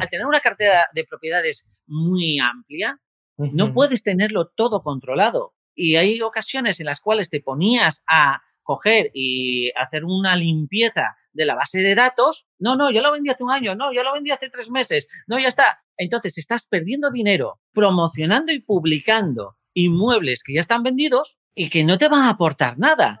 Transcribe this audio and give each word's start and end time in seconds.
al 0.00 0.08
tener 0.08 0.26
una 0.26 0.40
cartera 0.40 0.88
de 0.94 1.04
propiedades 1.04 1.68
muy 1.86 2.38
amplia, 2.38 3.00
no 3.36 3.72
puedes 3.72 4.02
tenerlo 4.02 4.48
todo 4.48 4.82
controlado. 4.82 5.54
Y 5.74 5.96
hay 5.96 6.20
ocasiones 6.20 6.80
en 6.80 6.86
las 6.86 7.00
cuales 7.00 7.30
te 7.30 7.40
ponías 7.40 8.02
a 8.06 8.42
coger 8.62 9.10
y 9.14 9.70
hacer 9.76 10.04
una 10.04 10.36
limpieza 10.36 11.16
de 11.32 11.46
la 11.46 11.54
base 11.54 11.78
de 11.78 11.94
datos. 11.94 12.46
No, 12.58 12.76
no, 12.76 12.90
yo 12.90 13.00
lo 13.00 13.12
vendí 13.12 13.30
hace 13.30 13.44
un 13.44 13.50
año, 13.50 13.74
no, 13.74 13.92
yo 13.92 14.02
lo 14.02 14.12
vendí 14.12 14.30
hace 14.30 14.50
tres 14.50 14.70
meses, 14.70 15.08
no, 15.26 15.38
ya 15.38 15.48
está. 15.48 15.82
Entonces 15.96 16.38
estás 16.38 16.66
perdiendo 16.66 17.10
dinero 17.10 17.60
promocionando 17.72 18.52
y 18.52 18.60
publicando 18.60 19.56
inmuebles 19.74 20.42
que 20.42 20.54
ya 20.54 20.60
están 20.60 20.82
vendidos 20.82 21.38
y 21.54 21.70
que 21.70 21.84
no 21.84 21.98
te 21.98 22.08
van 22.08 22.22
a 22.22 22.30
aportar 22.30 22.78
nada. 22.78 23.20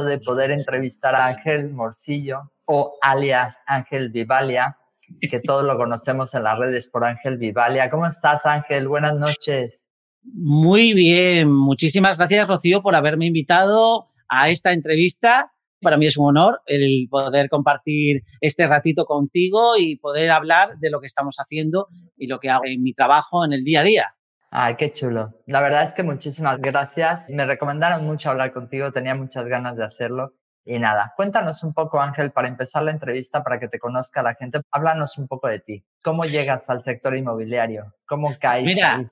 de 0.00 0.18
poder 0.18 0.50
entrevistar 0.50 1.14
a 1.14 1.26
Ángel 1.26 1.70
Morcillo 1.70 2.38
o 2.66 2.96
alias 3.02 3.58
Ángel 3.66 4.10
Vivalia, 4.10 4.78
que 5.20 5.40
todos 5.40 5.64
lo 5.64 5.76
conocemos 5.76 6.34
en 6.34 6.44
las 6.44 6.58
redes 6.58 6.86
por 6.86 7.04
Ángel 7.04 7.36
Vivalia. 7.36 7.90
¿Cómo 7.90 8.06
estás, 8.06 8.46
Ángel? 8.46 8.88
Buenas 8.88 9.14
noches. 9.14 9.86
Muy 10.22 10.94
bien, 10.94 11.52
muchísimas 11.52 12.16
gracias, 12.16 12.48
Rocío, 12.48 12.82
por 12.82 12.94
haberme 12.94 13.26
invitado 13.26 14.08
a 14.28 14.48
esta 14.48 14.72
entrevista. 14.72 15.52
Para 15.80 15.96
mí 15.96 16.06
es 16.06 16.16
un 16.16 16.28
honor 16.28 16.60
el 16.66 17.08
poder 17.10 17.48
compartir 17.48 18.22
este 18.40 18.66
ratito 18.66 19.04
contigo 19.04 19.76
y 19.76 19.96
poder 19.96 20.30
hablar 20.30 20.78
de 20.78 20.90
lo 20.90 21.00
que 21.00 21.08
estamos 21.08 21.36
haciendo 21.36 21.88
y 22.16 22.28
lo 22.28 22.38
que 22.38 22.50
hago 22.50 22.64
en 22.66 22.82
mi 22.82 22.94
trabajo 22.94 23.44
en 23.44 23.52
el 23.52 23.64
día 23.64 23.80
a 23.80 23.84
día. 23.84 24.14
Ay, 24.54 24.76
qué 24.76 24.92
chulo. 24.92 25.32
La 25.46 25.62
verdad 25.62 25.82
es 25.82 25.94
que 25.94 26.02
muchísimas 26.02 26.60
gracias. 26.60 27.30
Me 27.30 27.46
recomendaron 27.46 28.04
mucho 28.04 28.28
hablar 28.28 28.52
contigo, 28.52 28.92
tenía 28.92 29.14
muchas 29.14 29.46
ganas 29.46 29.78
de 29.78 29.84
hacerlo. 29.84 30.34
Y 30.62 30.78
nada, 30.78 31.14
cuéntanos 31.16 31.64
un 31.64 31.72
poco, 31.72 31.98
Ángel, 31.98 32.32
para 32.32 32.48
empezar 32.48 32.82
la 32.82 32.90
entrevista, 32.90 33.42
para 33.42 33.58
que 33.58 33.68
te 33.68 33.78
conozca 33.78 34.22
la 34.22 34.34
gente. 34.34 34.60
Háblanos 34.70 35.16
un 35.16 35.26
poco 35.26 35.48
de 35.48 35.60
ti. 35.60 35.86
¿Cómo 36.04 36.24
llegas 36.26 36.68
al 36.68 36.82
sector 36.82 37.16
inmobiliario? 37.16 37.94
¿Cómo 38.06 38.36
caes? 38.38 38.66
Mira, 38.66 39.10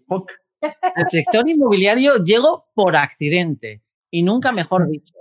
al 0.61 1.09
sector 1.09 1.49
inmobiliario 1.49 2.23
llego 2.23 2.67
por 2.75 2.95
accidente 2.95 3.83
y 4.11 4.23
nunca 4.23 4.53
mejor 4.53 4.89
dicho. 4.91 5.15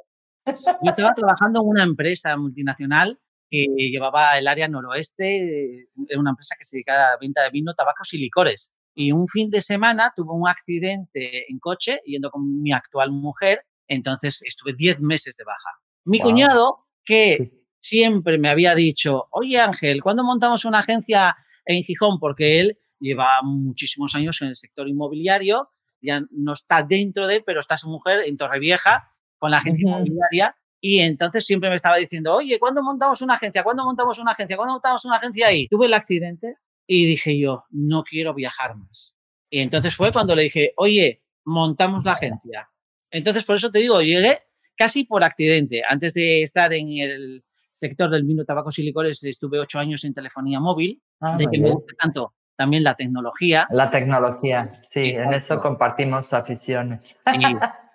Yo 0.46 0.90
estaba 0.90 1.14
trabajando 1.14 1.62
en 1.62 1.68
una 1.70 1.84
empresa 1.84 2.36
multinacional 2.36 3.18
que 3.50 3.68
llevaba 3.78 4.38
el 4.38 4.50
área 4.50 4.68
noroeste, 4.68 5.88
era 6.10 6.20
una 6.20 6.32
empresa 6.32 6.56
que 6.58 6.66
se 6.66 6.76
dedicaba 6.76 7.08
a 7.08 7.12
la 7.12 7.18
venta 7.22 7.42
de 7.42 7.52
vino, 7.52 7.74
tabacos 7.74 8.14
y 8.14 8.18
licores. 8.18 8.74
Y 8.94 9.12
un 9.12 9.28
fin 9.28 9.50
de 9.50 9.62
semana 9.62 10.12
tuve 10.16 10.34
un 10.34 10.48
accidente 10.48 11.50
en 11.50 11.60
coche 11.60 12.02
yendo 12.06 12.30
con 12.32 12.62
mi 12.62 12.74
actual 12.74 13.12
mujer, 13.12 13.66
entonces 13.88 14.42
estuve 14.44 14.74
10 14.74 15.00
meses 15.02 15.38
de 15.38 15.44
baja. 15.44 15.70
Mi 16.06 16.20
cuñado, 16.20 16.88
que 17.06 17.44
siempre 17.80 18.38
me 18.38 18.50
había 18.50 18.76
dicho, 18.76 19.28
oye 19.32 19.60
Ángel, 19.60 20.02
¿cuándo 20.02 20.24
montamos 20.24 20.66
una 20.66 20.80
agencia 20.80 21.36
en 21.66 21.84
Gijón? 21.84 22.20
Porque 22.20 22.60
él 22.60 22.78
lleva 23.00 23.42
muchísimos 23.44 24.16
años 24.16 24.42
en 24.42 24.50
el 24.50 24.56
sector 24.56 24.88
inmobiliario, 24.88 25.70
ya 26.02 26.22
no 26.32 26.54
está 26.54 26.84
dentro 26.84 27.28
de 27.28 27.38
él, 27.38 27.44
pero 27.46 27.60
está 27.60 27.78
su 27.78 27.90
mujer 27.90 28.22
en 28.26 28.38
Torrevieja 28.38 29.10
con 29.38 29.52
la 29.52 29.58
agencia 29.58 29.88
inmobiliaria. 29.88 30.56
Y 30.82 31.00
entonces 31.00 31.46
siempre 31.46 31.70
me 31.70 31.76
estaba 31.76 31.98
diciendo, 31.98 32.34
oye, 32.34 32.58
¿cuándo 32.58 32.82
montamos 32.82 33.22
una 33.22 33.34
agencia? 33.34 33.64
¿Cuándo 33.64 33.84
montamos 33.84 34.18
una 34.20 34.32
agencia? 34.32 34.56
¿Cuándo 34.56 34.74
montamos 34.74 35.04
una 35.04 35.18
agencia 35.18 35.48
ahí? 35.48 35.68
Tuve 35.68 35.88
el 35.88 35.94
accidente 35.94 36.56
y 36.92 37.06
dije 37.06 37.38
yo, 37.38 37.66
no 37.70 38.04
quiero 38.04 38.34
viajar 38.34 38.76
más. 38.76 39.16
Y 39.48 39.60
entonces 39.60 39.96
fue 39.96 40.12
cuando 40.12 40.36
le 40.36 40.44
dije, 40.44 40.74
oye, 40.76 41.22
montamos 41.46 42.04
la 42.04 42.14
agencia. 42.14 42.70
Entonces, 43.12 43.44
por 43.44 43.56
eso 43.56 43.72
te 43.72 43.80
digo, 43.80 44.02
llegué 44.02 44.42
casi 44.76 45.04
por 45.04 45.24
accidente. 45.24 45.84
Antes 45.88 46.16
de 46.16 46.42
estar 46.42 46.74
en 46.74 46.90
el 46.90 47.44
sector 47.72 48.10
del 48.10 48.24
vino, 48.24 48.44
tabacos 48.44 48.80
y 48.80 48.84
licores, 48.84 49.24
estuve 49.24 49.60
ocho 49.60 49.78
años 49.78 50.04
en 50.04 50.16
telefonía 50.16 50.60
móvil, 50.60 51.02
ah, 51.22 51.38
de 51.38 51.46
que 51.46 51.60
me 51.60 51.72
gusta 51.72 51.94
tanto 52.00 52.34
también 52.56 52.84
la 52.84 52.96
tecnología. 52.96 53.68
La 53.70 53.92
tecnología, 53.92 54.72
sí, 54.82 55.12
en 55.12 55.34
eso 55.34 55.62
compartimos 55.62 56.34
aficiones. 56.34 57.16
Sí. 57.26 57.40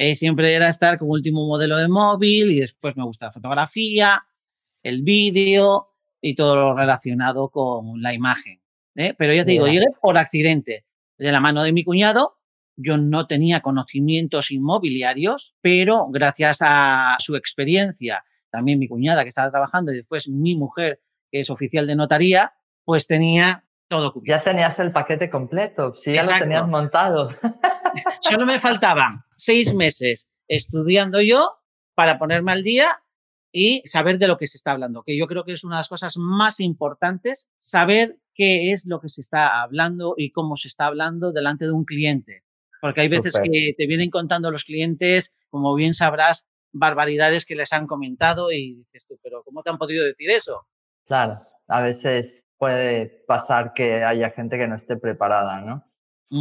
Eh, 0.00 0.14
siempre 0.14 0.54
era 0.54 0.68
estar 0.68 0.96
con 0.96 1.10
último 1.10 1.44
modelo 1.48 1.76
de 1.76 1.88
móvil 1.88 2.52
y 2.52 2.60
después 2.60 2.96
me 2.96 3.02
gusta 3.02 3.26
la 3.26 3.32
fotografía, 3.32 4.24
el 4.84 5.02
vídeo 5.02 5.88
y 6.20 6.34
todo 6.34 6.56
lo 6.56 6.76
relacionado 6.76 7.48
con 7.48 8.02
la 8.02 8.12
imagen. 8.12 8.60
¿eh? 8.94 9.14
Pero 9.16 9.32
ya 9.32 9.44
te 9.44 9.52
digo, 9.52 9.66
llegué 9.66 9.86
por 10.00 10.18
accidente 10.18 10.84
de 11.16 11.32
la 11.32 11.40
mano 11.40 11.62
de 11.62 11.72
mi 11.72 11.84
cuñado. 11.84 12.38
Yo 12.76 12.96
no 12.96 13.26
tenía 13.26 13.60
conocimientos 13.60 14.50
inmobiliarios, 14.50 15.56
pero 15.60 16.08
gracias 16.10 16.58
a 16.60 17.16
su 17.18 17.34
experiencia, 17.34 18.24
también 18.50 18.78
mi 18.78 18.88
cuñada 18.88 19.22
que 19.22 19.30
estaba 19.30 19.50
trabajando 19.50 19.92
y 19.92 19.96
después 19.96 20.28
mi 20.28 20.56
mujer, 20.56 21.00
que 21.30 21.40
es 21.40 21.50
oficial 21.50 21.86
de 21.86 21.96
notaría, 21.96 22.52
pues 22.84 23.06
tenía 23.06 23.64
todo 23.88 24.12
cubierto. 24.12 24.38
Ya 24.38 24.50
tenías 24.50 24.78
el 24.78 24.92
paquete 24.92 25.28
completo, 25.28 25.94
sí, 25.94 26.12
ya 26.12 26.22
lo 26.22 26.38
tenías 26.38 26.68
montado. 26.68 27.30
Solo 28.20 28.46
me 28.46 28.60
faltaban 28.60 29.24
seis 29.36 29.74
meses 29.74 30.28
estudiando 30.46 31.20
yo 31.20 31.58
para 31.94 32.18
ponerme 32.18 32.52
al 32.52 32.62
día 32.62 33.02
y 33.52 33.82
saber 33.86 34.18
de 34.18 34.28
lo 34.28 34.36
que 34.36 34.46
se 34.46 34.56
está 34.56 34.72
hablando, 34.72 35.02
que 35.02 35.16
yo 35.16 35.26
creo 35.26 35.44
que 35.44 35.52
es 35.52 35.64
una 35.64 35.76
de 35.76 35.80
las 35.80 35.88
cosas 35.88 36.16
más 36.16 36.60
importantes, 36.60 37.48
saber 37.58 38.18
qué 38.34 38.72
es 38.72 38.86
lo 38.86 39.00
que 39.00 39.08
se 39.08 39.20
está 39.20 39.62
hablando 39.62 40.14
y 40.16 40.30
cómo 40.30 40.56
se 40.56 40.68
está 40.68 40.86
hablando 40.86 41.32
delante 41.32 41.64
de 41.64 41.72
un 41.72 41.84
cliente. 41.84 42.44
Porque 42.80 43.00
hay 43.00 43.08
veces 43.08 43.40
que 43.42 43.74
te 43.76 43.86
vienen 43.86 44.10
contando 44.10 44.50
los 44.50 44.64
clientes, 44.64 45.34
como 45.50 45.74
bien 45.74 45.94
sabrás, 45.94 46.46
barbaridades 46.72 47.44
que 47.44 47.56
les 47.56 47.72
han 47.72 47.86
comentado 47.86 48.52
y 48.52 48.74
dices 48.74 49.06
tú, 49.06 49.18
pero 49.22 49.42
¿cómo 49.42 49.62
te 49.62 49.70
han 49.70 49.78
podido 49.78 50.04
decir 50.04 50.30
eso? 50.30 50.66
Claro, 51.06 51.40
a 51.66 51.80
veces 51.80 52.44
puede 52.56 53.06
pasar 53.26 53.72
que 53.74 54.04
haya 54.04 54.30
gente 54.30 54.58
que 54.58 54.68
no 54.68 54.76
esté 54.76 54.96
preparada, 54.96 55.60
¿no? 55.60 55.84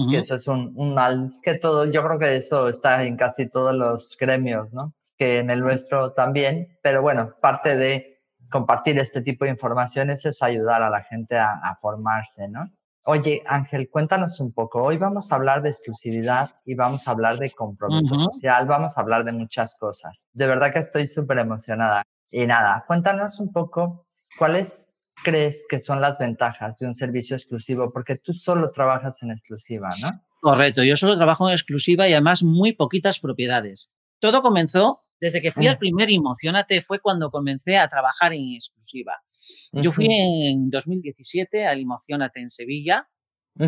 Que 0.10 0.18
eso 0.18 0.36
es 0.36 0.48
un, 0.48 0.74
un 0.76 0.94
mal, 0.94 1.30
que 1.42 1.58
todo, 1.58 1.90
yo 1.90 2.04
creo 2.04 2.20
que 2.20 2.36
eso 2.36 2.68
está 2.68 3.06
en 3.06 3.16
casi 3.16 3.50
todos 3.50 3.74
los 3.74 4.18
gremios, 4.20 4.72
¿no? 4.74 4.94
Que 5.18 5.40
en 5.40 5.50
el 5.50 5.60
nuestro 5.60 6.14
también, 6.14 6.78
pero 6.82 7.02
bueno, 7.02 7.34
parte 7.42 7.76
de 7.76 8.22
compartir 8.50 8.98
este 9.00 9.22
tipo 9.22 9.46
de 9.46 9.52
informaciones 9.52 10.26
es 10.26 10.42
ayudar 10.42 10.82
a 10.82 10.90
la 10.90 11.04
gente 11.04 11.38
a, 11.38 11.76
formarse, 11.82 12.48
¿no? 12.48 12.72
Oye, 13.04 13.42
Ángel, 13.46 13.90
cuéntanos 13.90 14.40
un 14.42 14.52
poco. 14.52 14.84
Hoy 14.84 14.98
vamos 14.98 15.32
a 15.32 15.36
hablar 15.36 15.62
de 15.62 15.70
exclusividad 15.70 16.52
y 16.66 16.76
vamos 16.76 17.08
a 17.08 17.12
hablar 17.12 17.38
de 17.38 17.52
compromiso 17.52 18.20
social, 18.20 18.66
vamos 18.66 18.98
a 18.98 19.02
hablar 19.02 19.24
de 19.24 19.32
muchas 19.32 19.76
cosas. 19.76 20.28
De 20.34 20.46
verdad 20.46 20.74
que 20.74 20.80
estoy 20.80 21.08
súper 21.08 21.40
emocionada. 21.40 22.04
Y 22.30 22.46
nada, 22.46 22.84
cuéntanos 22.86 23.40
un 23.40 23.54
poco 23.54 24.08
cuáles 24.38 24.94
crees 25.24 25.66
que 25.70 25.80
son 25.80 26.02
las 26.02 26.18
ventajas 26.18 26.78
de 26.78 26.88
un 26.88 26.96
servicio 26.96 27.38
exclusivo, 27.38 27.92
porque 27.92 28.18
tú 28.18 28.34
solo 28.34 28.72
trabajas 28.72 29.24
en 29.24 29.32
exclusiva, 29.32 29.90
¿no? 30.02 30.10
Correcto, 30.42 30.84
yo 30.84 30.98
solo 30.98 31.16
trabajo 31.16 31.48
en 31.48 31.54
exclusiva 31.54 32.08
y 32.08 32.14
además 32.14 32.44
muy 32.44 32.74
poquitas 32.74 33.20
propiedades. 33.20 33.92
Todo 34.20 34.42
comenzó 34.42 35.00
desde 35.20 35.42
que 35.42 35.52
fui 35.52 35.68
al 35.68 35.78
primer 35.78 36.10
Emocionate 36.12 36.82
fue 36.82 37.00
cuando 37.00 37.32
comencé 37.32 37.78
a 37.78 37.88
trabajar 37.88 38.34
en 38.34 38.54
exclusiva. 38.54 39.14
Yo 39.72 39.92
fui 39.92 40.08
en 40.10 40.70
2017 40.70 41.66
al 41.66 41.80
Emocionate 41.80 42.40
en 42.40 42.50
Sevilla 42.50 43.08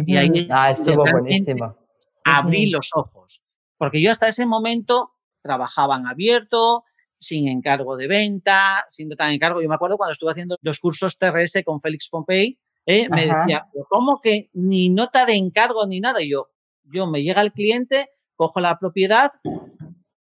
y 0.05 0.17
ahí 0.17 0.47
ah, 0.51 0.71
estuvo 0.71 1.03
buenísimo. 1.11 1.75
abrí 2.23 2.69
los 2.69 2.91
ojos, 2.93 3.41
porque 3.77 4.01
yo 4.01 4.11
hasta 4.11 4.27
ese 4.27 4.45
momento 4.45 5.11
trabajaba 5.41 5.95
en 5.97 6.07
abierto, 6.07 6.83
sin 7.17 7.47
encargo 7.47 7.97
de 7.97 8.07
venta, 8.07 8.85
siendo 8.87 9.15
tan 9.15 9.31
encargo. 9.31 9.61
Yo 9.61 9.69
me 9.69 9.75
acuerdo 9.75 9.97
cuando 9.97 10.13
estuve 10.13 10.31
haciendo 10.31 10.57
los 10.61 10.79
cursos 10.79 11.17
TRS 11.17 11.63
con 11.65 11.81
Félix 11.81 12.09
Pompey, 12.09 12.59
eh, 12.85 13.07
me 13.09 13.27
decía, 13.27 13.67
¿cómo 13.89 14.19
que 14.21 14.49
ni 14.53 14.89
nota 14.89 15.25
de 15.25 15.35
encargo 15.35 15.85
ni 15.85 15.99
nada? 15.99 16.21
Y 16.21 16.31
yo, 16.31 16.49
yo 16.83 17.07
me 17.07 17.21
llega 17.21 17.41
el 17.41 17.51
cliente, 17.51 18.09
cojo 18.35 18.59
la 18.59 18.79
propiedad, 18.79 19.31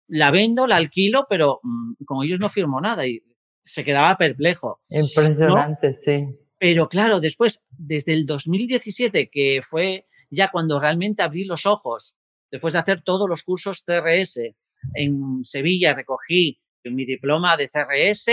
la 0.08 0.32
vendo, 0.32 0.68
la 0.68 0.78
alquilo, 0.78 1.26
pero 1.30 1.60
mm, 1.64 2.04
con 2.06 2.24
ellos 2.26 2.40
no 2.40 2.50
firmo 2.50 2.82
nada 2.82 3.06
y 3.08 3.24
se 3.64 3.84
quedaba 3.84 4.18
perplejo. 4.18 4.82
Impresionante, 4.90 5.94
sí. 5.94 6.28
Pero 6.58 6.88
claro, 6.88 7.20
después, 7.20 7.66
desde 7.70 8.14
el 8.14 8.26
2017, 8.26 9.30
que 9.30 9.62
fue 9.68 10.08
ya 10.30 10.50
cuando 10.50 10.80
realmente 10.80 11.24
abrí 11.24 11.44
los 11.44 11.66
ojos, 11.66 12.16
después 12.52 12.74
de 12.74 12.80
hacer 12.80 13.02
todos 13.02 13.30
los 13.30 13.44
cursos 13.44 13.84
CRS 13.84 14.40
en 14.94 15.44
Sevilla, 15.44 15.94
recogí 15.94 16.62
mi 16.84 17.06
diploma 17.06 17.58
de 17.58 17.70
CRS, 17.70 18.28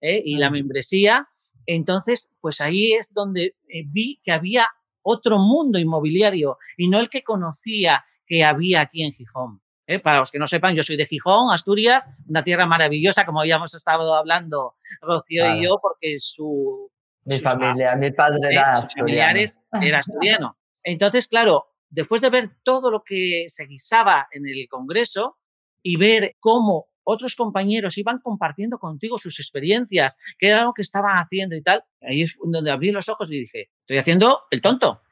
¿eh? 0.00 0.22
y 0.24 0.36
la 0.36 0.50
membresía. 0.50 1.28
Entonces, 1.66 2.32
pues 2.40 2.60
ahí 2.60 2.92
es 2.92 3.12
donde 3.12 3.56
eh, 3.68 3.82
vi 3.86 4.20
que 4.22 4.32
había 4.32 4.68
otro 5.02 5.38
mundo 5.38 5.78
inmobiliario 5.78 6.58
y 6.76 6.88
no 6.88 7.00
el 7.00 7.08
que 7.08 7.22
conocía 7.22 8.04
que 8.26 8.44
había 8.44 8.80
aquí 8.80 9.02
en 9.02 9.12
Gijón. 9.12 9.60
¿Eh? 9.86 9.98
Para 9.98 10.20
los 10.20 10.30
que 10.30 10.38
no 10.38 10.46
sepan, 10.46 10.74
yo 10.74 10.82
soy 10.82 10.96
de 10.96 11.06
Gijón, 11.06 11.52
Asturias, 11.52 12.08
una 12.28 12.42
tierra 12.44 12.66
maravillosa, 12.66 13.24
como 13.24 13.40
habíamos 13.40 13.74
estado 13.74 14.14
hablando 14.14 14.76
Rocío 15.00 15.54
y 15.54 15.64
yo, 15.64 15.78
porque 15.80 16.18
su... 16.18 16.90
Mi 17.24 17.38
familia, 17.38 17.96
mi 17.96 18.12
padre 18.12 18.38
era 18.50 18.72
sus 18.72 18.94
familiares 18.94 19.60
era 19.82 19.98
asturiano. 19.98 20.56
Entonces, 20.82 21.26
claro, 21.26 21.66
después 21.88 22.20
de 22.20 22.30
ver 22.30 22.50
todo 22.62 22.90
lo 22.90 23.02
que 23.02 23.46
se 23.48 23.66
guisaba 23.66 24.28
en 24.30 24.46
el 24.46 24.68
Congreso 24.68 25.38
y 25.82 25.96
ver 25.96 26.36
cómo 26.38 26.88
otros 27.02 27.36
compañeros 27.36 27.98
iban 27.98 28.18
compartiendo 28.18 28.78
contigo 28.78 29.18
sus 29.18 29.38
experiencias, 29.38 30.18
qué 30.38 30.48
era 30.48 30.64
lo 30.64 30.74
que 30.74 30.82
estaban 30.82 31.18
haciendo 31.18 31.54
y 31.54 31.62
tal. 31.62 31.84
Ahí 32.00 32.22
es 32.22 32.36
donde 32.42 32.70
abrí 32.70 32.90
los 32.90 33.08
ojos 33.08 33.30
y 33.30 33.40
dije, 33.40 33.70
estoy 33.80 33.98
haciendo 33.98 34.42
el 34.50 34.60
tonto. 34.60 35.02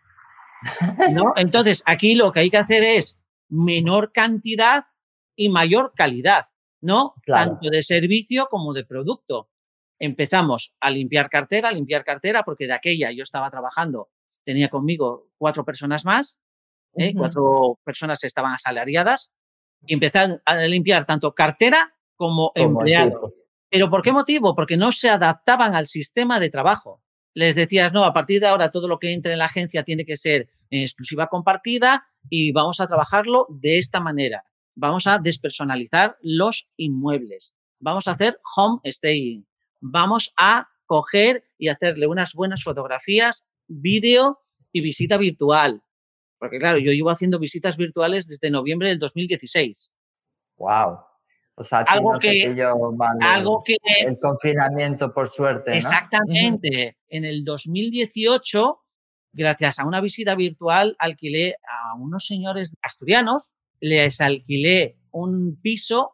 ¿No? 1.12 1.32
Entonces, 1.36 1.82
aquí 1.86 2.14
lo 2.14 2.32
que 2.32 2.40
hay 2.40 2.50
que 2.50 2.58
hacer 2.58 2.82
es 2.82 3.16
menor 3.54 4.12
cantidad 4.12 4.86
y 5.36 5.48
mayor 5.48 5.92
calidad, 5.94 6.46
¿no? 6.80 7.14
Tanto 7.24 7.70
de 7.70 7.82
servicio 7.82 8.48
como 8.50 8.72
de 8.72 8.84
producto. 8.84 9.48
Empezamos 9.98 10.74
a 10.80 10.90
limpiar 10.90 11.30
cartera, 11.30 11.68
a 11.68 11.72
limpiar 11.72 12.04
cartera, 12.04 12.42
porque 12.42 12.66
de 12.66 12.72
aquella 12.72 13.10
yo 13.12 13.22
estaba 13.22 13.50
trabajando, 13.50 14.10
tenía 14.44 14.68
conmigo 14.68 15.30
cuatro 15.38 15.64
personas 15.64 16.04
más, 16.04 16.38
¿eh? 16.96 17.14
cuatro 17.14 17.78
personas 17.84 18.22
estaban 18.24 18.52
asalariadas, 18.52 19.32
y 19.86 19.94
empezaron 19.94 20.40
a 20.44 20.56
limpiar 20.62 21.06
tanto 21.06 21.34
cartera 21.34 21.94
como, 22.16 22.52
empleados. 22.54 23.32
¿Pero 23.70 23.90
por 23.90 24.02
qué 24.02 24.12
motivo? 24.12 24.54
Porque 24.54 24.76
no 24.76 24.92
se 24.92 25.08
adaptaban 25.08 25.74
al 25.74 25.86
sistema 25.86 26.40
de 26.40 26.50
trabajo. 26.50 27.02
Les 27.34 27.56
decías, 27.56 27.92
no, 27.92 28.04
a 28.04 28.12
partir 28.12 28.40
de 28.40 28.46
ahora 28.46 28.70
todo 28.70 28.88
lo 28.88 28.98
que 28.98 29.12
entre 29.12 29.32
en 29.32 29.38
la 29.38 29.46
agencia 29.46 29.82
tiene 29.82 30.04
que 30.04 30.16
ser 30.16 30.48
en 30.70 30.82
exclusiva 30.82 31.28
compartida 31.28 32.06
y 32.28 32.52
vamos 32.52 32.80
a 32.80 32.86
trabajarlo 32.86 33.46
de 33.50 33.78
esta 33.78 34.00
manera. 34.00 34.44
Vamos 34.74 35.06
a 35.06 35.18
despersonalizar 35.18 36.16
los 36.20 36.68
inmuebles. 36.76 37.54
Vamos 37.78 38.08
a 38.08 38.12
hacer 38.12 38.40
home 38.56 38.80
staying. 38.84 39.46
Vamos 39.80 40.32
a 40.36 40.68
coger 40.86 41.44
y 41.58 41.68
hacerle 41.68 42.06
unas 42.06 42.32
buenas 42.34 42.62
fotografías, 42.62 43.46
vídeo 43.68 44.40
y 44.72 44.80
visita 44.80 45.16
virtual. 45.16 45.82
Porque 46.38 46.58
claro, 46.58 46.78
yo 46.78 46.92
llevo 46.92 47.10
haciendo 47.10 47.38
visitas 47.38 47.76
virtuales 47.76 48.28
desde 48.28 48.50
noviembre 48.50 48.88
del 48.88 48.98
2016. 48.98 49.92
Wow. 50.56 50.98
O 51.56 51.62
sea, 51.62 51.80
algo, 51.80 52.18
que, 52.18 52.52
algo 53.20 53.62
que 53.62 53.76
el 54.04 54.18
confinamiento 54.18 55.14
por 55.14 55.28
suerte. 55.28 55.76
Exactamente. 55.76 56.98
En 57.08 57.24
el 57.24 57.44
2018, 57.44 58.83
gracias 59.34 59.78
a 59.78 59.84
una 59.84 60.00
visita 60.00 60.34
virtual, 60.34 60.96
alquilé 60.98 61.56
a 61.68 61.94
unos 61.94 62.26
señores 62.26 62.76
asturianos, 62.82 63.56
les 63.80 64.20
alquilé 64.20 64.96
un 65.10 65.58
piso 65.60 66.12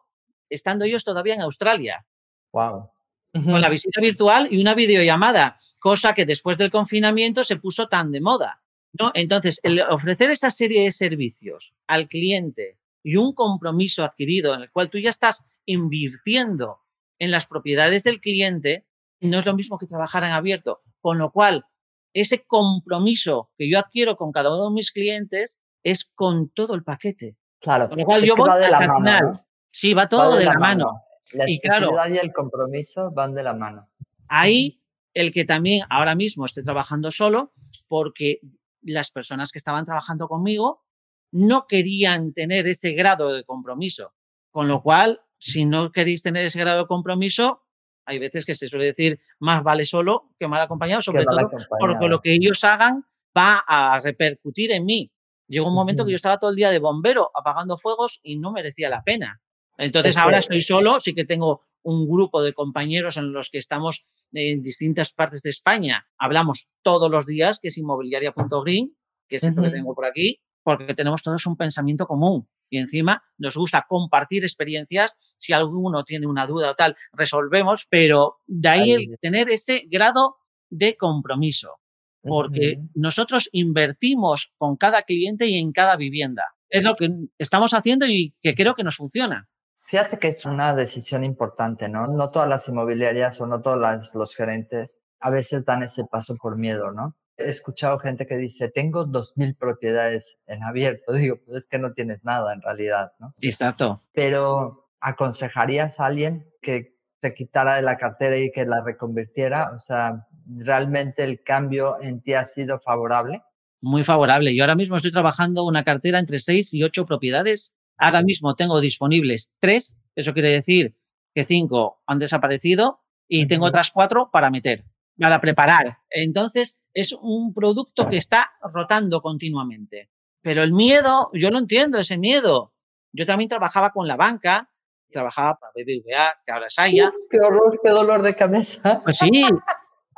estando 0.49 0.85
ellos 0.85 1.03
todavía 1.03 1.35
en 1.35 1.41
Australia. 1.41 2.05
Wow. 2.51 2.89
Con 3.33 3.61
la 3.61 3.69
visita 3.69 4.01
virtual 4.01 4.49
y 4.51 4.59
una 4.59 4.75
videollamada, 4.75 5.57
cosa 5.79 6.13
que 6.13 6.25
después 6.25 6.57
del 6.57 6.69
confinamiento 6.69 7.45
se 7.45 7.55
puso 7.55 7.87
tan 7.87 8.11
de 8.11 8.19
moda. 8.19 8.61
¿no? 8.99 9.11
Entonces, 9.13 9.61
el 9.63 9.79
ofrecer 9.81 10.29
esa 10.31 10.51
serie 10.51 10.83
de 10.83 10.91
servicios 10.91 11.73
al 11.87 12.09
cliente 12.09 12.77
y 13.03 13.15
un 13.15 13.33
compromiso 13.33 14.03
adquirido 14.03 14.53
en 14.53 14.63
el 14.63 14.71
cual 14.71 14.89
tú 14.89 14.97
ya 14.97 15.09
estás 15.09 15.45
invirtiendo 15.65 16.81
en 17.19 17.31
las 17.31 17.45
propiedades 17.45 18.03
del 18.03 18.19
cliente, 18.19 18.85
no 19.21 19.39
es 19.39 19.45
lo 19.45 19.55
mismo 19.55 19.77
que 19.77 19.87
trabajar 19.87 20.23
en 20.23 20.31
abierto. 20.31 20.81
Con 20.99 21.17
lo 21.17 21.31
cual, 21.31 21.65
ese 22.13 22.43
compromiso 22.45 23.51
que 23.57 23.69
yo 23.69 23.79
adquiero 23.79 24.15
con 24.17 24.31
cada 24.31 24.53
uno 24.53 24.69
de 24.69 24.75
mis 24.75 24.91
clientes 24.91 25.59
es 25.83 26.05
con 26.05 26.49
todo 26.49 26.75
el 26.75 26.83
paquete. 26.83 27.37
Claro. 27.59 27.89
Con 27.89 27.99
lo 27.99 28.05
cual 28.05 28.23
yo 28.23 28.35
voy 28.35 28.49
hasta 28.49 28.85
el 28.85 28.91
final. 28.91 29.39
Sí, 29.71 29.93
va 29.93 30.09
todo 30.09 30.35
de, 30.35 30.45
la, 30.45 30.55
mano. 30.55 31.03
La 31.31 31.49
y 31.49 31.59
claro, 31.59 31.91
y 32.09 32.17
el 32.17 32.33
compromiso 32.33 33.11
van 33.11 33.33
de 33.33 33.43
la 33.43 33.53
mano. 33.53 33.89
Ahí 34.27 34.81
el 35.13 35.31
que 35.31 35.45
también 35.45 35.83
ahora 35.89 36.15
mismo 36.15 36.45
esté 36.45 36.63
trabajando 36.63 37.11
solo, 37.11 37.53
porque 37.87 38.39
las 38.81 39.11
personas 39.11 39.51
que 39.51 39.57
estaban 39.57 39.85
trabajando 39.85 40.27
conmigo 40.27 40.83
no 41.31 41.67
querían 41.67 42.33
tener 42.33 42.67
ese 42.67 42.91
grado 42.91 43.31
de 43.31 43.43
compromiso. 43.43 44.13
Con 44.49 44.67
lo 44.67 44.81
cual, 44.81 45.21
si 45.37 45.65
no 45.65 45.91
queréis 45.91 46.23
tener 46.23 46.45
ese 46.45 46.59
grado 46.59 46.79
de 46.79 46.87
compromiso, 46.87 47.63
hay 48.05 48.19
veces 48.19 48.45
que 48.45 48.55
se 48.55 48.67
suele 48.67 48.85
decir 48.85 49.19
más 49.39 49.63
vale 49.63 49.85
solo 49.85 50.29
que 50.39 50.47
mal 50.47 50.61
acompañado, 50.61 51.01
sobre 51.01 51.25
todo 51.25 51.49
porque 51.79 52.07
lo 52.07 52.21
que 52.21 52.33
ellos 52.33 52.63
hagan 52.63 53.05
va 53.37 53.63
a 53.67 53.99
repercutir 53.99 54.71
en 54.71 54.85
mí. 54.85 55.11
Llegó 55.47 55.67
un 55.67 55.75
momento 55.75 56.05
que 56.05 56.11
yo 56.11 56.15
estaba 56.15 56.37
todo 56.37 56.49
el 56.49 56.55
día 56.55 56.69
de 56.69 56.79
bombero 56.79 57.29
apagando 57.35 57.77
fuegos 57.77 58.19
y 58.23 58.37
no 58.37 58.51
merecía 58.51 58.89
la 58.89 59.03
pena. 59.03 59.41
Entonces 59.77 60.15
ahora 60.17 60.39
estoy 60.39 60.61
solo, 60.61 60.99
sí 60.99 61.13
que 61.13 61.25
tengo 61.25 61.61
un 61.83 62.07
grupo 62.07 62.41
de 62.43 62.53
compañeros 62.53 63.17
en 63.17 63.33
los 63.33 63.49
que 63.49 63.57
estamos 63.57 64.05
en 64.31 64.61
distintas 64.61 65.11
partes 65.11 65.41
de 65.41 65.49
España. 65.49 66.07
Hablamos 66.17 66.69
todos 66.83 67.09
los 67.09 67.25
días, 67.25 67.59
que 67.59 67.69
es 67.69 67.77
inmobiliaria.green, 67.77 68.95
que 69.27 69.37
es 69.37 69.43
esto 69.43 69.61
que 69.61 69.71
tengo 69.71 69.93
por 69.95 70.05
aquí, 70.05 70.41
porque 70.63 70.93
tenemos 70.93 71.23
todos 71.23 71.45
un 71.47 71.57
pensamiento 71.57 72.05
común. 72.05 72.47
Y 72.71 72.79
encima 72.79 73.21
nos 73.37 73.55
gusta 73.55 73.85
compartir 73.87 74.43
experiencias. 74.43 75.19
Si 75.37 75.51
alguno 75.53 76.05
tiene 76.05 76.25
una 76.25 76.47
duda 76.47 76.71
o 76.71 76.73
tal, 76.73 76.95
resolvemos, 77.11 77.85
pero 77.89 78.37
de 78.47 78.69
ahí 78.69 78.91
el 78.93 79.17
tener 79.19 79.51
ese 79.51 79.83
grado 79.87 80.37
de 80.69 80.95
compromiso. 80.95 81.77
Porque 82.23 82.79
nosotros 82.93 83.49
invertimos 83.51 84.53
con 84.57 84.77
cada 84.77 85.01
cliente 85.01 85.47
y 85.47 85.57
en 85.57 85.71
cada 85.71 85.97
vivienda. 85.97 86.45
Es 86.69 86.83
lo 86.83 86.95
que 86.95 87.09
estamos 87.37 87.73
haciendo 87.73 88.05
y 88.05 88.35
que 88.41 88.55
creo 88.55 88.73
que 88.73 88.83
nos 88.83 88.95
funciona. 88.95 89.49
Fíjate 89.81 90.19
que 90.19 90.29
es 90.29 90.45
una 90.45 90.73
decisión 90.73 91.25
importante, 91.25 91.89
¿no? 91.89 92.07
No 92.07 92.29
todas 92.29 92.47
las 92.47 92.67
inmobiliarias 92.69 93.41
o 93.41 93.47
no 93.47 93.61
todos 93.61 94.13
los 94.13 94.35
gerentes 94.35 95.01
a 95.19 95.29
veces 95.29 95.65
dan 95.65 95.83
ese 95.83 96.05
paso 96.09 96.35
por 96.37 96.57
miedo, 96.57 96.91
¿no? 96.91 97.17
He 97.45 97.49
escuchado 97.49 97.97
gente 97.97 98.25
que 98.25 98.37
dice, 98.37 98.69
tengo 98.69 99.05
2.000 99.05 99.57
propiedades 99.57 100.37
en 100.47 100.63
abierto. 100.63 101.13
Digo, 101.13 101.37
pues 101.45 101.63
es 101.63 101.67
que 101.67 101.79
no 101.79 101.93
tienes 101.93 102.23
nada 102.23 102.53
en 102.53 102.61
realidad, 102.61 103.11
¿no? 103.19 103.33
Exacto. 103.41 104.03
Pero, 104.13 104.89
¿aconsejarías 104.99 105.99
a 105.99 106.05
alguien 106.07 106.47
que 106.61 106.97
te 107.19 107.33
quitara 107.33 107.75
de 107.75 107.81
la 107.81 107.97
cartera 107.97 108.37
y 108.37 108.51
que 108.51 108.65
la 108.65 108.81
reconvirtiera? 108.83 109.69
O 109.75 109.79
sea, 109.79 110.27
¿realmente 110.45 111.23
el 111.23 111.43
cambio 111.43 111.97
en 112.01 112.21
ti 112.21 112.33
ha 112.33 112.45
sido 112.45 112.79
favorable? 112.79 113.41
Muy 113.81 114.03
favorable. 114.03 114.55
Yo 114.55 114.63
ahora 114.63 114.75
mismo 114.75 114.95
estoy 114.95 115.11
trabajando 115.11 115.65
una 115.65 115.83
cartera 115.83 116.19
entre 116.19 116.39
6 116.39 116.73
y 116.73 116.83
8 116.83 117.05
propiedades 117.05 117.73
Ahora 118.01 118.23
mismo 118.23 118.55
tengo 118.55 118.81
disponibles 118.81 119.53
tres, 119.59 119.99
eso 120.15 120.33
quiere 120.33 120.49
decir 120.49 120.97
que 121.35 121.43
cinco 121.43 122.01
han 122.07 122.17
desaparecido 122.17 123.01
y 123.27 123.45
tengo 123.45 123.67
otras 123.67 123.91
cuatro 123.91 124.31
para 124.33 124.49
meter, 124.49 124.85
para 125.21 125.39
preparar. 125.39 125.99
Entonces, 126.09 126.79
es 126.93 127.13
un 127.13 127.53
producto 127.53 128.09
que 128.09 128.17
está 128.17 128.51
rotando 128.73 129.21
continuamente. 129.21 130.09
Pero 130.41 130.63
el 130.63 130.73
miedo, 130.73 131.29
yo 131.33 131.51
lo 131.51 131.59
entiendo, 131.59 131.99
ese 131.99 132.17
miedo. 132.17 132.73
Yo 133.13 133.27
también 133.27 133.47
trabajaba 133.47 133.91
con 133.91 134.07
la 134.07 134.15
banca, 134.15 134.71
trabajaba 135.11 135.59
para 135.59 135.73
BBVA, 135.75 136.41
que 136.43 136.51
ahora 136.51 136.65
es 136.65 136.79
Haya. 136.79 137.11
qué 137.29 137.39
horror, 137.39 137.79
qué 137.83 137.89
dolor 137.91 138.23
de 138.23 138.35
cabeza. 138.35 139.01
Pues 139.03 139.17
sí, 139.17 139.43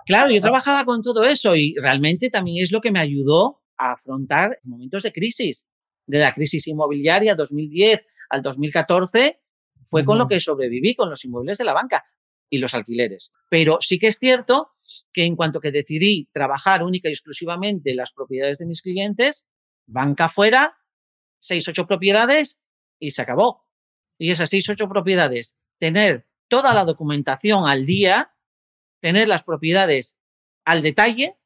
claro, 0.05 0.31
yo 0.31 0.39
trabajaba 0.39 0.85
con 0.85 1.01
todo 1.01 1.25
eso 1.25 1.53
y 1.55 1.75
realmente 1.81 2.29
también 2.29 2.63
es 2.63 2.71
lo 2.71 2.79
que 2.79 2.91
me 2.91 2.99
ayudó 2.99 3.61
a 3.77 3.91
afrontar 3.91 4.57
momentos 4.63 5.03
de 5.03 5.11
crisis 5.11 5.65
de 6.05 6.19
la 6.19 6.33
crisis 6.33 6.67
inmobiliaria 6.67 7.35
2010 7.35 8.05
al 8.29 8.41
2014 8.41 9.41
fue 9.85 10.05
con 10.05 10.17
lo 10.17 10.27
que 10.27 10.39
sobreviví, 10.39 10.95
con 10.95 11.09
los 11.09 11.25
inmuebles 11.25 11.57
de 11.57 11.65
la 11.65 11.73
banca 11.73 12.05
y 12.49 12.59
los 12.59 12.73
alquileres. 12.73 13.31
Pero 13.49 13.79
sí 13.81 13.99
que 13.99 14.07
es 14.07 14.17
cierto 14.17 14.71
que 15.11 15.25
en 15.25 15.35
cuanto 15.35 15.59
que 15.59 15.71
decidí 15.71 16.29
trabajar 16.33 16.83
única 16.83 17.09
y 17.09 17.13
exclusivamente 17.13 17.95
las 17.95 18.13
propiedades 18.13 18.59
de 18.59 18.65
mis 18.65 18.81
clientes, 18.81 19.47
banca 19.85 20.29
fuera, 20.29 20.77
seis, 21.39 21.67
ocho 21.67 21.87
propiedades 21.87 22.59
y 22.99 23.11
se 23.11 23.21
acabó. 23.21 23.65
Y 24.17 24.31
esas 24.31 24.49
seis, 24.49 24.67
ocho 24.69 24.87
propiedades, 24.87 25.57
tener 25.77 26.27
toda 26.47 26.73
la 26.73 26.85
documentación 26.85 27.67
al 27.67 27.85
día, 27.85 28.35
tener 28.99 29.27
las 29.27 29.43
propiedades 29.43 30.17
al 30.65 30.81
detalle, 30.81 31.37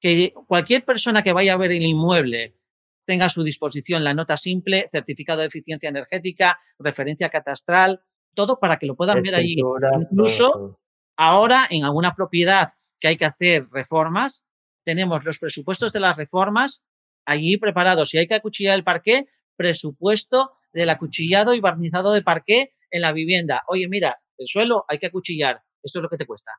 que 0.00 0.34
cualquier 0.46 0.84
persona 0.84 1.22
que 1.22 1.32
vaya 1.32 1.54
a 1.54 1.58
ver 1.58 1.72
el 1.72 1.84
inmueble 1.84 2.56
tenga 3.04 3.26
a 3.26 3.30
su 3.30 3.44
disposición 3.44 4.04
la 4.04 4.14
nota 4.14 4.36
simple, 4.36 4.88
certificado 4.90 5.40
de 5.40 5.46
eficiencia 5.46 5.88
energética, 5.88 6.58
referencia 6.78 7.28
catastral, 7.30 8.02
todo 8.36 8.60
para 8.60 8.76
que 8.76 8.86
lo 8.86 8.94
puedan 8.94 9.20
ver 9.20 9.34
ahí. 9.34 9.56
Incluso 10.00 10.78
ahora 11.16 11.66
en 11.68 11.84
alguna 11.84 12.14
propiedad 12.14 12.74
que 13.00 13.08
hay 13.08 13.16
que 13.16 13.24
hacer 13.24 13.66
reformas, 13.72 14.46
tenemos 14.84 15.24
los 15.24 15.40
presupuestos 15.40 15.92
de 15.92 15.98
las 15.98 16.16
reformas 16.16 16.84
allí 17.24 17.56
preparados. 17.56 18.10
Si 18.10 18.18
hay 18.18 18.28
que 18.28 18.36
acuchillar 18.36 18.76
el 18.76 18.84
parqué, 18.84 19.26
presupuesto 19.56 20.52
del 20.72 20.90
acuchillado 20.90 21.54
y 21.54 21.60
barnizado 21.60 22.12
de 22.12 22.22
parqué 22.22 22.74
en 22.90 23.02
la 23.02 23.12
vivienda. 23.12 23.64
Oye, 23.66 23.88
mira, 23.88 24.20
el 24.38 24.46
suelo 24.46 24.84
hay 24.86 24.98
que 24.98 25.06
acuchillar. 25.06 25.62
esto 25.82 25.98
es 25.98 26.02
lo 26.02 26.08
que 26.08 26.18
te 26.18 26.26
cuesta. 26.26 26.52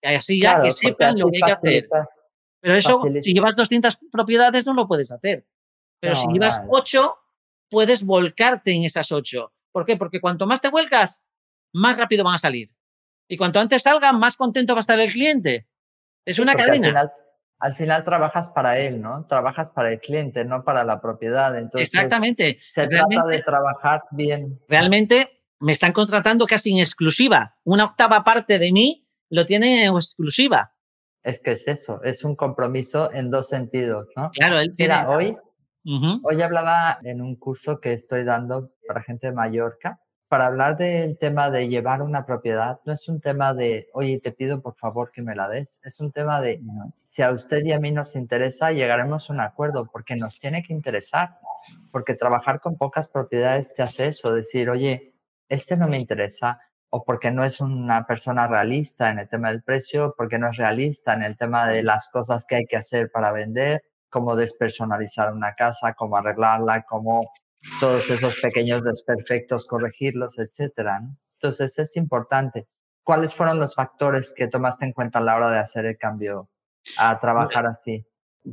Y 0.00 0.14
así 0.14 0.40
ya 0.40 0.62
que 0.62 0.70
sepan 0.72 1.18
lo 1.18 1.26
que 1.26 1.36
hay 1.36 1.42
que 1.42 1.52
hacer. 1.52 1.88
Pero 2.60 2.76
eso, 2.76 3.02
si 3.20 3.34
llevas 3.34 3.56
200 3.56 3.98
propiedades, 4.10 4.64
no 4.64 4.74
lo 4.74 4.86
puedes 4.86 5.12
hacer. 5.12 5.46
Pero 6.00 6.14
si 6.14 6.26
llevas 6.28 6.62
8, 6.68 7.14
puedes 7.68 8.04
volcarte 8.04 8.72
en 8.72 8.84
esas 8.84 9.12
8. 9.12 9.52
¿Por 9.78 9.86
qué? 9.86 9.96
Porque 9.96 10.20
cuanto 10.20 10.44
más 10.44 10.60
te 10.60 10.70
vuelcas, 10.70 11.22
más 11.72 11.96
rápido 11.96 12.24
van 12.24 12.34
a 12.34 12.38
salir. 12.38 12.74
Y 13.28 13.36
cuanto 13.36 13.60
antes 13.60 13.82
salgan, 13.82 14.18
más 14.18 14.36
contento 14.36 14.74
va 14.74 14.80
a 14.80 14.80
estar 14.80 14.98
el 14.98 15.12
cliente. 15.12 15.68
Es 16.24 16.40
una 16.40 16.56
cadena. 16.56 17.12
Al 17.60 17.76
final, 17.76 18.02
trabajas 18.02 18.50
para 18.50 18.76
él, 18.80 19.00
¿no? 19.00 19.24
Trabajas 19.26 19.70
para 19.70 19.92
el 19.92 20.00
cliente, 20.00 20.44
no 20.44 20.64
para 20.64 20.82
la 20.82 21.00
propiedad. 21.00 21.56
Entonces, 21.56 21.94
Exactamente. 21.94 22.58
Se 22.60 22.88
trata 22.88 23.24
de 23.28 23.40
trabajar 23.40 24.02
bien. 24.10 24.60
Realmente 24.68 25.44
me 25.60 25.70
están 25.70 25.92
contratando 25.92 26.44
casi 26.46 26.72
en 26.72 26.78
exclusiva. 26.78 27.54
Una 27.62 27.84
octava 27.84 28.24
parte 28.24 28.58
de 28.58 28.72
mí 28.72 29.08
lo 29.30 29.46
tiene 29.46 29.84
en 29.84 29.94
exclusiva. 29.94 30.74
Es 31.22 31.40
que 31.40 31.52
es 31.52 31.68
eso, 31.68 32.02
es 32.02 32.24
un 32.24 32.34
compromiso 32.34 33.12
en 33.12 33.30
dos 33.30 33.48
sentidos, 33.48 34.08
¿no? 34.16 34.32
Claro, 34.32 34.58
él 34.58 34.74
tiene... 34.74 35.06
hoy, 35.06 35.36
hoy 36.22 36.42
hablaba 36.42 36.98
en 37.02 37.20
un 37.20 37.36
curso 37.36 37.80
que 37.80 37.92
estoy 37.92 38.24
dando 38.24 38.70
para 38.86 39.02
gente 39.02 39.28
de 39.28 39.32
Mallorca 39.32 40.00
para 40.28 40.46
hablar 40.46 40.76
del 40.76 41.16
tema 41.16 41.50
de 41.50 41.68
llevar 41.68 42.02
una 42.02 42.26
propiedad, 42.26 42.80
no 42.84 42.92
es 42.92 43.08
un 43.08 43.20
tema 43.20 43.54
de, 43.54 43.88
oye, 43.94 44.20
te 44.20 44.30
pido 44.30 44.60
por 44.60 44.74
favor 44.74 45.10
que 45.10 45.22
me 45.22 45.34
la 45.34 45.48
des, 45.48 45.80
es 45.82 46.00
un 46.00 46.12
tema 46.12 46.40
de, 46.40 46.60
si 47.02 47.22
a 47.22 47.32
usted 47.32 47.64
y 47.64 47.72
a 47.72 47.80
mí 47.80 47.92
nos 47.92 48.14
interesa, 48.14 48.72
llegaremos 48.72 49.28
a 49.28 49.32
un 49.32 49.40
acuerdo, 49.40 49.88
porque 49.90 50.16
nos 50.16 50.38
tiene 50.38 50.62
que 50.62 50.74
interesar, 50.74 51.38
porque 51.90 52.14
trabajar 52.14 52.60
con 52.60 52.76
pocas 52.76 53.08
propiedades 53.08 53.72
te 53.72 53.82
hace 53.82 54.08
eso, 54.08 54.34
decir, 54.34 54.68
oye, 54.68 55.14
este 55.48 55.76
no 55.78 55.88
me 55.88 55.98
interesa, 55.98 56.60
o 56.90 57.04
porque 57.04 57.30
no 57.30 57.42
es 57.44 57.60
una 57.60 58.06
persona 58.06 58.46
realista 58.46 59.10
en 59.10 59.18
el 59.18 59.28
tema 59.28 59.48
del 59.48 59.62
precio, 59.62 60.14
porque 60.16 60.38
no 60.38 60.50
es 60.50 60.56
realista 60.56 61.14
en 61.14 61.22
el 61.22 61.36
tema 61.38 61.66
de 61.66 61.82
las 61.82 62.08
cosas 62.08 62.44
que 62.46 62.56
hay 62.56 62.66
que 62.66 62.76
hacer 62.76 63.10
para 63.10 63.32
vender, 63.32 63.82
cómo 64.08 64.36
despersonalizar 64.36 65.32
una 65.32 65.54
casa, 65.54 65.94
cómo 65.94 66.16
arreglarla, 66.16 66.84
cómo 66.88 67.32
todos 67.80 68.08
esos 68.10 68.36
pequeños 68.40 68.82
desperfectos, 68.82 69.66
corregirlos, 69.66 70.38
etcétera. 70.38 71.00
Entonces 71.34 71.78
es 71.78 71.96
importante. 71.96 72.66
¿Cuáles 73.02 73.34
fueron 73.34 73.58
los 73.58 73.74
factores 73.74 74.32
que 74.34 74.48
tomaste 74.48 74.84
en 74.84 74.92
cuenta 74.92 75.18
a 75.18 75.22
la 75.22 75.36
hora 75.36 75.50
de 75.50 75.58
hacer 75.58 75.86
el 75.86 75.96
cambio 75.96 76.50
a 76.96 77.18
trabajar 77.18 77.66
así? 77.66 78.04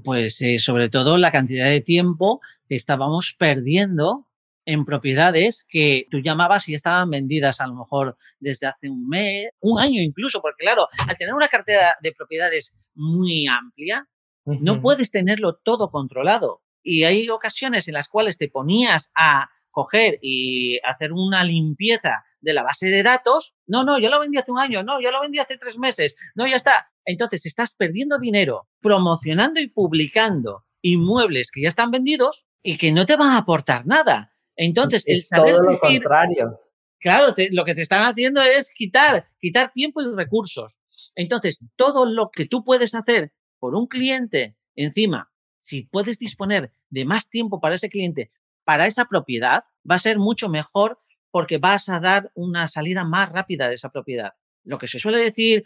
Pues 0.04 0.42
eh, 0.42 0.60
sobre 0.60 0.90
todo 0.90 1.18
la 1.18 1.32
cantidad 1.32 1.66
de 1.66 1.82
tiempo 1.82 2.42
que 2.68 2.76
estábamos 2.76 3.36
perdiendo 3.38 4.28
en 4.66 4.84
propiedades 4.84 5.66
que 5.70 6.08
tú 6.10 6.20
llamabas 6.20 6.68
y 6.68 6.74
estaban 6.74 7.10
vendidas 7.10 7.62
a 7.62 7.68
lo 7.68 7.76
mejor 7.76 8.18
desde 8.40 8.68
hace 8.68 8.90
un 8.90 9.08
mes, 9.08 9.50
un 9.60 9.80
año 9.80 10.02
incluso, 10.02 10.42
porque 10.42 10.64
claro, 10.64 10.88
al 11.08 11.18
tener 11.18 11.34
una 11.34 11.48
cartera 11.48 11.96
de 12.02 12.12
propiedades 12.14 12.76
muy 12.96 13.46
amplia, 13.48 14.08
no 14.46 14.82
puedes 14.82 15.12
tenerlo 15.12 15.56
todo 15.56 15.90
controlado. 15.92 16.62
Y 16.84 17.04
hay 17.04 17.30
ocasiones 17.30 17.88
en 17.88 17.96
las 17.96 18.10
cuales 18.10 18.38
te 18.38 18.48
ponías 18.48 19.12
a 19.16 19.50
coger 19.72 20.20
y 20.22 20.80
hacer 20.84 21.12
una 21.12 21.44
limpieza 21.44 22.24
de 22.40 22.54
la 22.54 22.64
base 22.64 22.88
de 22.88 23.04
datos. 23.04 23.56
No, 23.66 23.84
no, 23.84 24.00
yo 24.00 24.10
lo 24.10 24.20
vendí 24.20 24.38
hace 24.38 24.52
un 24.52 24.60
año, 24.60 24.84
no, 24.84 25.02
yo 25.02 25.12
lo 25.12 25.20
vendí 25.20 25.40
hace 25.40 25.58
tres 25.58 25.78
meses, 25.78 26.16
no, 26.36 26.48
ya 26.48 26.56
está. 26.56 26.92
Entonces 27.04 27.46
estás 27.46 27.74
perdiendo 27.74 28.20
dinero 28.20 28.70
promocionando 28.82 29.60
y 29.60 29.68
publicando 29.68 30.66
inmuebles 30.82 31.52
que 31.52 31.62
ya 31.62 31.68
están 31.68 31.92
vendidos 31.92 32.46
y 32.62 32.78
que 32.78 32.92
no 32.92 33.06
te 33.06 33.16
van 33.16 33.32
a 33.32 33.40
aportar 33.40 33.86
nada. 33.86 34.32
Entonces, 34.56 35.04
el 35.08 35.22
saber 35.22 35.56
todo 35.56 35.64
lo 35.64 35.72
decir, 35.72 36.02
contrario. 36.02 36.60
Claro, 37.00 37.36
lo 37.52 37.66
que 37.66 37.76
te 37.76 37.82
están 37.82 38.04
haciendo 38.04 38.42
es 38.42 38.72
quitar, 38.72 39.28
quitar 39.40 39.72
tiempo 39.74 40.02
y 40.02 40.16
recursos. 40.16 40.78
Entonces, 41.16 41.64
todo 41.76 42.06
lo 42.06 42.30
que 42.32 42.46
tú 42.46 42.64
puedes 42.64 42.96
hacer 42.96 43.34
por 43.60 43.76
un 43.76 43.88
cliente 43.88 44.56
encima 44.76 45.32
si 45.66 45.84
puedes 45.84 46.20
disponer 46.20 46.72
de 46.90 47.06
más 47.06 47.30
tiempo 47.30 47.60
para 47.60 47.76
ese 47.76 47.90
cliente, 47.90 48.32
para 48.64 48.86
esa 48.86 49.06
propiedad, 49.06 49.64
va 49.90 49.96
a 49.96 50.00
ser 50.00 50.20
mucho 50.20 50.48
mejor 50.48 51.00
porque 51.32 51.58
vas 51.58 51.90
a 51.90 52.00
dar 52.00 52.32
una 52.36 52.68
salida 52.68 53.04
más 53.04 53.32
rápida 53.32 53.68
de 53.68 53.74
esa 53.74 53.90
propiedad. 53.90 54.34
Lo 54.64 54.78
que 54.78 54.88
se 54.88 55.00
suele 55.00 55.20
decir 55.20 55.66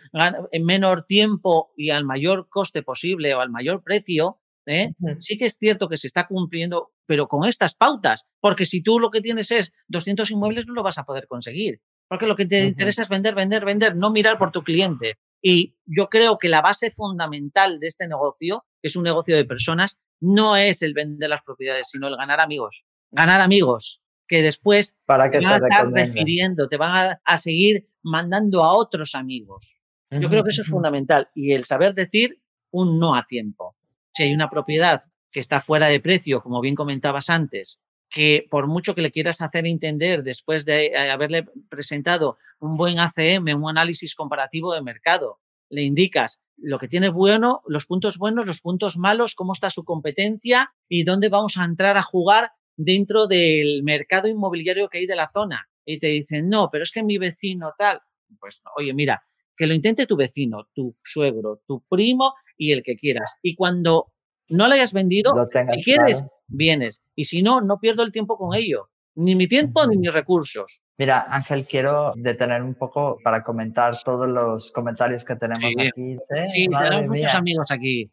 en 0.52 0.66
menor 0.66 1.06
tiempo 1.06 1.74
y 1.76 1.90
al 1.90 2.06
mayor 2.06 2.48
coste 2.50 2.82
posible 2.82 3.34
o 3.34 3.42
al 3.42 3.50
mayor 3.50 3.84
precio, 3.84 4.40
¿eh? 4.66 4.94
sí 5.20 5.38
que 5.38 5.46
es 5.46 5.58
cierto 5.60 5.90
que 5.90 5.98
se 5.98 6.08
está 6.08 6.28
cumpliendo, 6.28 6.92
pero 7.06 7.28
con 7.28 7.48
estas 7.48 7.76
pautas, 7.76 8.30
porque 8.40 8.66
si 8.66 8.82
tú 8.82 9.00
lo 9.00 9.12
que 9.12 9.22
tienes 9.22 9.52
es 9.52 9.74
200 9.90 10.32
inmuebles, 10.32 10.66
no 10.66 10.74
lo 10.74 10.84
vas 10.84 10.98
a 10.98 11.06
poder 11.06 11.28
conseguir. 11.28 11.82
Porque 12.08 12.26
lo 12.26 12.36
que 12.36 12.46
te 12.46 12.66
interesa 12.66 13.04
es 13.04 13.10
vender, 13.10 13.36
vender, 13.36 13.66
vender, 13.66 13.96
no 13.96 14.12
mirar 14.12 14.38
por 14.38 14.52
tu 14.52 14.64
cliente. 14.64 15.20
Y 15.42 15.76
yo 15.86 16.10
creo 16.10 16.38
que 16.38 16.50
la 16.50 16.62
base 16.62 16.92
fundamental 16.92 17.80
de 17.80 17.88
este 17.88 18.08
negocio, 18.08 18.66
que 18.82 18.88
es 18.90 18.96
un 18.96 19.04
negocio 19.04 19.36
de 19.36 19.46
personas, 19.46 20.00
no 20.20 20.58
es 20.58 20.82
el 20.82 20.94
vender 20.94 21.30
las 21.30 21.44
propiedades, 21.44 21.88
sino 21.90 22.08
el 22.08 22.18
ganar 22.18 22.40
amigos. 22.40 22.86
Ganar 23.12 23.42
amigos 23.42 24.02
que 24.30 24.44
después 24.44 24.96
Para 25.06 25.30
que 25.30 25.40
te 25.40 25.46
van 25.46 25.54
a 25.54 25.68
estar 25.68 25.90
refiriendo, 25.90 26.70
te 26.70 26.78
van 26.78 27.18
a, 27.26 27.38
seguir 27.38 27.90
mandando 28.04 28.64
a 28.64 28.74
otros 28.74 29.16
amigos. 29.16 29.78
Yo 30.12 30.30
creo 30.30 30.44
que 30.44 30.52
eso 30.52 30.62
es 30.62 30.68
fundamental. 30.68 31.30
Y 31.36 31.54
el 31.54 31.66
saber 31.66 31.94
decir 31.94 32.42
un 32.72 33.00
no 33.00 33.16
a 33.16 33.26
tiempo. 33.26 33.76
Si 34.14 34.24
hay 34.24 34.34
una 34.34 34.50
propiedad 34.50 35.02
que 35.32 35.40
está 35.40 35.62
fuera 35.62 35.88
de 35.88 36.00
precio, 36.00 36.42
como 36.42 36.62
bien 36.62 36.76
comentabas 36.76 37.30
antes, 37.30 37.80
que 38.10 38.48
por 38.50 38.68
mucho 38.68 38.96
que 38.96 39.02
le 39.02 39.12
quieras 39.12 39.42
hacer 39.42 39.68
entender 39.68 40.24
después 40.24 40.66
de 40.66 40.88
eh, 40.88 41.10
haberle 41.10 41.46
presentado 41.70 42.38
un 42.60 42.76
buen 42.76 43.00
ACM, 43.00 43.56
un 43.56 43.70
análisis 43.70 44.16
comparativo 44.16 44.74
de 44.74 44.82
mercado, 44.82 45.40
le 45.70 45.84
indicas 45.84 46.42
lo 46.58 46.80
que 46.80 46.88
tiene 46.88 47.10
bueno, 47.10 47.62
los 47.68 47.86
puntos 47.86 48.18
buenos, 48.18 48.46
los 48.46 48.62
puntos 48.62 48.98
malos, 48.98 49.36
cómo 49.36 49.54
está 49.54 49.70
su 49.70 49.84
competencia 49.84 50.74
y 50.88 51.04
dónde 51.04 51.30
vamos 51.30 51.58
a 51.58 51.64
entrar 51.64 51.96
a 51.98 52.04
jugar 52.04 52.52
dentro 52.76 53.28
del 53.28 53.84
mercado 53.84 54.28
inmobiliario 54.28 54.90
que 54.90 55.00
hay 55.00 55.06
de 55.06 55.16
la 55.16 55.30
zona. 55.32 55.70
Y 55.86 56.00
te 56.00 56.08
dicen, 56.08 56.50
no, 56.50 56.70
pero 56.72 56.84
es 56.84 56.92
que 56.92 57.04
mi 57.04 57.18
vecino 57.18 57.74
tal. 57.78 58.02
Pues, 58.40 58.62
oye, 58.76 58.94
mira, 58.94 59.24
que 59.56 59.68
lo 59.68 59.74
intente 59.74 60.06
tu 60.06 60.16
vecino, 60.16 60.68
tu 60.74 60.96
suegro, 61.02 61.62
tu 61.68 61.84
primo 61.90 62.34
y 62.58 62.72
el 62.72 62.84
que 62.84 62.96
quieras. 62.96 63.38
Y 63.42 63.56
cuando 63.56 64.14
no 64.50 64.68
lo 64.68 64.74
hayas 64.74 64.94
vendido, 64.94 65.34
si 65.74 65.84
quieres, 65.84 66.26
vienes. 66.48 67.04
Y 67.16 67.26
si 67.26 67.42
no, 67.42 67.62
no 67.62 67.80
pierdo 67.80 68.04
el 68.04 68.12
tiempo 68.12 68.38
con 68.38 68.56
ello. 68.56 68.90
Ni 69.16 69.36
mi 69.36 69.48
tiempo 69.48 69.86
ni 69.86 69.98
mis 69.98 70.14
recursos. 70.14 70.82
Mira, 70.98 71.26
Ángel, 71.30 71.68
quiero 71.68 72.14
detener 72.16 72.62
un 72.64 72.76
poco 72.76 73.18
para 73.24 73.44
comentar 73.44 74.02
todos 74.04 74.30
los 74.30 74.72
comentarios 74.72 75.26
que 75.26 75.36
tenemos 75.36 75.66
aquí. 75.66 76.18
Sí, 76.46 76.68
tenemos 76.68 77.08
muchos 77.08 77.36
amigos 77.36 77.72
aquí. 77.72 78.12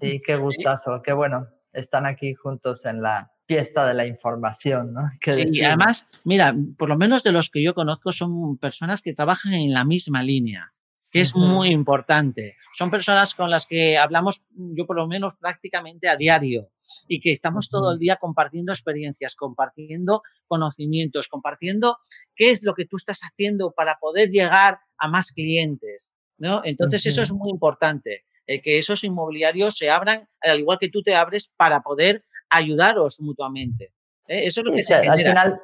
Sí, 0.00 0.20
qué 0.24 0.36
gustazo, 0.36 1.00
qué 1.02 1.12
bueno. 1.12 1.46
Están 1.72 2.06
aquí 2.06 2.34
juntos 2.34 2.84
en 2.84 3.02
la 3.02 3.30
fiesta 3.46 3.86
de 3.86 3.94
la 3.94 4.06
información, 4.06 4.94
¿no? 4.94 5.02
sí, 5.20 5.62
además, 5.62 6.08
mira, 6.24 6.54
por 6.78 6.88
lo 6.88 6.96
menos 6.96 7.22
de 7.22 7.32
los 7.32 7.50
que 7.50 7.62
yo 7.62 7.74
conozco 7.74 8.10
son 8.10 8.56
personas 8.56 9.02
que 9.02 9.12
trabajan 9.12 9.52
en 9.52 9.72
la 9.72 9.84
misma 9.84 10.22
línea 10.22 10.73
que 11.14 11.20
es 11.20 11.36
muy 11.36 11.68
importante. 11.68 12.56
Son 12.72 12.90
personas 12.90 13.36
con 13.36 13.48
las 13.48 13.66
que 13.68 13.96
hablamos, 13.96 14.46
yo 14.50 14.84
por 14.84 14.96
lo 14.96 15.06
menos 15.06 15.36
prácticamente 15.36 16.08
a 16.08 16.16
diario, 16.16 16.72
y 17.06 17.20
que 17.20 17.30
estamos 17.30 17.70
todo 17.70 17.92
el 17.92 18.00
día 18.00 18.16
compartiendo 18.16 18.72
experiencias, 18.72 19.36
compartiendo 19.36 20.22
conocimientos, 20.48 21.28
compartiendo 21.28 21.98
qué 22.34 22.50
es 22.50 22.64
lo 22.64 22.74
que 22.74 22.84
tú 22.84 22.96
estás 22.96 23.20
haciendo 23.20 23.70
para 23.70 24.00
poder 24.00 24.28
llegar 24.30 24.80
a 24.98 25.06
más 25.06 25.30
clientes. 25.30 26.16
¿no? 26.36 26.62
Entonces, 26.64 27.06
eso 27.06 27.22
es 27.22 27.30
muy 27.30 27.48
importante. 27.48 28.24
que 28.44 28.76
esos 28.78 29.04
inmobiliarios 29.04 29.76
se 29.76 29.90
abran, 29.90 30.28
al 30.40 30.58
igual 30.58 30.78
que 30.80 30.88
tú 30.88 31.00
te 31.00 31.14
abres, 31.14 31.52
para 31.56 31.82
poder 31.82 32.24
ayudaros 32.50 33.20
mutuamente. 33.20 33.92
¿eh? 34.26 34.46
Eso 34.46 34.62
es 34.62 34.66
lo 34.66 34.72
que 34.72 34.82
se 34.82 35.00
genera 35.00 35.62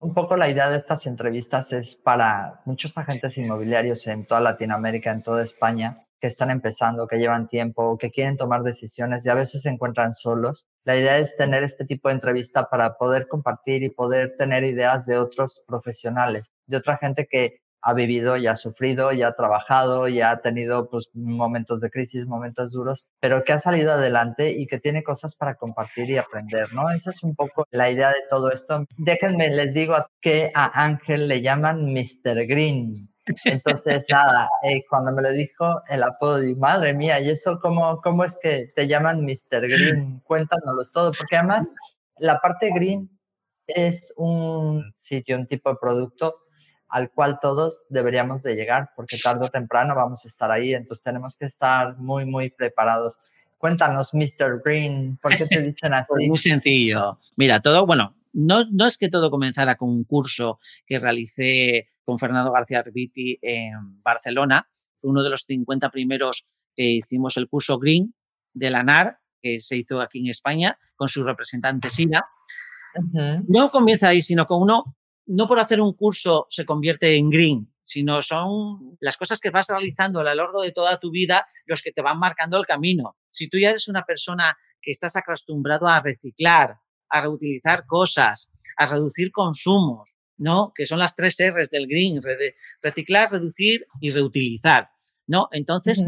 un 0.00 0.14
poco 0.14 0.36
la 0.36 0.50
idea 0.50 0.68
de 0.68 0.76
estas 0.76 1.06
entrevistas 1.06 1.72
es 1.72 1.94
para 1.94 2.60
muchos 2.66 2.96
agentes 2.98 3.38
inmobiliarios 3.38 4.06
en 4.06 4.26
toda 4.26 4.40
Latinoamérica, 4.40 5.10
en 5.10 5.22
toda 5.22 5.42
España, 5.42 6.06
que 6.20 6.28
están 6.28 6.50
empezando, 6.50 7.06
que 7.06 7.18
llevan 7.18 7.48
tiempo, 7.48 7.98
que 7.98 8.10
quieren 8.10 8.36
tomar 8.36 8.62
decisiones 8.62 9.24
y 9.24 9.30
a 9.30 9.34
veces 9.34 9.62
se 9.62 9.68
encuentran 9.68 10.14
solos. 10.14 10.68
La 10.84 10.96
idea 10.96 11.18
es 11.18 11.36
tener 11.36 11.62
este 11.64 11.84
tipo 11.84 12.08
de 12.08 12.14
entrevista 12.14 12.68
para 12.68 12.96
poder 12.96 13.28
compartir 13.28 13.82
y 13.82 13.90
poder 13.90 14.36
tener 14.36 14.64
ideas 14.64 15.06
de 15.06 15.18
otros 15.18 15.64
profesionales, 15.66 16.54
de 16.66 16.76
otra 16.76 16.96
gente 16.96 17.26
que 17.26 17.63
ha 17.86 17.92
vivido 17.92 18.38
y 18.38 18.46
ha 18.46 18.56
sufrido 18.56 19.12
y 19.12 19.22
ha 19.22 19.32
trabajado 19.32 20.08
y 20.08 20.22
ha 20.22 20.40
tenido 20.40 20.88
pues, 20.88 21.10
momentos 21.12 21.82
de 21.82 21.90
crisis, 21.90 22.26
momentos 22.26 22.72
duros, 22.72 23.06
pero 23.20 23.44
que 23.44 23.52
ha 23.52 23.58
salido 23.58 23.92
adelante 23.92 24.50
y 24.50 24.66
que 24.66 24.80
tiene 24.80 25.02
cosas 25.02 25.36
para 25.36 25.56
compartir 25.56 26.08
y 26.08 26.16
aprender, 26.16 26.72
¿no? 26.72 26.90
Esa 26.90 27.10
es 27.10 27.22
un 27.22 27.34
poco 27.34 27.66
la 27.70 27.90
idea 27.90 28.08
de 28.08 28.22
todo 28.30 28.50
esto. 28.50 28.86
Déjenme, 28.96 29.50
les 29.50 29.74
digo 29.74 29.96
que 30.22 30.50
a 30.54 30.82
Ángel 30.82 31.28
le 31.28 31.42
llaman 31.42 31.84
Mr. 31.92 32.46
Green. 32.46 32.94
Entonces, 33.44 34.06
nada, 34.10 34.48
eh, 34.62 34.82
cuando 34.88 35.12
me 35.12 35.20
lo 35.20 35.32
dijo 35.32 35.82
el 35.88 36.04
apodo, 36.04 36.40
di, 36.40 36.54
madre 36.54 36.94
mía, 36.94 37.20
¿y 37.20 37.28
eso 37.28 37.58
cómo, 37.60 38.00
cómo 38.00 38.24
es 38.24 38.38
que 38.42 38.66
te 38.74 38.88
llaman 38.88 39.26
Mr. 39.26 39.68
Green? 39.68 40.20
Cuéntanoslo 40.20 40.82
todo, 40.90 41.12
porque 41.12 41.36
además 41.36 41.70
la 42.16 42.40
parte 42.40 42.70
green 42.74 43.10
es 43.66 44.12
un 44.16 44.90
sitio, 44.96 45.36
un 45.36 45.46
tipo 45.46 45.68
de 45.68 45.76
producto 45.78 46.43
al 46.94 47.10
cual 47.10 47.40
todos 47.42 47.86
deberíamos 47.88 48.44
de 48.44 48.54
llegar, 48.54 48.90
porque 48.94 49.18
tarde 49.18 49.46
o 49.46 49.48
temprano 49.48 49.96
vamos 49.96 50.24
a 50.24 50.28
estar 50.28 50.52
ahí, 50.52 50.74
entonces 50.74 51.02
tenemos 51.02 51.36
que 51.36 51.44
estar 51.44 51.98
muy, 51.98 52.24
muy 52.24 52.50
preparados. 52.50 53.18
Cuéntanos, 53.58 54.14
Mr. 54.14 54.62
Green, 54.64 55.18
¿por 55.20 55.36
qué 55.36 55.46
te 55.46 55.60
dicen 55.60 55.90
pues 56.06 56.08
así? 56.08 56.28
muy 56.28 56.38
sencillo. 56.38 57.18
Mira, 57.34 57.60
todo, 57.60 57.84
bueno, 57.84 58.14
no, 58.32 58.64
no 58.70 58.86
es 58.86 58.96
que 58.96 59.08
todo 59.08 59.28
comenzara 59.28 59.74
con 59.74 59.88
un 59.90 60.04
curso 60.04 60.60
que 60.86 61.00
realicé 61.00 61.88
con 62.04 62.20
Fernando 62.20 62.52
García 62.52 62.78
Arbiti 62.78 63.40
en 63.42 64.00
Barcelona, 64.00 64.68
fue 64.94 65.10
uno 65.10 65.24
de 65.24 65.30
los 65.30 65.42
50 65.46 65.90
primeros 65.90 66.46
que 66.76 66.84
hicimos 66.84 67.36
el 67.38 67.48
curso 67.48 67.80
Green 67.80 68.14
de 68.52 68.70
la 68.70 68.84
NAR, 68.84 69.18
que 69.42 69.58
se 69.58 69.76
hizo 69.76 70.00
aquí 70.00 70.20
en 70.20 70.28
España 70.28 70.78
con 70.94 71.08
su 71.08 71.24
representante 71.24 71.90
Sina. 71.90 72.24
No 73.48 73.72
comienza 73.72 74.06
ahí, 74.06 74.22
sino 74.22 74.46
con 74.46 74.62
uno, 74.62 74.94
no 75.26 75.46
por 75.48 75.58
hacer 75.58 75.80
un 75.80 75.92
curso 75.92 76.46
se 76.50 76.64
convierte 76.64 77.16
en 77.16 77.30
green, 77.30 77.74
sino 77.82 78.22
son 78.22 78.96
las 79.00 79.16
cosas 79.16 79.40
que 79.40 79.50
vas 79.50 79.68
realizando 79.68 80.20
a 80.20 80.24
lo 80.24 80.34
largo 80.34 80.62
de 80.62 80.72
toda 80.72 80.98
tu 80.98 81.10
vida 81.10 81.46
los 81.66 81.82
que 81.82 81.92
te 81.92 82.02
van 82.02 82.18
marcando 82.18 82.58
el 82.58 82.66
camino. 82.66 83.16
Si 83.30 83.48
tú 83.48 83.58
ya 83.58 83.70
eres 83.70 83.88
una 83.88 84.04
persona 84.04 84.56
que 84.80 84.90
estás 84.90 85.16
acostumbrado 85.16 85.86
a 85.86 86.00
reciclar, 86.00 86.76
a 87.08 87.20
reutilizar 87.20 87.86
cosas, 87.86 88.50
a 88.76 88.86
reducir 88.86 89.30
consumos, 89.30 90.14
¿no? 90.36 90.72
Que 90.74 90.86
son 90.86 90.98
las 90.98 91.14
tres 91.14 91.36
R's 91.38 91.70
del 91.70 91.86
green, 91.86 92.20
reciclar, 92.82 93.30
reducir 93.30 93.86
y 94.00 94.10
reutilizar, 94.10 94.90
¿no? 95.26 95.48
Entonces, 95.52 96.04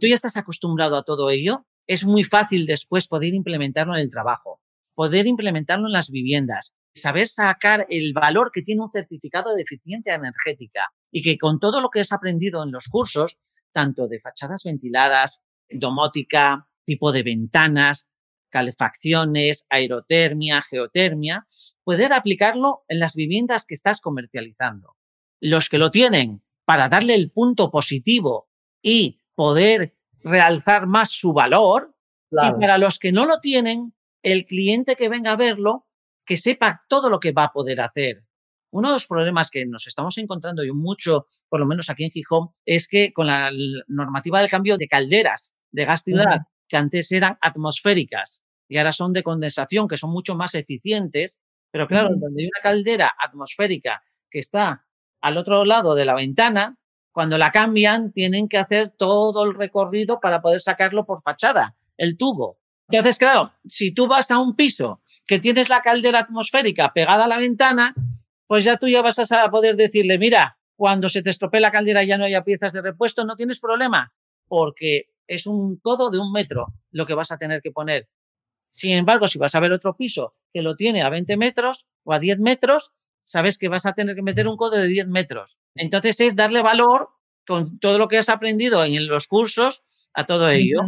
tú 0.00 0.06
ya 0.06 0.14
estás 0.14 0.36
acostumbrado 0.36 0.96
a 0.96 1.02
todo 1.02 1.30
ello, 1.30 1.66
es 1.86 2.04
muy 2.04 2.24
fácil 2.24 2.66
después 2.66 3.06
poder 3.06 3.34
implementarlo 3.34 3.94
en 3.94 4.00
el 4.00 4.10
trabajo, 4.10 4.60
poder 4.96 5.28
implementarlo 5.28 5.86
en 5.86 5.92
las 5.92 6.10
viviendas, 6.10 6.74
saber 6.94 7.28
sacar 7.28 7.86
el 7.90 8.12
valor 8.12 8.50
que 8.52 8.62
tiene 8.62 8.82
un 8.82 8.90
certificado 8.90 9.54
de 9.54 9.62
eficiencia 9.62 10.14
energética 10.14 10.88
y 11.12 11.22
que 11.22 11.38
con 11.38 11.60
todo 11.60 11.80
lo 11.80 11.90
que 11.90 12.00
has 12.00 12.12
aprendido 12.12 12.64
en 12.64 12.72
los 12.72 12.88
cursos, 12.88 13.38
tanto 13.72 14.08
de 14.08 14.18
fachadas 14.18 14.62
ventiladas, 14.64 15.44
domótica, 15.70 16.68
tipo 16.84 17.12
de 17.12 17.22
ventanas, 17.22 18.08
calefacciones, 18.48 19.66
aerotermia, 19.68 20.62
geotermia, 20.62 21.46
poder 21.84 22.12
aplicarlo 22.12 22.84
en 22.88 22.98
las 22.98 23.14
viviendas 23.14 23.66
que 23.66 23.74
estás 23.74 24.00
comercializando. 24.00 24.96
Los 25.40 25.68
que 25.68 25.78
lo 25.78 25.90
tienen 25.90 26.42
para 26.64 26.88
darle 26.88 27.14
el 27.14 27.30
punto 27.30 27.70
positivo 27.70 28.48
y 28.80 29.20
poder 29.34 29.96
realzar 30.22 30.86
más 30.86 31.10
su 31.10 31.32
valor. 31.32 31.94
Y 32.30 32.60
para 32.60 32.78
los 32.78 32.98
que 32.98 33.12
no 33.12 33.26
lo 33.26 33.40
tienen, 33.40 33.94
el 34.26 34.44
cliente 34.44 34.96
que 34.96 35.08
venga 35.08 35.30
a 35.30 35.36
verlo, 35.36 35.86
que 36.24 36.36
sepa 36.36 36.84
todo 36.88 37.08
lo 37.08 37.20
que 37.20 37.30
va 37.30 37.44
a 37.44 37.52
poder 37.52 37.80
hacer. 37.80 38.24
Uno 38.72 38.88
de 38.88 38.94
los 38.94 39.06
problemas 39.06 39.50
que 39.50 39.64
nos 39.66 39.86
estamos 39.86 40.18
encontrando 40.18 40.64
y 40.64 40.72
mucho, 40.72 41.28
por 41.48 41.60
lo 41.60 41.66
menos 41.66 41.88
aquí 41.90 42.02
en 42.02 42.10
Gijón, 42.10 42.48
es 42.64 42.88
que 42.88 43.12
con 43.12 43.28
la 43.28 43.52
normativa 43.86 44.40
del 44.40 44.50
cambio 44.50 44.78
de 44.78 44.88
calderas 44.88 45.54
de 45.70 45.84
gas 45.84 46.02
ciudad, 46.02 46.40
que 46.68 46.76
antes 46.76 47.12
eran 47.12 47.38
atmosféricas 47.40 48.44
y 48.68 48.78
ahora 48.78 48.92
son 48.92 49.12
de 49.12 49.22
condensación, 49.22 49.86
que 49.86 49.96
son 49.96 50.10
mucho 50.10 50.34
más 50.34 50.56
eficientes, 50.56 51.40
pero 51.70 51.86
claro, 51.86 52.08
donde 52.08 52.42
hay 52.42 52.48
una 52.48 52.62
caldera 52.62 53.14
atmosférica 53.16 54.02
que 54.28 54.40
está 54.40 54.86
al 55.20 55.36
otro 55.36 55.64
lado 55.64 55.94
de 55.94 56.04
la 56.04 56.14
ventana, 56.14 56.78
cuando 57.12 57.38
la 57.38 57.52
cambian, 57.52 58.12
tienen 58.12 58.48
que 58.48 58.58
hacer 58.58 58.90
todo 58.90 59.44
el 59.44 59.54
recorrido 59.54 60.18
para 60.18 60.42
poder 60.42 60.60
sacarlo 60.60 61.06
por 61.06 61.22
fachada, 61.22 61.76
el 61.96 62.16
tubo. 62.16 62.58
Entonces, 62.88 63.18
claro, 63.18 63.52
si 63.66 63.92
tú 63.92 64.06
vas 64.06 64.30
a 64.30 64.38
un 64.38 64.54
piso 64.54 65.02
que 65.26 65.38
tienes 65.38 65.68
la 65.68 65.82
caldera 65.82 66.20
atmosférica 66.20 66.92
pegada 66.92 67.24
a 67.24 67.28
la 67.28 67.38
ventana, 67.38 67.94
pues 68.46 68.64
ya 68.64 68.76
tú 68.76 68.88
ya 68.88 69.02
vas 69.02 69.18
a 69.32 69.50
poder 69.50 69.76
decirle, 69.76 70.18
mira, 70.18 70.58
cuando 70.76 71.08
se 71.08 71.22
te 71.22 71.30
estropee 71.30 71.60
la 71.60 71.72
caldera 71.72 72.04
ya 72.04 72.18
no 72.18 72.24
haya 72.24 72.44
piezas 72.44 72.72
de 72.72 72.82
repuesto, 72.82 73.24
no 73.24 73.34
tienes 73.34 73.58
problema, 73.58 74.12
porque 74.46 75.10
es 75.26 75.46
un 75.46 75.80
todo 75.80 76.10
de 76.10 76.18
un 76.18 76.30
metro 76.32 76.66
lo 76.90 77.06
que 77.06 77.14
vas 77.14 77.32
a 77.32 77.38
tener 77.38 77.60
que 77.60 77.72
poner. 77.72 78.08
Sin 78.70 78.92
embargo, 78.92 79.26
si 79.26 79.38
vas 79.38 79.54
a 79.54 79.60
ver 79.60 79.72
otro 79.72 79.96
piso 79.96 80.34
que 80.52 80.62
lo 80.62 80.76
tiene 80.76 81.02
a 81.02 81.08
20 81.08 81.36
metros 81.36 81.86
o 82.04 82.12
a 82.12 82.18
10 82.18 82.38
metros, 82.40 82.92
sabes 83.22 83.58
que 83.58 83.68
vas 83.68 83.86
a 83.86 83.94
tener 83.94 84.14
que 84.14 84.22
meter 84.22 84.46
un 84.46 84.56
codo 84.56 84.76
de 84.76 84.86
10 84.86 85.08
metros. 85.08 85.58
Entonces 85.74 86.20
es 86.20 86.36
darle 86.36 86.62
valor 86.62 87.08
con 87.46 87.78
todo 87.78 87.98
lo 87.98 88.08
que 88.08 88.18
has 88.18 88.28
aprendido 88.28 88.84
en 88.84 89.06
los 89.08 89.26
cursos 89.26 89.84
a 90.12 90.26
todo 90.26 90.50
ello. 90.50 90.80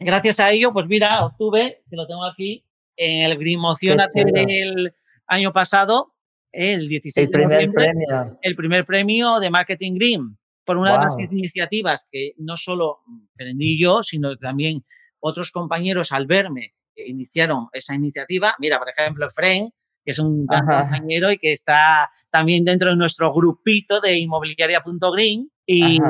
Gracias 0.00 0.40
a 0.40 0.50
ello, 0.50 0.72
pues 0.72 0.86
mira, 0.86 1.24
obtuve, 1.24 1.82
que 1.88 1.96
lo 1.96 2.06
tengo 2.06 2.24
aquí, 2.24 2.64
en 2.96 3.30
el 3.30 3.38
Grimoción 3.38 3.98
del 4.14 4.94
año 5.26 5.52
pasado, 5.52 6.14
el 6.52 6.88
16 6.88 7.26
el 7.26 7.30
primer 7.30 7.70
premio. 7.70 8.38
el 8.42 8.56
primer 8.56 8.84
premio 8.84 9.38
de 9.38 9.50
Marketing 9.50 9.94
Green, 9.94 10.38
por 10.64 10.78
una 10.78 10.92
de 10.92 10.98
las 10.98 11.16
iniciativas 11.18 12.08
que 12.10 12.32
no 12.38 12.56
solo 12.56 13.00
aprendí 13.34 13.78
yo, 13.80 14.02
sino 14.02 14.36
también 14.36 14.84
otros 15.20 15.50
compañeros 15.50 16.12
al 16.12 16.26
verme 16.26 16.74
iniciaron 17.06 17.68
esa 17.72 17.94
iniciativa. 17.94 18.54
Mira, 18.58 18.78
por 18.78 18.88
ejemplo, 18.88 19.28
Fren, 19.30 19.70
que 20.04 20.12
es 20.12 20.18
un 20.18 20.46
gran 20.46 20.66
compañero 20.66 21.30
y 21.30 21.38
que 21.38 21.52
está 21.52 22.10
también 22.30 22.64
dentro 22.64 22.90
de 22.90 22.96
nuestro 22.96 23.32
grupito 23.32 24.00
de 24.00 24.18
inmobiliaria.green. 24.18 25.50
Y 25.66 26.00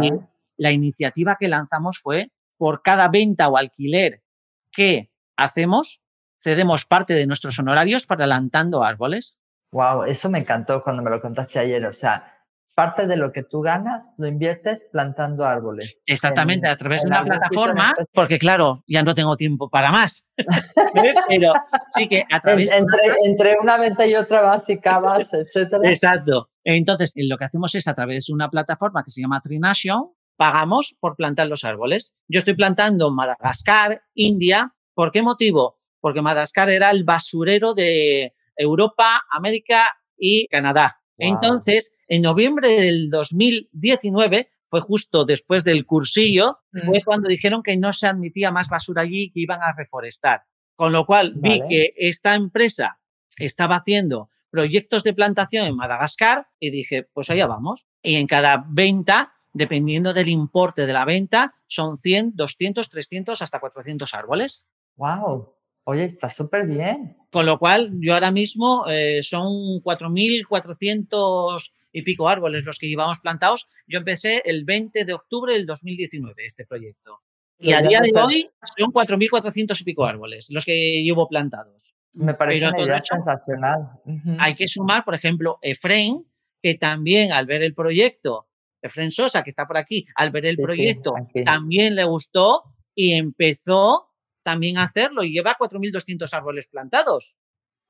la 0.57 0.73
iniciativa 0.73 1.37
que 1.39 1.49
lanzamos 1.49 1.99
fue 1.99 2.31
por 2.61 2.83
cada 2.83 3.09
venta 3.09 3.49
o 3.49 3.57
alquiler 3.57 4.23
que 4.71 5.11
hacemos, 5.35 6.03
cedemos 6.43 6.85
parte 6.85 7.15
de 7.15 7.27
nuestros 7.27 7.59
honorarios 7.59 8.05
para 8.05 8.27
plantando 8.27 8.85
árboles. 8.85 9.39
Wow, 9.73 10.05
eso 10.05 10.29
me 10.29 10.41
encantó 10.41 10.83
cuando 10.83 11.03
me 11.03 11.09
lo 11.09 11.23
contaste 11.23 11.59
ayer. 11.59 11.83
O 11.87 11.93
sea, 11.95 12.35
parte 12.75 13.07
de 13.07 13.17
lo 13.17 13.33
que 13.33 13.45
tú 13.45 13.63
ganas 13.63 14.13
lo 14.19 14.27
inviertes 14.27 14.87
plantando 14.93 15.47
árboles. 15.47 16.03
Exactamente, 16.05 16.69
a 16.69 16.77
través 16.77 17.01
de 17.01 17.09
una 17.09 17.25
plataforma, 17.25 17.95
porque 18.13 18.39
claro, 18.39 18.85
ya 18.87 19.03
no 19.03 19.15
tengo 19.15 19.37
tiempo 19.37 19.71
para 19.71 19.91
más. 19.91 20.27
Pero 21.29 21.55
sí 21.89 22.09
que 22.09 22.27
a 22.31 22.41
través 22.41 22.71
entre, 22.73 23.01
entre 23.25 23.57
una 23.59 23.79
venta 23.79 24.07
y 24.07 24.15
otra 24.17 24.43
vas 24.43 24.69
y 24.69 24.79
cavas, 24.79 25.33
etcétera. 25.33 25.81
Exacto. 25.89 26.51
Entonces, 26.63 27.15
lo 27.17 27.39
que 27.39 27.45
hacemos 27.45 27.75
es 27.75 27.89
a 27.89 27.95
través 27.95 28.27
de 28.27 28.35
una 28.35 28.51
plataforma 28.51 29.03
que 29.03 29.11
se 29.11 29.23
llama 29.23 29.41
Trination, 29.41 30.11
pagamos 30.41 30.97
por 30.99 31.17
plantar 31.17 31.49
los 31.49 31.65
árboles. 31.65 32.15
Yo 32.27 32.39
estoy 32.39 32.55
plantando 32.55 33.11
Madagascar, 33.11 34.05
India. 34.15 34.75
¿Por 34.95 35.13
qué 35.13 35.21
motivo? 35.21 35.79
Porque 36.01 36.23
Madagascar 36.23 36.71
era 36.71 36.91
el 36.91 37.05
basurero 37.05 37.75
de 37.75 38.33
Europa, 38.57 39.23
América 39.31 39.91
y 40.17 40.47
Canadá. 40.47 41.03
Entonces, 41.19 41.93
en 42.09 42.23
noviembre 42.23 42.69
del 42.69 43.11
2019, 43.11 44.49
fue 44.67 44.81
justo 44.81 45.27
después 45.27 45.63
del 45.63 45.85
cursillo, 45.85 46.61
fue 46.87 47.03
cuando 47.05 47.29
dijeron 47.29 47.63
que 47.63 47.77
no 47.77 47.93
se 47.93 48.07
admitía 48.07 48.51
más 48.51 48.71
basura 48.71 49.03
allí, 49.03 49.31
que 49.31 49.41
iban 49.41 49.61
a 49.63 49.75
reforestar. 49.77 50.45
Con 50.75 50.93
lo 50.93 51.05
cual 51.05 51.35
vi 51.37 51.61
que 51.69 51.93
esta 51.99 52.35
empresa 52.35 52.99
estaba 53.37 53.77
haciendo 53.77 54.31
proyectos 54.49 55.03
de 55.03 55.13
plantación 55.13 55.67
en 55.67 55.77
Madagascar 55.77 56.49
y 56.59 56.71
dije, 56.71 57.03
pues 57.13 57.29
allá 57.29 57.47
vamos. 57.47 57.87
Y 58.03 58.15
en 58.15 58.27
cada 58.27 58.65
venta, 58.67 59.35
dependiendo 59.53 60.13
del 60.13 60.29
importe 60.29 60.87
de 60.87 60.93
la 60.93 61.05
venta, 61.05 61.55
son 61.67 61.97
100, 61.99 62.33
200, 62.35 62.89
300, 62.89 63.43
hasta 63.43 63.61
400 63.61 64.15
árboles. 64.15 64.67
¡Wow! 64.97 65.55
Oye, 65.85 66.05
está 66.05 66.29
súper 66.31 66.67
bien. 66.67 67.17
Con 67.31 67.47
lo 67.47 67.59
cual, 67.59 67.93
yo 68.01 68.15
ahora 68.15 68.31
mismo 68.31 68.85
eh, 68.89 69.23
son 69.23 69.81
4.400 69.83 71.73
y 71.93 72.03
pico 72.03 72.29
árboles 72.29 72.65
los 72.65 72.79
que 72.79 72.89
llevamos 72.89 73.21
plantados. 73.21 73.69
Yo 73.87 73.99
empecé 73.99 74.43
el 74.45 74.65
20 74.65 75.05
de 75.05 75.13
octubre 75.13 75.55
del 75.55 75.67
2019 75.67 76.45
este 76.45 76.67
proyecto. 76.67 77.21
Y 77.59 77.73
a 77.73 77.83
día 77.83 78.01
de 78.01 78.13
hoy 78.19 78.51
son 78.77 78.91
4.400 78.91 79.81
y 79.81 79.85
pico 79.85 80.07
árboles 80.07 80.49
los 80.51 80.65
que 80.65 81.03
llevo 81.03 81.29
plantados. 81.29 81.95
Me 82.13 82.35
parece 82.35 82.67
una 82.67 83.01
sensacional. 83.03 83.91
Hay 84.39 84.55
que 84.55 84.67
sumar, 84.67 85.05
por 85.05 85.15
ejemplo, 85.15 85.59
Efraín, 85.63 86.27
que 86.63 86.75
también 86.75 87.33
al 87.33 87.47
ver 87.47 87.63
el 87.63 87.75
proyecto, 87.75 88.47
Efraín 88.83 89.11
Sosa, 89.11 89.43
que 89.43 89.51
está 89.51 89.67
por 89.67 89.77
aquí, 89.77 90.07
al 90.15 90.31
ver 90.31 90.47
el 90.47 90.57
proyecto, 90.57 91.15
también 91.45 91.95
le 91.95 92.05
gustó 92.05 92.63
y 92.95 93.13
empezó 93.13 94.09
también 94.43 94.79
hacerlo 94.79 95.23
y 95.23 95.33
lleva 95.33 95.57
4.200 95.59 96.33
árboles 96.33 96.69
plantados. 96.69 97.35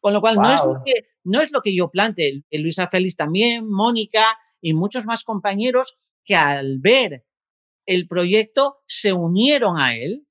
Con 0.01 0.15
lo 0.15 0.21
cual, 0.21 0.37
no, 0.37 0.53
es 0.53 0.65
lo 0.65 0.83
que, 0.85 0.93
no 1.25 1.41
es 1.41 1.53
lo 1.53 1.61
que 1.61 1.75
yo 1.75 1.91
plante. 1.91 2.43
Luisa 2.51 2.89
Félix 2.89 3.17
también, 3.17 3.69
Mónica 3.69 4.39
y 4.61 4.73
muchos 4.73 5.05
más 5.05 5.25
compañeros 5.25 5.99
que 6.25 6.37
al 6.37 6.79
ver 6.79 7.27
el 7.87 8.09
proyecto 8.09 8.79
se 8.87 9.13
unieron 9.13 9.79
a 9.79 9.95
él. 9.97 10.27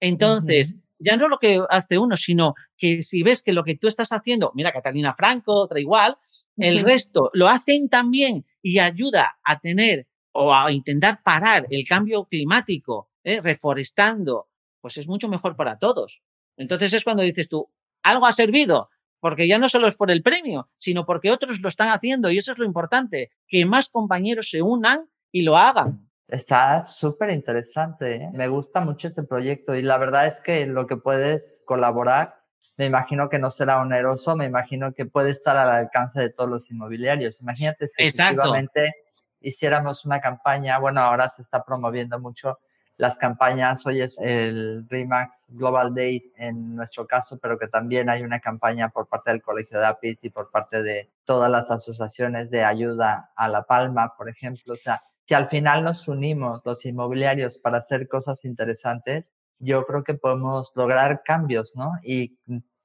Entonces, 0.00 0.78
ya 0.98 1.16
no 1.16 1.28
lo 1.28 1.38
que 1.38 1.62
hace 1.70 1.98
uno, 1.98 2.16
sino 2.16 2.54
que 2.76 3.02
si 3.02 3.22
ves 3.22 3.42
que 3.42 3.52
lo 3.52 3.64
que 3.64 3.76
tú 3.76 3.88
estás 3.88 4.12
haciendo, 4.12 4.52
mira, 4.54 4.72
Catalina 4.72 5.14
Franco, 5.14 5.54
otra 5.54 5.80
igual, 5.80 6.18
el 6.56 6.82
resto 6.82 7.30
lo 7.34 7.48
hacen 7.48 7.88
también 7.88 8.44
y 8.62 8.78
ayuda 8.78 9.38
a 9.44 9.60
tener 9.60 10.06
o 10.32 10.54
a 10.54 10.70
intentar 10.72 11.22
parar 11.22 11.66
el 11.70 11.86
cambio 11.86 12.24
climático, 12.24 13.10
¿eh? 13.24 13.40
reforestando, 13.40 14.48
pues 14.80 14.96
es 14.96 15.08
mucho 15.08 15.28
mejor 15.28 15.56
para 15.56 15.78
todos. 15.78 16.22
Entonces 16.56 16.92
es 16.92 17.04
cuando 17.04 17.22
dices 17.22 17.48
tú, 17.48 17.70
¿algo 18.02 18.26
ha 18.26 18.32
servido? 18.32 18.90
porque 19.20 19.48
ya 19.48 19.58
no 19.58 19.68
solo 19.68 19.88
es 19.88 19.96
por 19.96 20.10
el 20.10 20.22
premio, 20.22 20.68
sino 20.76 21.04
porque 21.04 21.30
otros 21.30 21.60
lo 21.60 21.68
están 21.68 21.88
haciendo 21.88 22.30
y 22.30 22.38
eso 22.38 22.52
es 22.52 22.58
lo 22.58 22.64
importante, 22.64 23.30
que 23.46 23.66
más 23.66 23.88
compañeros 23.90 24.50
se 24.50 24.62
unan 24.62 25.08
y 25.32 25.42
lo 25.42 25.56
hagan. 25.56 26.07
Está 26.28 26.82
súper 26.82 27.30
interesante, 27.30 28.16
¿eh? 28.16 28.30
me 28.34 28.48
gusta 28.48 28.82
mucho 28.82 29.08
ese 29.08 29.22
proyecto 29.22 29.74
y 29.74 29.80
la 29.80 29.96
verdad 29.96 30.26
es 30.26 30.42
que 30.42 30.66
lo 30.66 30.86
que 30.86 30.98
puedes 30.98 31.62
colaborar, 31.64 32.42
me 32.76 32.84
imagino 32.84 33.30
que 33.30 33.38
no 33.38 33.50
será 33.50 33.80
oneroso, 33.80 34.36
me 34.36 34.44
imagino 34.44 34.92
que 34.92 35.06
puede 35.06 35.30
estar 35.30 35.56
al 35.56 35.70
alcance 35.70 36.20
de 36.20 36.28
todos 36.28 36.50
los 36.50 36.70
inmobiliarios. 36.70 37.40
Imagínate 37.40 37.88
si 37.88 38.02
efectivamente 38.04 38.94
hiciéramos 39.40 40.04
una 40.04 40.20
campaña, 40.20 40.78
bueno, 40.78 41.00
ahora 41.00 41.30
se 41.30 41.40
está 41.40 41.64
promoviendo 41.64 42.20
mucho 42.20 42.58
las 42.98 43.16
campañas, 43.16 43.86
hoy 43.86 44.02
es 44.02 44.18
el 44.20 44.86
REMAX 44.88 45.46
Global 45.50 45.94
Day 45.94 46.32
en 46.36 46.74
nuestro 46.74 47.06
caso, 47.06 47.38
pero 47.38 47.58
que 47.58 47.68
también 47.68 48.10
hay 48.10 48.22
una 48.22 48.40
campaña 48.40 48.90
por 48.90 49.06
parte 49.06 49.30
del 49.30 49.40
Colegio 49.40 49.78
de 49.78 49.86
APIS 49.86 50.24
y 50.24 50.30
por 50.30 50.50
parte 50.50 50.82
de 50.82 51.08
todas 51.24 51.50
las 51.50 51.70
asociaciones 51.70 52.50
de 52.50 52.64
ayuda 52.64 53.30
a 53.34 53.48
La 53.48 53.62
Palma, 53.62 54.14
por 54.16 54.28
ejemplo. 54.28 54.74
O 54.74 54.76
sea, 54.76 55.02
si 55.28 55.34
al 55.34 55.50
final 55.50 55.84
nos 55.84 56.08
unimos 56.08 56.62
los 56.64 56.86
inmobiliarios 56.86 57.58
para 57.58 57.78
hacer 57.78 58.08
cosas 58.08 58.46
interesantes, 58.46 59.34
yo 59.58 59.84
creo 59.84 60.02
que 60.02 60.14
podemos 60.14 60.72
lograr 60.74 61.20
cambios, 61.22 61.76
¿no? 61.76 61.92
Y 62.02 62.38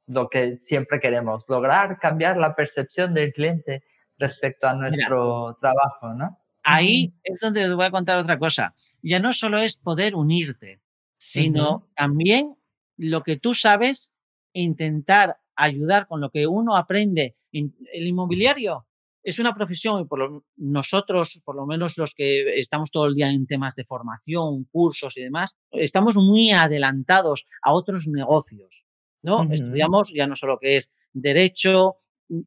lo 0.07 0.29
que 0.29 0.57
siempre 0.57 0.99
queremos, 0.99 1.45
lograr 1.47 1.99
cambiar 1.99 2.35
la 2.35 2.53
percepción 2.53 3.13
del 3.13 3.31
cliente 3.31 3.85
respecto 4.17 4.67
a 4.67 4.73
nuestro 4.73 5.55
trabajo, 5.61 6.13
¿no? 6.15 6.37
Ahí 6.63 7.13
es 7.23 7.39
donde 7.39 7.61
te 7.61 7.73
voy 7.73 7.85
a 7.85 7.91
contar 7.91 8.19
otra 8.19 8.37
cosa. 8.37 8.75
Ya 9.01 9.21
no 9.21 9.31
solo 9.31 9.59
es 9.59 9.77
poder 9.77 10.13
unirte, 10.13 10.81
sino 11.17 11.87
también 11.95 12.57
lo 12.97 13.23
que 13.23 13.37
tú 13.37 13.53
sabes, 13.53 14.11
intentar 14.51 15.37
ayudar 15.55 16.07
con 16.07 16.19
lo 16.19 16.29
que 16.29 16.45
uno 16.45 16.75
aprende. 16.75 17.35
El 17.53 18.05
inmobiliario 18.05 18.85
es 19.23 19.39
una 19.39 19.53
profesión 19.53 20.01
y 20.01 20.05
por 20.05 20.43
nosotros, 20.57 21.41
por 21.43 21.55
lo 21.55 21.65
menos 21.65 21.97
los 21.97 22.13
que 22.13 22.59
estamos 22.59 22.91
todo 22.91 23.05
el 23.05 23.13
día 23.13 23.31
en 23.31 23.47
temas 23.47 23.75
de 23.75 23.85
formación, 23.85 24.65
cursos 24.65 25.17
y 25.17 25.23
demás, 25.23 25.57
estamos 25.71 26.15
muy 26.15 26.51
adelantados 26.51 27.47
a 27.61 27.73
otros 27.73 28.07
negocios. 28.07 28.85
¿no? 29.21 29.47
Estudiamos 29.51 30.11
ya 30.13 30.27
no 30.27 30.35
solo 30.35 30.59
que 30.59 30.77
es 30.77 30.91
derecho, 31.13 31.97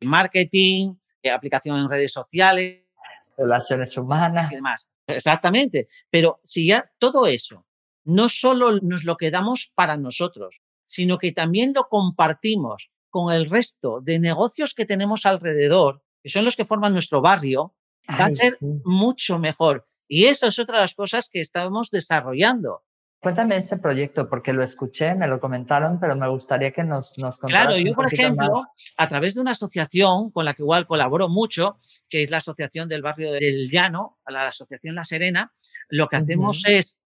marketing, 0.02 0.94
eh, 1.22 1.30
aplicación 1.30 1.78
en 1.78 1.88
redes 1.88 2.12
sociales, 2.12 2.84
relaciones 3.36 3.96
humanas. 3.96 4.52
Y 4.52 4.56
demás. 4.56 4.90
Exactamente. 5.06 5.88
Pero 6.10 6.40
si 6.42 6.66
ya 6.66 6.84
todo 6.98 7.26
eso 7.26 7.66
no 8.04 8.28
solo 8.28 8.78
nos 8.80 9.04
lo 9.04 9.16
quedamos 9.16 9.72
para 9.74 9.96
nosotros, 9.96 10.62
sino 10.86 11.18
que 11.18 11.32
también 11.32 11.72
lo 11.74 11.88
compartimos 11.88 12.92
con 13.10 13.32
el 13.32 13.50
resto 13.50 14.00
de 14.00 14.18
negocios 14.18 14.74
que 14.74 14.86
tenemos 14.86 15.26
alrededor, 15.26 16.02
que 16.26 16.30
son 16.30 16.44
los 16.44 16.56
que 16.56 16.64
forman 16.64 16.92
nuestro 16.92 17.20
barrio, 17.20 17.72
va 18.10 18.24
a 18.24 18.34
ser 18.34 18.56
mucho 18.82 19.38
mejor. 19.38 19.86
Y 20.08 20.24
eso 20.24 20.48
es 20.48 20.58
otra 20.58 20.78
de 20.78 20.82
las 20.82 20.96
cosas 20.96 21.30
que 21.30 21.40
estamos 21.40 21.92
desarrollando. 21.92 22.82
Cuéntame 23.20 23.56
ese 23.56 23.76
proyecto, 23.76 24.28
porque 24.28 24.52
lo 24.52 24.64
escuché, 24.64 25.14
me 25.14 25.28
lo 25.28 25.38
comentaron, 25.38 26.00
pero 26.00 26.16
me 26.16 26.28
gustaría 26.28 26.72
que 26.72 26.82
nos, 26.82 27.16
nos 27.16 27.38
contaras. 27.38 27.66
Claro, 27.68 27.80
yo, 27.80 27.94
por 27.94 28.12
ejemplo, 28.12 28.64
a 28.96 29.06
través 29.06 29.36
de 29.36 29.40
una 29.40 29.52
asociación 29.52 30.32
con 30.32 30.44
la 30.44 30.54
que 30.54 30.62
igual 30.62 30.88
colaboro 30.88 31.28
mucho, 31.28 31.78
que 32.08 32.24
es 32.24 32.30
la 32.32 32.38
Asociación 32.38 32.88
del 32.88 33.02
Barrio 33.02 33.30
del 33.30 33.70
Llano, 33.70 34.18
la 34.26 34.48
Asociación 34.48 34.96
La 34.96 35.04
Serena, 35.04 35.54
lo 35.88 36.08
que 36.08 36.16
hacemos 36.16 36.64
es, 36.66 36.98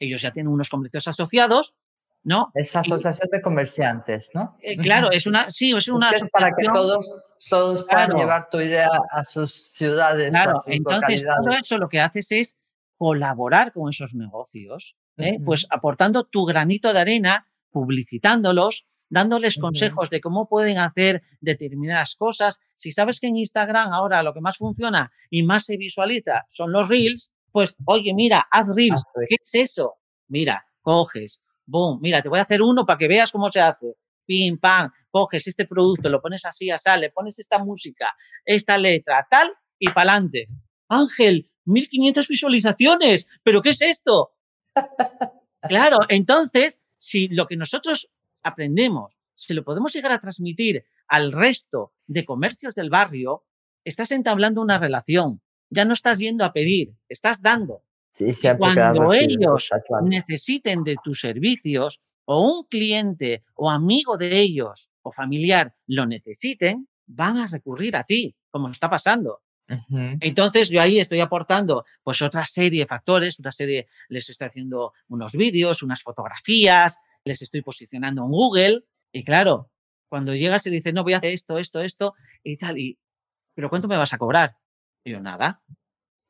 ellos 0.00 0.20
ya 0.20 0.32
tienen 0.32 0.52
unos 0.52 0.68
comercios 0.68 1.06
asociados, 1.06 1.76
¿no? 2.24 2.50
Es 2.54 2.74
asociación 2.74 3.28
de 3.30 3.40
comerciantes, 3.40 4.30
¿no? 4.34 4.56
Eh, 4.60 4.76
claro, 4.76 5.10
es 5.12 5.26
una, 5.26 5.50
sí, 5.50 5.72
es 5.76 5.88
una 5.88 6.10
es 6.10 6.28
para 6.30 6.50
que 6.50 6.64
todos, 6.64 7.16
todos 7.48 7.84
puedan 7.84 8.16
llevar 8.16 8.48
tu 8.50 8.60
idea 8.60 8.88
a 9.10 9.24
sus 9.24 9.52
ciudades. 9.72 10.30
Claro, 10.30 10.52
a 10.52 10.56
sus 10.56 10.74
entonces 10.74 11.24
todo 11.24 11.50
eso 11.50 11.78
lo 11.78 11.88
que 11.88 12.00
haces 12.00 12.32
es 12.32 12.56
colaborar 12.96 13.72
con 13.72 13.90
esos 13.90 14.14
negocios 14.14 14.96
¿eh? 15.18 15.38
pues 15.44 15.66
aportando 15.70 16.24
tu 16.24 16.44
granito 16.44 16.92
de 16.92 17.00
arena, 17.00 17.46
publicitándolos, 17.70 18.86
dándoles 19.08 19.58
consejos 19.58 20.10
de 20.10 20.20
cómo 20.20 20.48
pueden 20.48 20.78
hacer 20.78 21.22
determinadas 21.40 22.16
cosas. 22.16 22.60
Si 22.74 22.90
sabes 22.90 23.20
que 23.20 23.28
en 23.28 23.36
Instagram 23.36 23.92
ahora 23.92 24.22
lo 24.22 24.32
que 24.32 24.40
más 24.40 24.56
funciona 24.56 25.12
y 25.30 25.42
más 25.42 25.64
se 25.64 25.76
visualiza 25.76 26.44
son 26.48 26.72
los 26.72 26.88
reels, 26.88 27.30
pues 27.52 27.76
oye, 27.84 28.12
mira, 28.14 28.46
haz 28.50 28.66
reels. 28.74 29.04
¿Qué 29.28 29.36
es 29.40 29.54
eso? 29.54 29.94
Mira, 30.28 30.66
coges, 30.80 31.42
boom, 31.66 32.00
mira, 32.00 32.22
te 32.22 32.28
voy 32.28 32.38
a 32.38 32.42
hacer 32.42 32.62
uno 32.62 32.84
para 32.84 32.98
que 32.98 33.08
veas 33.08 33.30
cómo 33.30 33.50
se 33.50 33.60
hace. 33.60 33.94
Pim, 34.26 34.58
pam, 34.58 34.90
coges 35.10 35.46
este 35.46 35.66
producto, 35.66 36.08
lo 36.08 36.20
pones 36.20 36.44
así, 36.44 36.70
así, 36.70 36.88
le 36.98 37.10
pones 37.10 37.38
esta 37.38 37.58
música, 37.58 38.14
esta 38.44 38.78
letra, 38.78 39.26
tal, 39.30 39.52
y 39.78 39.88
pa'lante. 39.90 40.48
Ángel, 40.88 41.50
1500 41.66 42.28
visualizaciones, 42.28 43.28
¿pero 43.42 43.62
qué 43.62 43.70
es 43.70 43.82
esto? 43.82 44.32
Claro, 45.66 46.00
entonces, 46.10 46.82
si 46.98 47.28
lo 47.28 47.46
que 47.46 47.56
nosotros 47.56 48.10
aprendemos 48.42 49.18
se 49.34 49.54
lo 49.54 49.64
podemos 49.64 49.92
llegar 49.92 50.12
a 50.12 50.18
transmitir 50.18 50.84
al 51.08 51.32
resto 51.32 51.92
de 52.06 52.24
comercios 52.24 52.74
del 52.74 52.90
barrio, 52.90 53.44
estás 53.84 54.10
entablando 54.12 54.60
una 54.60 54.78
relación. 54.78 55.42
Ya 55.70 55.84
no 55.84 55.94
estás 55.94 56.18
yendo 56.18 56.44
a 56.44 56.52
pedir, 56.52 56.94
estás 57.08 57.42
dando. 57.42 57.83
Sí, 58.14 58.32
cuando 58.56 59.12
ellos 59.12 59.70
necesiten 60.04 60.84
de 60.84 60.96
tus 61.02 61.20
servicios 61.20 62.00
o 62.26 62.46
un 62.46 62.64
cliente 62.68 63.42
o 63.54 63.68
amigo 63.68 64.16
de 64.16 64.38
ellos 64.38 64.88
o 65.02 65.10
familiar 65.10 65.74
lo 65.88 66.06
necesiten, 66.06 66.88
van 67.06 67.38
a 67.38 67.48
recurrir 67.48 67.96
a 67.96 68.04
ti, 68.04 68.32
como 68.52 68.68
está 68.68 68.88
pasando. 68.88 69.42
Entonces 70.20 70.68
yo 70.68 70.80
ahí 70.80 71.00
estoy 71.00 71.18
aportando 71.18 71.84
pues 72.04 72.22
otra 72.22 72.46
serie 72.46 72.82
de 72.82 72.86
factores, 72.86 73.40
otra 73.40 73.50
serie, 73.50 73.88
les 74.08 74.30
estoy 74.30 74.46
haciendo 74.46 74.92
unos 75.08 75.32
vídeos, 75.32 75.82
unas 75.82 76.00
fotografías, 76.00 77.00
les 77.24 77.42
estoy 77.42 77.62
posicionando 77.62 78.22
en 78.22 78.30
Google 78.30 78.84
y 79.10 79.24
claro, 79.24 79.72
cuando 80.08 80.36
llegas 80.36 80.64
y 80.66 80.70
le 80.70 80.76
dices, 80.76 80.94
no, 80.94 81.02
voy 81.02 81.14
a 81.14 81.16
hacer 81.16 81.32
esto, 81.32 81.58
esto, 81.58 81.80
esto 81.80 82.14
y 82.44 82.56
tal, 82.58 82.78
y, 82.78 82.96
pero 83.54 83.68
¿cuánto 83.68 83.88
me 83.88 83.96
vas 83.96 84.12
a 84.12 84.18
cobrar? 84.18 84.56
Y 85.02 85.10
yo, 85.10 85.20
nada. 85.20 85.62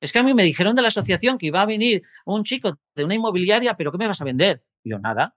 Es 0.04 0.12
que 0.12 0.18
a 0.18 0.22
mí 0.22 0.34
me 0.34 0.42
dijeron 0.42 0.76
de 0.76 0.82
la 0.82 0.88
asociación 0.88 1.38
que 1.38 1.46
iba 1.46 1.62
a 1.62 1.66
venir 1.66 2.02
un 2.26 2.44
chico 2.44 2.78
de 2.94 3.04
una 3.04 3.14
inmobiliaria, 3.14 3.74
pero 3.74 3.90
¿qué 3.90 3.96
me 3.96 4.06
vas 4.06 4.20
a 4.20 4.24
vender? 4.24 4.62
Y 4.82 4.90
yo, 4.90 4.98
nada. 4.98 5.34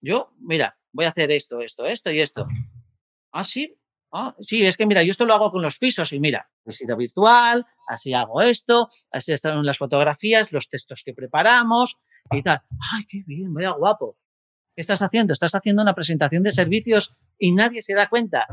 Yo, 0.00 0.32
mira, 0.40 0.76
voy 0.92 1.04
a 1.04 1.10
hacer 1.10 1.30
esto, 1.30 1.60
esto, 1.60 1.86
esto 1.86 2.10
y 2.10 2.18
esto. 2.18 2.48
Ah, 3.30 3.44
sí, 3.44 3.78
Ah, 4.12 4.34
sí, 4.40 4.64
es 4.64 4.76
que 4.76 4.86
mira, 4.86 5.02
yo 5.02 5.10
esto 5.10 5.26
lo 5.26 5.34
hago 5.34 5.50
con 5.50 5.60
los 5.60 5.78
pisos 5.78 6.12
y 6.12 6.20
mira, 6.20 6.48
visita 6.64 6.94
virtual, 6.94 7.66
así 7.86 8.14
hago 8.14 8.40
esto, 8.40 8.88
así 9.12 9.32
están 9.32 9.64
las 9.64 9.78
fotografías, 9.78 10.52
los 10.52 10.70
textos 10.70 11.02
que 11.04 11.12
preparamos 11.12 11.98
y 12.30 12.40
tal. 12.40 12.62
Ay, 12.92 13.04
qué 13.06 13.22
bien, 13.26 13.52
vaya 13.52 13.70
guapo. 13.70 14.16
¿Qué 14.74 14.80
estás 14.80 15.02
haciendo? 15.02 15.32
Estás 15.32 15.54
haciendo 15.54 15.82
una 15.82 15.94
presentación 15.94 16.42
de 16.44 16.52
servicios 16.52 17.14
y 17.38 17.52
nadie 17.52 17.82
se 17.82 17.94
da 17.94 18.06
cuenta. 18.06 18.46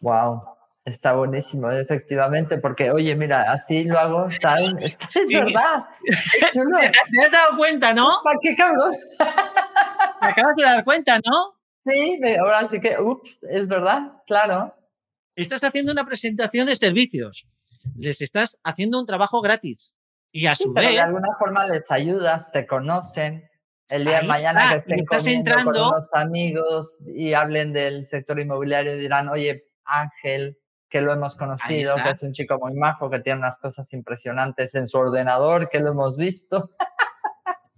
Wow, 0.00 0.42
está 0.84 1.14
buenísimo, 1.14 1.70
efectivamente, 1.70 2.58
porque 2.58 2.90
oye, 2.90 3.14
mira, 3.14 3.50
así 3.50 3.84
lo 3.84 3.98
hago, 3.98 4.28
tal, 4.40 4.78
es 4.82 4.96
verdad. 5.28 5.84
¿Te 6.52 7.24
has 7.24 7.32
dado 7.32 7.56
cuenta, 7.56 7.94
no? 7.94 8.08
¿Para 8.22 8.38
qué 8.40 8.54
cabrón? 8.54 8.92
Te 9.18 10.26
acabas 10.26 10.56
de 10.56 10.62
dar 10.62 10.84
cuenta, 10.84 11.18
¿no? 11.24 11.54
Sí, 11.86 12.20
ahora 12.40 12.66
sí 12.66 12.80
que, 12.80 12.96
ups, 12.98 13.44
es 13.44 13.68
verdad, 13.68 14.22
claro. 14.26 14.74
Estás 15.36 15.64
haciendo 15.64 15.92
una 15.92 16.06
presentación 16.06 16.66
de 16.66 16.76
servicios, 16.76 17.48
les 17.96 18.20
estás 18.22 18.58
haciendo 18.62 19.00
un 19.00 19.06
trabajo 19.06 19.40
gratis 19.42 19.94
y 20.32 20.46
a 20.46 20.54
su 20.54 20.72
vez... 20.72 20.90
de 20.90 21.00
alguna 21.00 21.28
forma 21.38 21.66
les 21.66 21.90
ayudas, 21.90 22.50
te 22.52 22.66
conocen. 22.66 23.48
El 23.88 24.04
día 24.06 24.22
de 24.22 24.26
mañana 24.26 24.70
que 24.70 24.78
estén 24.78 25.00
estás 25.00 25.26
entrando, 25.26 25.72
con 25.72 25.88
unos 25.88 26.14
amigos 26.14 26.98
y 27.06 27.34
hablen 27.34 27.74
del 27.74 28.06
sector 28.06 28.40
inmobiliario 28.40 28.96
dirán, 28.96 29.28
oye, 29.28 29.66
Ángel, 29.84 30.58
que 30.94 31.00
lo 31.00 31.12
hemos 31.12 31.34
conocido, 31.34 31.96
que 31.96 32.10
es 32.10 32.22
un 32.22 32.32
chico 32.32 32.56
muy 32.62 32.72
majo, 32.72 33.10
que 33.10 33.18
tiene 33.18 33.40
unas 33.40 33.58
cosas 33.58 33.92
impresionantes 33.92 34.76
en 34.76 34.86
su 34.86 34.96
ordenador, 34.96 35.68
que 35.68 35.80
lo 35.80 35.90
hemos 35.90 36.16
visto. 36.16 36.70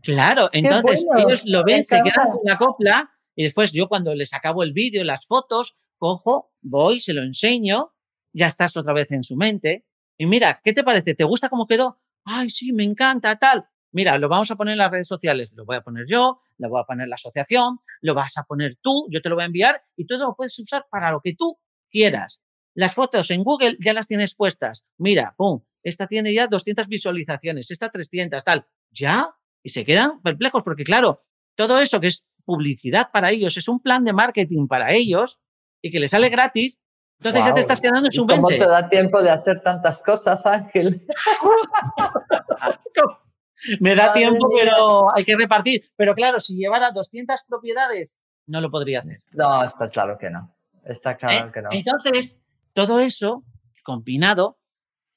Claro, 0.02 0.50
entonces 0.52 1.06
ellos 1.16 1.42
lo 1.46 1.64
ven, 1.64 1.82
se 1.82 2.02
quedan 2.02 2.28
con 2.30 2.40
la 2.44 2.58
copla 2.58 3.10
y 3.34 3.44
después 3.44 3.72
yo 3.72 3.88
cuando 3.88 4.14
les 4.14 4.34
acabo 4.34 4.62
el 4.62 4.74
vídeo, 4.74 5.02
las 5.02 5.24
fotos, 5.24 5.78
cojo, 5.96 6.52
voy, 6.60 7.00
se 7.00 7.14
lo 7.14 7.22
enseño, 7.22 7.94
ya 8.34 8.48
estás 8.48 8.76
otra 8.76 8.92
vez 8.92 9.10
en 9.12 9.24
su 9.24 9.34
mente. 9.34 9.86
Y 10.18 10.26
mira, 10.26 10.60
¿qué 10.62 10.74
te 10.74 10.84
parece? 10.84 11.14
¿Te 11.14 11.24
gusta 11.24 11.48
cómo 11.48 11.66
quedó? 11.66 11.98
Ay, 12.22 12.50
sí, 12.50 12.74
me 12.74 12.84
encanta, 12.84 13.34
tal. 13.36 13.66
Mira, 13.92 14.18
lo 14.18 14.28
vamos 14.28 14.50
a 14.50 14.56
poner 14.56 14.72
en 14.72 14.78
las 14.78 14.90
redes 14.90 15.08
sociales. 15.08 15.54
Lo 15.54 15.64
voy 15.64 15.76
a 15.76 15.80
poner 15.80 16.04
yo, 16.06 16.42
lo 16.58 16.68
voy 16.68 16.82
a 16.82 16.84
poner 16.84 17.08
la 17.08 17.14
asociación, 17.14 17.78
lo 18.02 18.12
vas 18.12 18.36
a 18.36 18.42
poner 18.42 18.76
tú, 18.76 19.06
yo 19.10 19.22
te 19.22 19.30
lo 19.30 19.36
voy 19.36 19.44
a 19.44 19.46
enviar 19.46 19.82
y 19.96 20.04
tú 20.04 20.18
lo 20.18 20.36
puedes 20.36 20.58
usar 20.58 20.84
para 20.90 21.10
lo 21.10 21.22
que 21.22 21.34
tú 21.34 21.58
quieras. 21.90 22.42
Las 22.76 22.94
fotos 22.94 23.30
en 23.30 23.42
Google 23.42 23.76
ya 23.80 23.94
las 23.94 24.06
tienes 24.06 24.34
puestas. 24.34 24.84
Mira, 24.98 25.34
pum, 25.36 25.62
esta 25.82 26.06
tiene 26.06 26.34
ya 26.34 26.46
200 26.46 26.86
visualizaciones, 26.86 27.70
esta 27.70 27.88
300, 27.88 28.44
tal. 28.44 28.66
¿Ya? 28.90 29.34
Y 29.62 29.70
se 29.70 29.84
quedan 29.84 30.20
perplejos 30.20 30.62
porque, 30.62 30.84
claro, 30.84 31.22
todo 31.54 31.80
eso 31.80 32.00
que 32.00 32.08
es 32.08 32.26
publicidad 32.44 33.10
para 33.10 33.30
ellos, 33.30 33.56
es 33.56 33.68
un 33.68 33.80
plan 33.80 34.04
de 34.04 34.12
marketing 34.12 34.68
para 34.68 34.92
ellos 34.92 35.40
y 35.82 35.90
que 35.90 35.98
le 35.98 36.06
sale 36.06 36.28
gratis, 36.28 36.80
entonces 37.18 37.46
ya 37.46 37.54
te 37.54 37.60
estás 37.60 37.80
quedando 37.80 38.06
en 38.06 38.12
su 38.12 38.26
20. 38.26 38.42
¿Cómo 38.42 38.48
te 38.48 38.58
da 38.58 38.90
tiempo 38.90 39.22
de 39.22 39.30
hacer 39.30 39.62
tantas 39.62 40.02
cosas, 40.02 40.44
Ángel? 40.44 41.00
Me 43.80 43.94
da 43.94 44.12
tiempo, 44.12 44.50
pero 44.54 45.16
hay 45.16 45.24
que 45.24 45.34
repartir. 45.34 45.82
Pero 45.96 46.14
claro, 46.14 46.38
si 46.38 46.56
llevara 46.56 46.90
200 46.90 47.42
propiedades, 47.48 48.20
no 48.46 48.60
lo 48.60 48.70
podría 48.70 48.98
hacer. 48.98 49.20
No, 49.32 49.64
está 49.64 49.88
claro 49.88 50.18
que 50.18 50.28
no. 50.28 50.54
Está 50.84 51.16
claro 51.16 51.48
¿Eh? 51.48 51.52
que 51.52 51.62
no. 51.62 51.70
Entonces, 51.72 52.38
todo 52.76 53.00
eso 53.00 53.42
combinado 53.82 54.58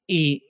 y 0.08 0.46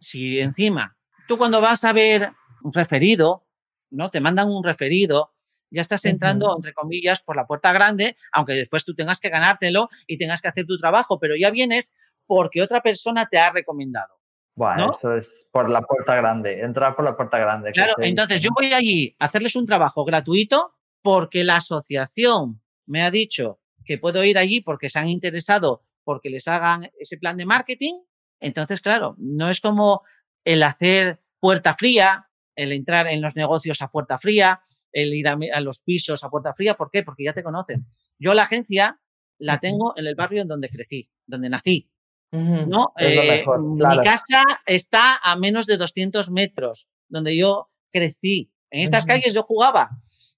si 0.00 0.40
encima 0.40 0.96
tú 1.28 1.36
cuando 1.36 1.60
vas 1.60 1.84
a 1.84 1.92
ver 1.92 2.32
un 2.62 2.72
referido, 2.72 3.46
¿no? 3.90 4.10
Te 4.10 4.22
mandan 4.22 4.48
un 4.48 4.64
referido, 4.64 5.34
ya 5.68 5.82
estás 5.82 6.06
entrando, 6.06 6.54
entre 6.56 6.72
comillas, 6.72 7.22
por 7.22 7.36
la 7.36 7.46
puerta 7.46 7.70
grande, 7.74 8.16
aunque 8.32 8.54
después 8.54 8.82
tú 8.82 8.94
tengas 8.94 9.20
que 9.20 9.28
ganártelo 9.28 9.90
y 10.06 10.16
tengas 10.16 10.40
que 10.40 10.48
hacer 10.48 10.64
tu 10.64 10.78
trabajo, 10.78 11.18
pero 11.18 11.36
ya 11.36 11.50
vienes 11.50 11.92
porque 12.26 12.62
otra 12.62 12.80
persona 12.80 13.26
te 13.26 13.38
ha 13.38 13.50
recomendado. 13.50 14.18
Bueno, 14.54 14.92
eso 14.92 15.14
es 15.14 15.46
por 15.52 15.68
la 15.68 15.82
puerta 15.82 16.16
grande, 16.16 16.62
entrar 16.62 16.96
por 16.96 17.04
la 17.04 17.14
puerta 17.14 17.36
grande. 17.36 17.72
Claro, 17.72 17.94
entonces 17.98 18.40
yo 18.40 18.48
voy 18.54 18.72
allí 18.72 19.14
a 19.18 19.26
hacerles 19.26 19.54
un 19.54 19.66
trabajo 19.66 20.02
gratuito 20.06 20.72
porque 21.02 21.44
la 21.44 21.56
asociación 21.56 22.62
me 22.86 23.02
ha 23.02 23.10
dicho 23.10 23.60
que 23.84 23.98
puedo 23.98 24.24
ir 24.24 24.38
allí 24.38 24.62
porque 24.62 24.88
se 24.88 24.98
han 24.98 25.10
interesado 25.10 25.82
porque 26.04 26.30
les 26.30 26.46
hagan 26.48 26.88
ese 26.98 27.16
plan 27.16 27.36
de 27.36 27.46
marketing. 27.46 27.94
Entonces, 28.40 28.80
claro, 28.80 29.14
no 29.18 29.50
es 29.50 29.60
como 29.60 30.02
el 30.44 30.62
hacer 30.62 31.22
puerta 31.40 31.74
fría, 31.74 32.28
el 32.56 32.72
entrar 32.72 33.06
en 33.08 33.20
los 33.20 33.36
negocios 33.36 33.82
a 33.82 33.88
puerta 33.88 34.18
fría, 34.18 34.62
el 34.92 35.12
ir 35.12 35.28
a, 35.28 35.60
los 35.60 35.82
pisos 35.82 36.22
a 36.22 36.30
puerta 36.30 36.54
fría. 36.54 36.74
¿Por 36.74 36.90
qué? 36.90 37.02
Porque 37.02 37.24
ya 37.24 37.32
te 37.32 37.42
conocen. 37.42 37.86
Yo 38.18 38.34
la 38.34 38.44
agencia 38.44 39.00
la 39.38 39.58
tengo 39.58 39.94
en 39.96 40.06
el 40.06 40.14
barrio 40.14 40.42
en 40.42 40.48
donde 40.48 40.68
crecí, 40.68 41.10
donde 41.26 41.48
nací. 41.48 41.90
¿no? 42.30 42.92
Eh, 42.98 43.44
mi 43.60 44.02
casa 44.02 44.42
está 44.66 45.16
a 45.22 45.36
menos 45.36 45.66
de 45.66 45.76
200 45.76 46.30
metros, 46.30 46.88
donde 47.08 47.36
yo 47.36 47.70
crecí. 47.90 48.52
En 48.70 48.80
estas 48.80 49.06
calles 49.06 49.34
yo 49.34 49.44
jugaba. 49.44 49.90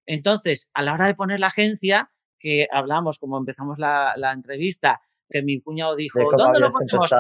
Entonces, 0.05 0.69
a 0.75 0.83
la 0.83 0.93
hora 0.93 1.07
de 1.07 1.15
poner 1.15 1.41
la 1.41 1.49
agencia, 1.49 2.13
que 2.39 2.69
hablamos, 2.71 3.19
como 3.19 3.39
empezamos 3.39 3.79
la, 3.79 4.15
entrevista, 4.33 5.01
que 5.29 5.43
mi 5.43 5.61
cuñado 5.61 5.97
dijo, 5.97 6.21
¿dónde 6.37 6.61
lo 6.61 6.71
ponemos? 6.71 7.11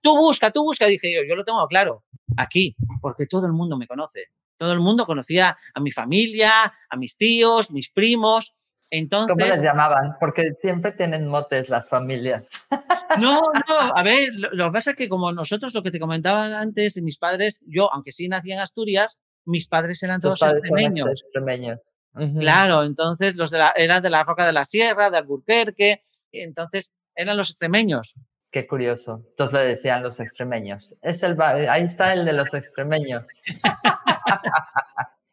Tú, 0.00 0.16
busca, 0.16 0.50
tú 0.50 0.62
busca. 0.62 0.86
Dije 0.86 1.12
yo, 1.12 1.20
yo 1.28 1.36
lo 1.36 1.44
tengo 1.44 1.66
claro, 1.66 2.04
aquí, 2.36 2.76
porque 3.00 3.26
todo 3.26 3.46
el 3.46 3.52
mundo 3.52 3.76
me 3.76 3.86
conoce. 3.86 4.26
Todo 4.56 4.72
el 4.72 4.80
mundo 4.80 5.06
conocía 5.06 5.56
a 5.74 5.80
mi 5.80 5.92
familia, 5.92 6.72
a 6.90 6.96
mis 6.96 7.16
tíos, 7.16 7.70
mis 7.70 7.90
primos. 7.90 8.54
Entonces, 8.90 9.36
¿Cómo 9.36 9.46
les 9.46 9.62
llamaban? 9.62 10.16
Porque 10.18 10.52
siempre 10.60 10.92
tienen 10.92 11.28
motes 11.28 11.68
las 11.68 11.88
familias. 11.88 12.50
No, 13.18 13.40
no, 13.40 13.74
a 13.94 14.02
ver, 14.02 14.30
lo, 14.34 14.66
que 14.66 14.72
pasa 14.72 14.90
es 14.90 14.96
que 14.96 15.08
como 15.08 15.30
nosotros, 15.32 15.74
lo 15.74 15.82
que 15.82 15.90
te 15.90 16.00
comentaba 16.00 16.58
antes, 16.58 17.00
mis 17.02 17.18
padres, 17.18 17.60
yo, 17.66 17.92
aunque 17.92 18.12
sí 18.12 18.28
nací 18.28 18.52
en 18.52 18.60
Asturias, 18.60 19.20
mis 19.44 19.68
padres 19.68 20.02
eran 20.02 20.20
todos 20.20 20.42
extremeños. 20.42 21.98
Claro, 22.38 22.84
entonces 22.84 23.36
los 23.36 23.50
de 23.50 23.58
la, 23.58 23.72
eran 23.76 24.02
de 24.02 24.10
la 24.10 24.24
Roca 24.24 24.46
de 24.46 24.52
la 24.52 24.64
Sierra, 24.64 25.10
de 25.10 25.18
Alburquerque, 25.18 26.02
entonces 26.32 26.92
eran 27.18 27.36
los 27.36 27.50
extremeños. 27.50 28.14
Qué 28.50 28.66
curioso. 28.66 29.24
Entonces 29.30 29.52
le 29.52 29.66
decían 29.66 30.02
los 30.02 30.20
extremeños. 30.20 30.94
Es 31.02 31.22
el, 31.22 31.38
ahí 31.42 31.84
está 31.84 32.14
el 32.14 32.24
de 32.24 32.32
los 32.32 32.54
extremeños. 32.54 33.28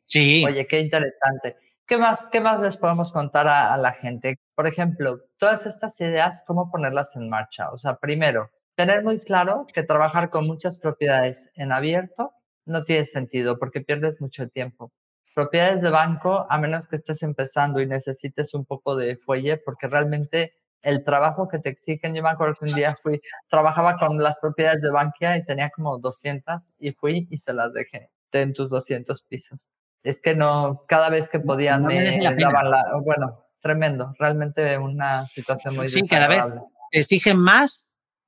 sí. 0.03 0.43
Oye, 0.45 0.67
qué 0.67 0.81
interesante. 0.81 1.55
¿Qué 1.85 1.97
más, 1.97 2.27
qué 2.31 2.41
más 2.41 2.59
les 2.59 2.75
podemos 2.75 3.13
contar 3.13 3.47
a, 3.47 3.77
la 3.77 3.93
gente? 3.93 4.39
Por 4.55 4.65
ejemplo, 4.65 5.21
todas 5.37 5.67
estas 5.67 6.01
ideas, 6.01 6.43
¿cómo 6.47 6.71
ponerlas 6.71 7.15
en 7.15 7.29
marcha? 7.29 7.69
O 7.69 7.77
sea, 7.77 7.97
primero, 7.97 8.49
tener 8.75 9.03
muy 9.03 9.19
claro 9.19 9.67
que 9.71 9.83
trabajar 9.83 10.31
con 10.31 10.47
muchas 10.47 10.79
propiedades 10.79 11.51
en 11.53 11.71
abierto 11.71 12.33
no 12.65 12.83
tiene 12.83 13.05
sentido 13.05 13.59
porque 13.59 13.81
pierdes 13.81 14.19
mucho 14.19 14.49
tiempo. 14.49 14.91
Propiedades 15.35 15.83
de 15.83 15.91
banco, 15.91 16.47
a 16.49 16.57
menos 16.57 16.87
que 16.87 16.95
estés 16.95 17.21
empezando 17.21 17.79
y 17.79 17.85
necesites 17.85 18.55
un 18.55 18.65
poco 18.65 18.95
de 18.95 19.15
fuelle, 19.17 19.57
porque 19.57 19.87
realmente 19.87 20.53
el 20.85 21.03
trabajo 21.03 21.47
que 21.47 21.59
te 21.59 21.69
exigen, 21.69 22.15
yo 22.15 22.23
me 22.23 22.29
acuerdo 22.29 22.55
que 22.59 22.65
un 22.65 22.75
día 22.75 22.95
fui, 22.95 23.19
trabajaba 23.49 23.97
con 23.97 24.17
las 24.21 24.37
propiedades 24.37 24.81
de 24.81 24.91
Bankia 24.91 25.37
y 25.37 25.45
tenía 25.45 25.69
como 25.69 25.97
200 25.97 26.73
y 26.79 26.91
fui 26.93 27.27
y 27.29 27.37
se 27.37 27.53
las 27.53 27.73
dejé 27.73 28.09
en 28.31 28.53
tus 28.53 28.69
200 28.69 29.23
pisos 29.23 29.69
es 30.05 30.21
que 30.21 30.35
no, 30.35 30.85
cada 30.87 31.09
vez 31.09 31.29
que 31.29 31.39
podían 31.39 31.83
me, 31.83 32.19
daban 32.37 32.69
la, 32.69 32.83
bueno, 33.03 33.47
tremendo, 33.59 34.13
realmente 34.19 34.77
una 34.77 35.25
situación 35.25 35.75
muy 35.75 35.89
Sí, 35.89 36.07
cada 36.07 36.27
vez 36.27 36.43
te 36.91 36.99
exigen 36.99 37.37
más 37.37 37.87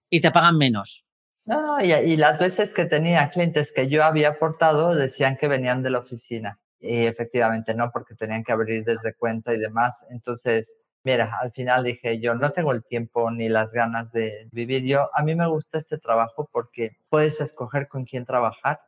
y 0.09 0.19
te 0.19 0.31
pagan 0.31 0.57
menos. 0.57 1.05
No, 1.45 1.79
y, 1.79 1.93
y, 1.93 2.17
las 2.17 2.39
veces 2.39 2.73
que 2.73 2.85
tenía 2.85 3.29
clientes 3.29 3.71
que 3.71 3.87
yo 3.87 4.03
había 4.03 4.29
aportado 4.29 4.93
decían 4.95 5.37
que 5.37 5.47
venían 5.47 5.81
de 5.81 5.91
la 5.91 5.99
oficina. 5.99 6.59
Y 6.79 7.05
efectivamente 7.05 7.73
no, 7.73 7.89
porque 7.91 8.15
tenían 8.15 8.43
que 8.43 8.51
abrir 8.51 8.83
desde 8.83 9.13
cuenta 9.13 9.53
y 9.53 9.59
demás. 9.59 10.05
Entonces, 10.09 10.77
mira, 11.07 11.37
al 11.41 11.51
final 11.51 11.83
dije, 11.83 12.19
yo 12.19 12.35
no 12.35 12.49
tengo 12.51 12.71
el 12.71 12.83
tiempo 12.83 13.31
ni 13.31 13.49
las 13.49 13.71
ganas 13.71 14.11
de 14.11 14.47
vivir. 14.51 14.83
Yo, 14.83 15.09
a 15.13 15.23
mí 15.23 15.35
me 15.35 15.47
gusta 15.47 15.77
este 15.77 15.97
trabajo 15.97 16.49
porque 16.51 16.97
puedes 17.09 17.41
escoger 17.41 17.87
con 17.87 18.05
quién 18.05 18.25
trabajar 18.25 18.79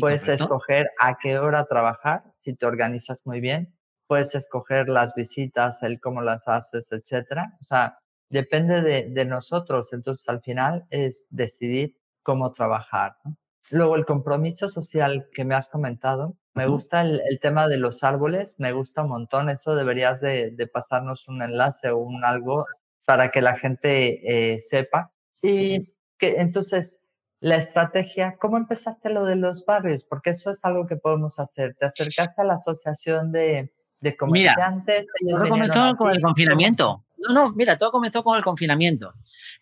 Puedes 0.00 0.28
escoger 0.28 0.90
a 1.00 1.16
qué 1.18 1.38
hora 1.38 1.64
trabajar 1.64 2.22
si 2.32 2.54
te 2.54 2.66
organizas 2.66 3.22
muy 3.24 3.40
bien. 3.40 3.74
Puedes 4.06 4.34
escoger 4.34 4.88
las 4.88 5.14
visitas, 5.14 5.82
el 5.82 6.00
cómo 6.00 6.22
las 6.22 6.46
haces, 6.46 6.92
etcétera. 6.92 7.56
O 7.60 7.64
sea, 7.64 7.98
depende 8.28 8.82
de, 8.82 9.24
nosotros. 9.24 9.92
Entonces, 9.92 10.28
al 10.28 10.40
final 10.40 10.86
es 10.90 11.26
decidir 11.30 11.96
cómo 12.22 12.52
trabajar. 12.52 13.16
Luego, 13.70 13.96
el 13.96 14.04
compromiso 14.04 14.68
social 14.68 15.28
que 15.34 15.44
me 15.44 15.56
has 15.56 15.68
comentado. 15.68 16.36
Me 16.56 16.66
gusta 16.66 17.02
el, 17.02 17.20
tema 17.42 17.68
de 17.68 17.76
los 17.76 18.02
árboles, 18.02 18.54
me 18.56 18.72
gusta 18.72 19.02
un 19.02 19.10
montón. 19.10 19.50
Eso 19.50 19.74
deberías 19.74 20.22
de, 20.22 20.70
pasarnos 20.72 21.28
un 21.28 21.42
enlace 21.42 21.90
o 21.90 21.98
un 21.98 22.24
algo 22.24 22.64
para 23.04 23.30
que 23.30 23.42
la 23.42 23.56
gente 23.56 24.54
eh, 24.54 24.58
sepa. 24.58 25.12
Y 25.42 25.92
que 26.18 26.36
entonces 26.40 26.98
la 27.40 27.56
estrategia, 27.56 28.38
¿cómo 28.40 28.56
empezaste 28.56 29.10
lo 29.10 29.26
de 29.26 29.36
los 29.36 29.66
barrios? 29.66 30.04
Porque 30.04 30.30
eso 30.30 30.50
es 30.50 30.64
algo 30.64 30.86
que 30.86 30.96
podemos 30.96 31.38
hacer. 31.38 31.76
¿Te 31.78 31.84
acercaste 31.84 32.40
a 32.40 32.44
la 32.44 32.54
asociación 32.54 33.32
de, 33.32 33.74
de 34.00 34.16
comerciantes? 34.16 35.12
Mira, 35.20 35.38
todo 35.38 35.48
comenzó 35.50 35.96
con 35.96 36.10
el 36.10 36.22
confinamiento. 36.22 37.04
No, 37.18 37.34
no, 37.34 37.52
mira, 37.52 37.76
todo 37.76 37.90
comenzó 37.90 38.24
con 38.24 38.34
el 38.38 38.42
confinamiento. 38.42 39.12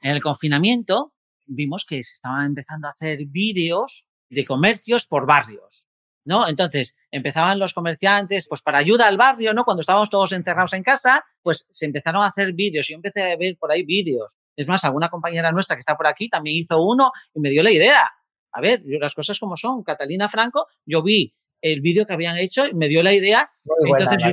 En 0.01 0.13
el 0.13 0.23
confinamiento 0.23 1.13
vimos 1.47 1.85
que 1.85 1.97
se 2.05 2.15
estaban 2.15 2.47
empezando 2.47 2.87
a 2.87 2.93
hacer 2.93 3.27
vídeos 3.27 4.07
de 4.31 4.45
comercios 4.45 5.09
por 5.09 5.27
barrios. 5.27 5.89
¿No? 6.25 6.49
Entonces, 6.49 6.97
empezaban 7.11 7.59
los 7.59 7.75
comerciantes, 7.75 8.49
pues 8.49 8.63
para 8.63 8.79
ayuda 8.79 9.07
al 9.07 9.17
barrio, 9.17 9.53
¿no? 9.53 9.65
Cuando 9.65 9.81
estábamos 9.81 10.11
todos 10.11 10.33
encerrados 10.33 10.73
en 10.73 10.83
casa, 10.83 11.25
pues 11.43 11.67
se 11.71 11.87
empezaron 11.87 12.23
a 12.23 12.27
hacer 12.27 12.53
vídeos. 12.53 12.89
Yo 12.89 12.97
empecé 12.97 13.33
a 13.33 13.37
ver 13.37 13.57
por 13.59 13.71
ahí 13.71 13.85
vídeos. 13.85 14.37
Es 14.57 14.67
más, 14.67 14.85
alguna 14.85 15.11
compañera 15.11 15.53
nuestra 15.53 15.77
que 15.77 15.81
está 15.81 15.97
por 15.97 16.07
aquí 16.07 16.29
también 16.29 16.57
hizo 16.57 16.83
uno 16.83 17.13
y 17.35 17.41
me 17.41 17.51
dio 17.51 17.63
la 17.63 17.71
idea. 17.71 18.11
A 18.53 18.61
ver, 18.61 18.83
las 18.85 19.15
cosas 19.15 19.39
como 19.39 19.57
son. 19.57 19.83
Catalina 19.83 20.29
Franco, 20.29 20.69
yo 20.87 21.03
vi 21.03 21.35
el 21.61 21.81
vídeo 21.81 22.07
que 22.07 22.13
habían 22.13 22.37
hecho 22.37 22.67
y 22.67 22.75
me 22.75 22.89
dio 22.89 23.03
la 23.03 23.13
idea. 23.13 23.51
entonces 23.87 24.23
yo 24.23 24.31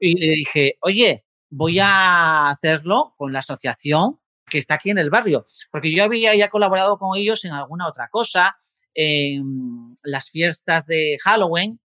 y 0.00 0.18
le 0.18 0.32
dije, 0.34 0.78
oye, 0.80 1.24
voy 1.50 1.78
a 1.80 2.50
hacerlo 2.50 3.14
con 3.16 3.32
la 3.32 3.40
asociación 3.40 4.20
que 4.48 4.58
está 4.58 4.74
aquí 4.74 4.90
en 4.90 4.98
el 4.98 5.10
barrio, 5.10 5.46
porque 5.70 5.92
yo 5.92 6.04
había 6.04 6.34
ya 6.34 6.48
colaborado 6.48 6.98
con 6.98 7.18
ellos 7.18 7.44
en 7.44 7.52
alguna 7.52 7.88
otra 7.88 8.08
cosa, 8.08 8.58
en 8.96 9.94
las 10.02 10.30
fiestas 10.30 10.86
de 10.86 11.18
Halloween. 11.22 11.78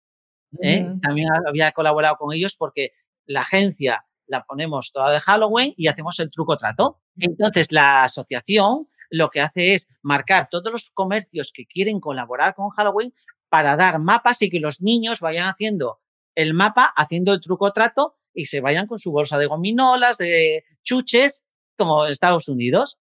¿eh? 0.61 0.89
También 1.01 1.27
había 1.47 1.71
colaborado 1.73 2.15
con 2.15 2.33
ellos 2.33 2.55
porque 2.57 2.91
la 3.25 3.41
agencia 3.41 4.05
la 4.25 4.43
ponemos 4.45 4.91
toda 4.93 5.11
de 5.11 5.19
Halloween 5.19 5.73
y 5.75 5.87
hacemos 5.87 6.19
el 6.19 6.31
truco 6.31 6.57
trato. 6.57 7.01
Entonces, 7.17 7.71
la 7.71 8.03
asociación 8.03 8.87
lo 9.09 9.29
que 9.29 9.41
hace 9.41 9.73
es 9.73 9.89
marcar 10.01 10.47
todos 10.49 10.71
los 10.71 10.89
comercios 10.91 11.51
que 11.53 11.65
quieren 11.65 11.99
colaborar 11.99 12.55
con 12.55 12.69
Halloween 12.69 13.13
para 13.49 13.75
dar 13.75 13.99
mapas 13.99 14.41
y 14.41 14.49
que 14.49 14.61
los 14.61 14.81
niños 14.81 15.19
vayan 15.19 15.49
haciendo 15.49 15.99
el 16.33 16.53
mapa, 16.53 16.93
haciendo 16.95 17.33
el 17.33 17.41
truco 17.41 17.73
trato 17.73 18.15
y 18.33 18.45
se 18.45 18.61
vayan 18.61 18.87
con 18.87 18.99
su 18.99 19.11
bolsa 19.11 19.37
de 19.37 19.47
gominolas, 19.47 20.17
de 20.17 20.63
chuches, 20.83 21.45
como 21.77 22.05
Estados 22.05 22.47
Unidos. 22.47 23.01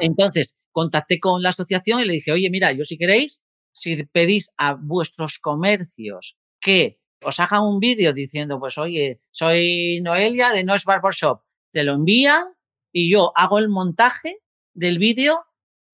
Entonces, 0.00 0.56
contacté 0.76 1.18
con 1.18 1.42
la 1.42 1.48
asociación 1.48 2.02
y 2.02 2.04
le 2.04 2.12
dije, 2.12 2.32
oye, 2.32 2.50
mira, 2.50 2.70
yo 2.70 2.84
si 2.84 2.98
queréis, 2.98 3.42
si 3.72 3.96
pedís 4.04 4.52
a 4.58 4.74
vuestros 4.74 5.38
comercios 5.38 6.36
que 6.60 7.00
os 7.22 7.40
hagan 7.40 7.62
un 7.62 7.80
vídeo 7.80 8.12
diciendo, 8.12 8.60
pues 8.60 8.76
oye, 8.76 9.22
soy 9.30 10.02
Noelia 10.02 10.50
de 10.50 10.64
Noes 10.64 10.84
Barbershop, 10.84 11.40
te 11.72 11.82
lo 11.82 11.94
envían 11.94 12.44
y 12.92 13.10
yo 13.10 13.32
hago 13.36 13.58
el 13.58 13.70
montaje 13.70 14.42
del 14.74 14.98
vídeo, 14.98 15.46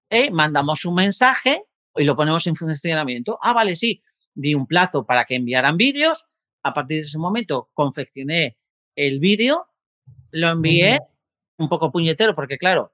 y 0.09 0.31
mandamos 0.31 0.83
un 0.83 0.95
mensaje 0.95 1.63
y 1.95 2.03
lo 2.03 2.17
ponemos 2.17 2.45
en 2.47 2.57
funcionamiento. 2.57 3.39
Ah, 3.41 3.53
vale, 3.53 3.77
sí, 3.77 4.03
di 4.33 4.53
un 4.53 4.67
plazo 4.67 5.05
para 5.05 5.23
que 5.23 5.35
enviaran 5.35 5.77
vídeos. 5.77 6.25
A 6.61 6.73
partir 6.73 6.97
de 6.97 7.03
ese 7.03 7.17
momento 7.17 7.69
confeccioné 7.73 8.57
el 8.97 9.21
vídeo, 9.21 9.65
lo 10.31 10.49
envié 10.49 10.99
un 11.57 11.69
poco 11.69 11.89
puñetero, 11.89 12.35
porque 12.35 12.57
claro, 12.57 12.93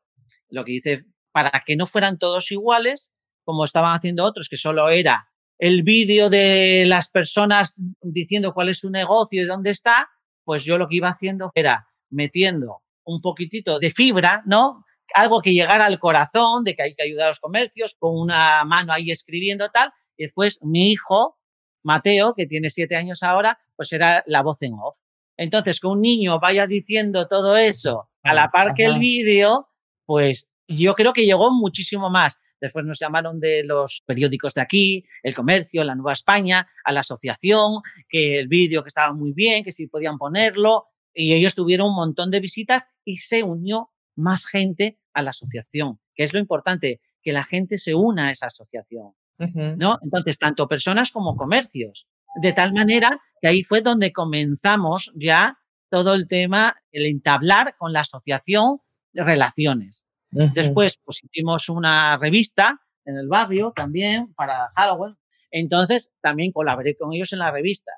lo 0.50 0.64
que 0.64 0.74
dice, 0.74 1.06
para 1.32 1.64
que 1.66 1.76
no 1.76 1.86
fueran 1.86 2.18
todos 2.18 2.52
iguales, 2.52 3.14
como 3.44 3.66
estaban 3.66 3.96
haciendo 3.96 4.26
otros, 4.26 4.50
que 4.50 4.58
solo 4.58 4.90
era 4.90 5.30
el 5.58 5.84
vídeo 5.84 6.30
de 6.30 6.86
las 6.88 7.10
personas 7.10 7.82
diciendo 8.02 8.54
cuál 8.54 8.70
es 8.70 8.80
su 8.80 8.90
negocio 8.90 9.44
y 9.44 9.46
dónde 9.46 9.72
está, 9.72 10.10
pues 10.46 10.64
yo 10.64 10.78
lo 10.78 10.88
que 10.88 10.96
iba 10.96 11.10
haciendo 11.10 11.52
era 11.54 11.88
metiendo 12.10 12.82
un 13.04 13.22
poquitito 13.22 13.80
de 13.80 13.92
fibra, 13.92 14.42
¿no? 14.46 14.86
Algo 15.14 15.42
que 15.42 15.54
llegara 15.54 15.86
al 15.86 16.00
corazón, 16.00 16.64
de 16.64 16.76
que 16.76 16.84
hay 16.84 16.96
que 16.96 17.04
ayudar 17.04 17.26
a 17.26 17.30
los 17.30 17.40
comercios, 17.40 17.96
con 18.00 18.18
una 18.18 18.64
mano 18.66 18.94
ahí 18.94 19.12
escribiendo 19.12 19.70
tal. 19.70 19.92
Y 20.16 20.24
después 20.24 20.60
mi 20.62 20.92
hijo, 20.92 21.38
Mateo, 21.84 22.34
que 22.36 22.46
tiene 22.46 22.70
siete 22.70 22.96
años 22.96 23.24
ahora, 23.24 23.60
pues 23.76 23.92
era 23.92 24.24
la 24.28 24.42
voz 24.42 24.62
en 24.62 24.74
off. 24.74 24.98
Entonces, 25.38 25.80
que 25.80 25.88
un 25.88 26.02
niño 26.02 26.40
vaya 26.40 26.68
diciendo 26.68 27.28
todo 27.28 27.56
eso 27.56 28.10
a 28.24 28.34
la 28.34 28.52
par 28.52 28.74
que 28.74 28.86
el 28.86 29.00
vídeo, 29.00 29.70
pues 30.06 30.49
yo 30.70 30.94
creo 30.94 31.14
que 31.14 31.26
llegó 31.26 31.52
muchísimo 31.52 32.10
más. 32.10 32.40
Después 32.62 32.86
nos 32.86 33.00
llamaron 33.00 33.40
de 33.40 33.64
los 33.64 34.04
periódicos 34.06 34.54
de 34.54 34.62
aquí, 34.62 35.06
El 35.24 35.34
Comercio, 35.34 35.84
La 35.84 35.96
Nueva 35.96 36.14
España, 36.14 36.68
a 36.84 36.92
la 36.92 37.00
asociación, 37.00 37.82
que 38.08 38.40
el 38.40 38.48
vídeo 38.48 38.84
que 38.84 38.90
estaba 38.90 39.14
muy 39.14 39.34
bien, 39.34 39.64
que 39.64 39.72
si 39.72 39.88
podían 39.88 40.18
ponerlo. 40.18 40.86
Y 41.14 41.34
ellos 41.34 41.56
tuvieron 41.56 41.90
un 41.90 41.96
montón 41.96 42.30
de 42.30 42.40
visitas 42.40 42.88
y 43.04 43.18
se 43.18 43.44
unió 43.44 43.90
más 44.16 44.46
gente 44.46 45.00
a 45.14 45.22
la 45.22 45.32
asociación, 45.32 46.00
que 46.14 46.24
es 46.24 46.34
lo 46.34 46.40
importante, 46.40 47.02
que 47.24 47.34
la 47.34 47.44
gente 47.44 47.78
se 47.78 47.96
una 47.96 48.28
a 48.28 48.32
esa 48.32 48.48
asociación. 48.48 49.14
¿no? 49.38 49.98
Entonces, 50.04 50.38
tanto 50.38 50.68
personas 50.68 51.12
como 51.12 51.36
comercios. 51.36 52.08
De 52.42 52.54
tal 52.54 52.74
manera 52.74 53.22
que 53.42 53.48
ahí 53.48 53.64
fue 53.64 53.82
donde 53.82 54.12
comenzamos 54.12 55.12
ya 55.16 55.58
todo 55.90 56.14
el 56.14 56.28
tema, 56.28 56.76
el 56.92 57.06
entablar 57.06 57.76
con 57.78 57.94
la 57.94 58.02
asociación 58.02 58.82
relaciones. 59.14 60.09
Después, 60.32 61.00
pues 61.04 61.24
hicimos 61.24 61.70
una 61.70 62.18
revista 62.18 62.80
en 63.06 63.18
el 63.18 63.28
barrio 63.28 63.74
también 63.76 64.34
para 64.36 64.68
Halloween. 64.76 65.16
Entonces, 65.52 66.12
también 66.22 66.52
colaboré 66.52 66.96
con 66.96 67.14
ellos 67.14 67.34
en 67.34 67.40
la 67.40 67.52
revista. 67.52 67.92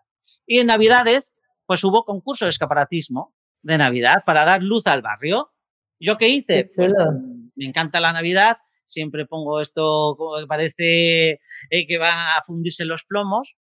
Y 0.45 0.59
en 0.59 0.67
Navidades, 0.67 1.33
pues 1.65 1.83
hubo 1.83 2.05
concurso 2.05 2.45
de 2.45 2.49
escaparatismo 2.49 3.33
de 3.61 3.77
Navidad 3.77 4.23
para 4.25 4.45
dar 4.45 4.63
luz 4.63 4.87
al 4.87 5.01
barrio. 5.01 5.51
¿Yo 5.99 6.17
qué 6.17 6.29
hice? 6.29 6.67
Pues, 6.75 6.93
me 7.55 7.65
encanta 7.65 7.99
la 7.99 8.13
Navidad, 8.13 8.57
siempre 8.85 9.25
pongo 9.25 9.61
esto 9.61 10.15
como 10.17 10.39
que 10.39 10.47
parece 10.47 11.41
eh, 11.69 11.87
que 11.87 11.97
va 11.97 12.37
a 12.37 12.43
fundirse 12.43 12.85
los 12.85 13.03
plomos 13.03 13.57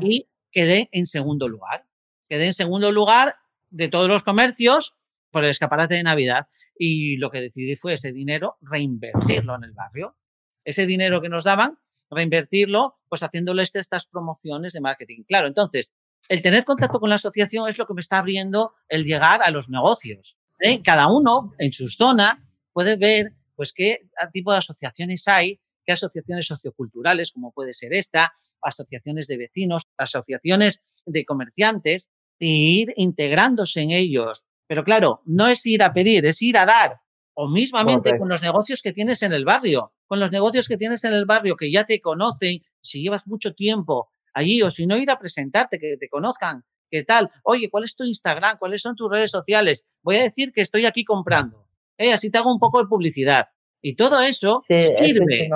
y 0.00 0.28
quedé 0.50 0.88
en 0.92 1.06
segundo 1.06 1.48
lugar. 1.48 1.86
Quedé 2.28 2.46
en 2.46 2.54
segundo 2.54 2.92
lugar 2.92 3.36
de 3.70 3.88
todos 3.88 4.08
los 4.08 4.22
comercios 4.22 4.94
por 5.34 5.44
el 5.44 5.50
escaparate 5.50 5.96
de 5.96 6.04
Navidad 6.04 6.46
y 6.78 7.16
lo 7.16 7.28
que 7.28 7.40
decidí 7.40 7.74
fue 7.74 7.94
ese 7.94 8.12
dinero 8.12 8.56
reinvertirlo 8.62 9.56
en 9.56 9.64
el 9.64 9.72
barrio. 9.72 10.16
Ese 10.64 10.86
dinero 10.86 11.20
que 11.20 11.28
nos 11.28 11.42
daban, 11.42 11.76
reinvertirlo, 12.08 13.00
pues 13.08 13.24
haciéndoles 13.24 13.74
estas 13.74 14.06
promociones 14.06 14.72
de 14.72 14.80
marketing. 14.80 15.24
Claro, 15.26 15.48
entonces, 15.48 15.92
el 16.28 16.40
tener 16.40 16.64
contacto 16.64 17.00
con 17.00 17.10
la 17.10 17.16
asociación 17.16 17.68
es 17.68 17.76
lo 17.78 17.86
que 17.86 17.94
me 17.94 18.00
está 18.00 18.18
abriendo 18.18 18.74
el 18.88 19.02
llegar 19.02 19.42
a 19.42 19.50
los 19.50 19.68
negocios. 19.68 20.38
¿eh? 20.60 20.80
Cada 20.82 21.08
uno 21.08 21.52
en 21.58 21.72
su 21.72 21.88
zona 21.88 22.48
puede 22.72 22.94
ver 22.94 23.32
pues 23.56 23.72
qué 23.72 24.08
tipo 24.32 24.52
de 24.52 24.58
asociaciones 24.58 25.26
hay, 25.26 25.60
qué 25.84 25.92
asociaciones 25.94 26.46
socioculturales, 26.46 27.32
como 27.32 27.52
puede 27.52 27.72
ser 27.72 27.92
esta, 27.92 28.34
asociaciones 28.62 29.26
de 29.26 29.36
vecinos, 29.36 29.88
asociaciones 29.98 30.84
de 31.04 31.24
comerciantes, 31.24 32.12
e 32.38 32.46
ir 32.46 32.94
integrándose 32.96 33.80
en 33.80 33.90
ellos, 33.90 34.46
pero 34.66 34.84
claro, 34.84 35.22
no 35.24 35.48
es 35.48 35.64
ir 35.66 35.82
a 35.82 35.92
pedir, 35.92 36.26
es 36.26 36.40
ir 36.42 36.56
a 36.58 36.66
dar. 36.66 37.00
O 37.34 37.48
mismamente 37.48 38.16
con 38.16 38.28
los 38.28 38.42
negocios 38.42 38.80
que 38.80 38.92
tienes 38.92 39.22
en 39.22 39.32
el 39.32 39.44
barrio, 39.44 39.92
con 40.06 40.20
los 40.20 40.30
negocios 40.30 40.68
que 40.68 40.76
tienes 40.76 41.02
en 41.04 41.12
el 41.12 41.24
barrio 41.24 41.56
que 41.56 41.70
ya 41.70 41.84
te 41.84 42.00
conocen, 42.00 42.62
si 42.80 43.02
llevas 43.02 43.26
mucho 43.26 43.54
tiempo 43.54 44.10
allí, 44.32 44.62
o 44.62 44.70
si 44.70 44.86
no 44.86 44.96
ir 44.96 45.10
a 45.10 45.18
presentarte, 45.18 45.78
que 45.78 45.96
te 45.96 46.08
conozcan, 46.08 46.64
¿qué 46.90 47.02
tal? 47.02 47.30
Oye, 47.42 47.70
¿cuál 47.70 47.84
es 47.84 47.96
tu 47.96 48.04
Instagram? 48.04 48.56
¿Cuáles 48.58 48.82
son 48.82 48.94
tus 48.94 49.10
redes 49.10 49.32
sociales? 49.32 49.86
Voy 50.02 50.16
a 50.16 50.22
decir 50.22 50.52
que 50.52 50.60
estoy 50.60 50.86
aquí 50.86 51.04
comprando. 51.04 51.66
Eh, 51.98 52.12
así 52.12 52.30
te 52.30 52.38
hago 52.38 52.52
un 52.52 52.60
poco 52.60 52.80
de 52.80 52.86
publicidad. 52.86 53.48
Y 53.80 53.96
todo 53.96 54.20
eso 54.22 54.62
sirve. 54.66 55.50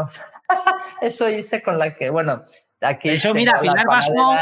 Eso, 1.01 1.29
hice 1.29 1.63
con 1.63 1.79
la 1.79 1.97
que, 1.97 2.11
bueno, 2.11 2.45
aquí. 2.81 3.11
Eso, 3.11 3.33
mira, 3.33 3.61
Pilar 3.61 3.87
Vasco 3.87 4.37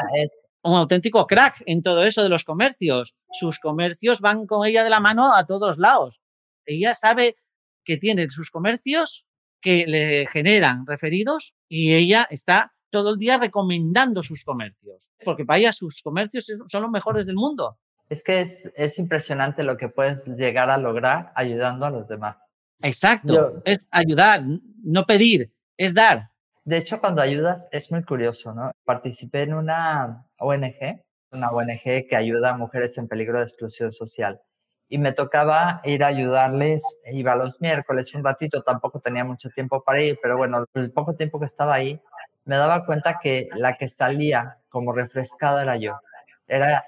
un 0.66 0.76
auténtico 0.76 1.26
crack 1.26 1.62
en 1.66 1.82
todo 1.82 2.04
eso 2.04 2.22
de 2.22 2.28
los 2.28 2.44
comercios. 2.44 3.16
Sus 3.32 3.58
comercios 3.58 4.20
van 4.20 4.46
con 4.46 4.66
ella 4.66 4.84
de 4.84 4.90
la 4.90 5.00
mano 5.00 5.34
a 5.34 5.46
todos 5.46 5.78
lados. 5.78 6.20
Ella 6.64 6.94
sabe 6.94 7.36
que 7.84 7.96
tiene 7.96 8.28
sus 8.30 8.50
comercios 8.50 9.26
que 9.60 9.86
le 9.86 10.26
generan 10.26 10.86
referidos 10.86 11.54
y 11.68 11.94
ella 11.94 12.26
está 12.30 12.74
todo 12.90 13.14
el 13.14 13.18
día 13.18 13.38
recomendando 13.38 14.22
sus 14.22 14.44
comercios, 14.44 15.10
porque 15.24 15.44
para 15.44 15.58
ella 15.58 15.72
sus 15.72 16.02
comercios 16.02 16.46
son 16.66 16.82
los 16.82 16.90
mejores 16.90 17.26
del 17.26 17.36
mundo. 17.36 17.78
Es 18.08 18.22
que 18.22 18.40
es, 18.40 18.70
es 18.76 18.98
impresionante 18.98 19.64
lo 19.64 19.76
que 19.76 19.88
puedes 19.88 20.26
llegar 20.26 20.70
a 20.70 20.78
lograr 20.78 21.32
ayudando 21.34 21.86
a 21.86 21.90
los 21.90 22.08
demás. 22.08 22.54
Exacto, 22.82 23.62
es 23.64 23.88
ayudar, 23.90 24.42
no 24.82 25.06
pedir, 25.06 25.52
es 25.76 25.94
dar. 25.94 26.30
De 26.66 26.78
hecho, 26.78 26.98
cuando 26.98 27.22
ayudas 27.22 27.68
es 27.70 27.92
muy 27.92 28.02
curioso, 28.02 28.52
¿no? 28.52 28.72
Participé 28.84 29.42
en 29.42 29.54
una 29.54 30.26
ONG, 30.40 31.00
una 31.30 31.50
ONG 31.52 32.08
que 32.08 32.16
ayuda 32.16 32.50
a 32.50 32.56
mujeres 32.56 32.98
en 32.98 33.06
peligro 33.06 33.38
de 33.38 33.44
exclusión 33.44 33.92
social. 33.92 34.40
Y 34.88 34.98
me 34.98 35.12
tocaba 35.12 35.80
ir 35.84 36.02
a 36.02 36.08
ayudarles, 36.08 36.82
iba 37.12 37.36
los 37.36 37.60
miércoles 37.60 38.12
un 38.16 38.24
ratito, 38.24 38.64
tampoco 38.64 38.98
tenía 38.98 39.24
mucho 39.24 39.48
tiempo 39.50 39.84
para 39.84 40.02
ir, 40.02 40.18
pero 40.20 40.36
bueno, 40.36 40.64
el 40.74 40.90
poco 40.90 41.14
tiempo 41.14 41.38
que 41.38 41.46
estaba 41.46 41.74
ahí, 41.74 42.00
me 42.44 42.56
daba 42.56 42.84
cuenta 42.84 43.20
que 43.22 43.48
la 43.54 43.76
que 43.76 43.88
salía 43.88 44.58
como 44.68 44.92
refrescada 44.92 45.62
era 45.62 45.76
yo. 45.76 46.00
Era 46.48 46.84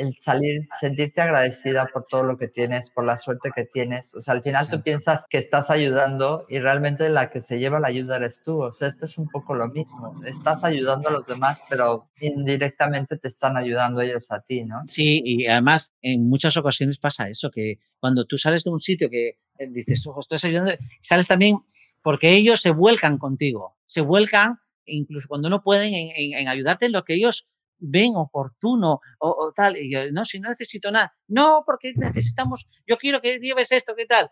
el 0.00 0.14
salir, 0.14 0.62
sentirte 0.80 1.20
agradecida 1.20 1.86
por 1.92 2.06
todo 2.06 2.22
lo 2.22 2.38
que 2.38 2.48
tienes, 2.48 2.90
por 2.90 3.04
la 3.04 3.16
suerte 3.16 3.50
que 3.54 3.64
tienes. 3.64 4.14
O 4.14 4.20
sea, 4.20 4.34
al 4.34 4.42
final 4.42 4.68
tú 4.68 4.82
piensas 4.82 5.26
que 5.28 5.38
estás 5.38 5.70
ayudando 5.70 6.46
y 6.48 6.58
realmente 6.58 7.08
la 7.10 7.30
que 7.30 7.40
se 7.40 7.58
lleva 7.58 7.80
la 7.80 7.88
ayuda 7.88 8.16
eres 8.16 8.42
tú. 8.44 8.62
O 8.62 8.72
sea, 8.72 8.88
esto 8.88 9.04
es 9.04 9.18
un 9.18 9.28
poco 9.28 9.54
lo 9.54 9.68
mismo. 9.68 10.20
Estás 10.24 10.64
ayudando 10.64 11.08
a 11.08 11.12
los 11.12 11.26
demás, 11.26 11.62
pero 11.68 12.08
indirectamente 12.20 13.18
te 13.18 13.28
están 13.28 13.56
ayudando 13.56 14.00
ellos 14.00 14.30
a 14.30 14.40
ti, 14.40 14.64
¿no? 14.64 14.82
Sí, 14.86 15.20
y 15.24 15.46
además 15.46 15.94
en 16.00 16.28
muchas 16.28 16.56
ocasiones 16.56 16.98
pasa 16.98 17.28
eso, 17.28 17.50
que 17.50 17.78
cuando 17.98 18.24
tú 18.24 18.38
sales 18.38 18.64
de 18.64 18.70
un 18.70 18.80
sitio 18.80 19.10
que 19.10 19.38
eh, 19.58 19.68
dices, 19.68 20.06
ojo, 20.06 20.20
estás 20.20 20.44
ayudando, 20.44 20.72
sales 21.00 21.28
también 21.28 21.58
porque 22.02 22.34
ellos 22.34 22.62
se 22.62 22.70
vuelcan 22.70 23.18
contigo, 23.18 23.76
se 23.84 24.00
vuelcan 24.00 24.58
incluso 24.86 25.28
cuando 25.28 25.50
no 25.50 25.62
pueden 25.62 25.94
en, 25.94 26.34
en 26.34 26.48
ayudarte 26.48 26.86
en 26.86 26.92
lo 26.92 27.04
que 27.04 27.14
ellos 27.14 27.46
ven 27.80 28.14
oportuno 28.16 29.00
o, 29.18 29.52
tal. 29.54 29.76
Y 29.76 29.90
yo, 29.90 30.00
no, 30.12 30.24
si 30.24 30.38
no 30.38 30.48
necesito 30.48 30.90
nada. 30.90 31.14
No, 31.28 31.62
porque 31.66 31.92
necesitamos, 31.96 32.68
yo 32.86 32.96
quiero 32.96 33.20
que 33.20 33.38
lleves 33.38 33.72
esto, 33.72 33.94
¿qué 33.96 34.06
tal? 34.06 34.30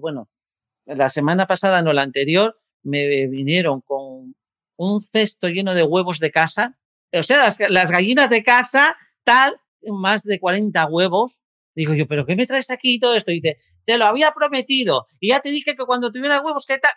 bueno, 0.00 0.28
la 0.86 1.08
semana 1.08 1.46
pasada, 1.46 1.82
no 1.82 1.92
la 1.92 2.02
anterior, 2.02 2.58
me 2.82 3.26
vinieron 3.28 3.80
con 3.80 4.34
un 4.76 5.00
cesto 5.00 5.48
lleno 5.48 5.74
de 5.74 5.82
huevos 5.82 6.18
de 6.18 6.30
casa. 6.30 6.78
O 7.12 7.22
sea, 7.22 7.48
las, 7.68 7.90
gallinas 7.90 8.30
de 8.30 8.42
casa, 8.42 8.96
tal, 9.24 9.60
más 9.82 10.24
de 10.24 10.40
40 10.40 10.86
huevos. 10.86 11.42
Digo 11.74 11.94
yo, 11.94 12.06
¿pero 12.06 12.26
qué 12.26 12.36
me 12.36 12.46
traes 12.46 12.70
aquí 12.70 12.94
y 12.94 13.00
todo 13.00 13.14
esto? 13.14 13.30
Y 13.30 13.40
dice, 13.40 13.58
te 13.84 13.98
lo 13.98 14.06
había 14.06 14.32
prometido. 14.32 15.06
Y 15.20 15.28
ya 15.28 15.40
te 15.40 15.50
dije 15.50 15.76
que 15.76 15.84
cuando 15.84 16.10
tuviera 16.10 16.40
huevos, 16.40 16.66
¿qué 16.66 16.78
tal? 16.78 16.92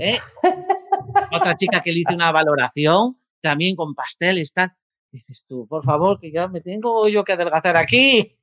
¿Eh? 0.00 0.18
Otra 1.32 1.54
chica 1.54 1.80
que 1.80 1.92
le 1.92 2.00
hice 2.00 2.14
una 2.14 2.32
valoración 2.32 3.18
también 3.40 3.76
con 3.76 3.94
pasteles, 3.94 4.52
tal. 4.52 4.72
Dices 5.10 5.44
tú, 5.46 5.66
por 5.66 5.84
favor, 5.84 6.20
que 6.20 6.30
ya 6.30 6.48
me 6.48 6.60
tengo 6.60 7.08
yo 7.08 7.24
que 7.24 7.32
adelgazar 7.32 7.76
aquí. 7.76 8.36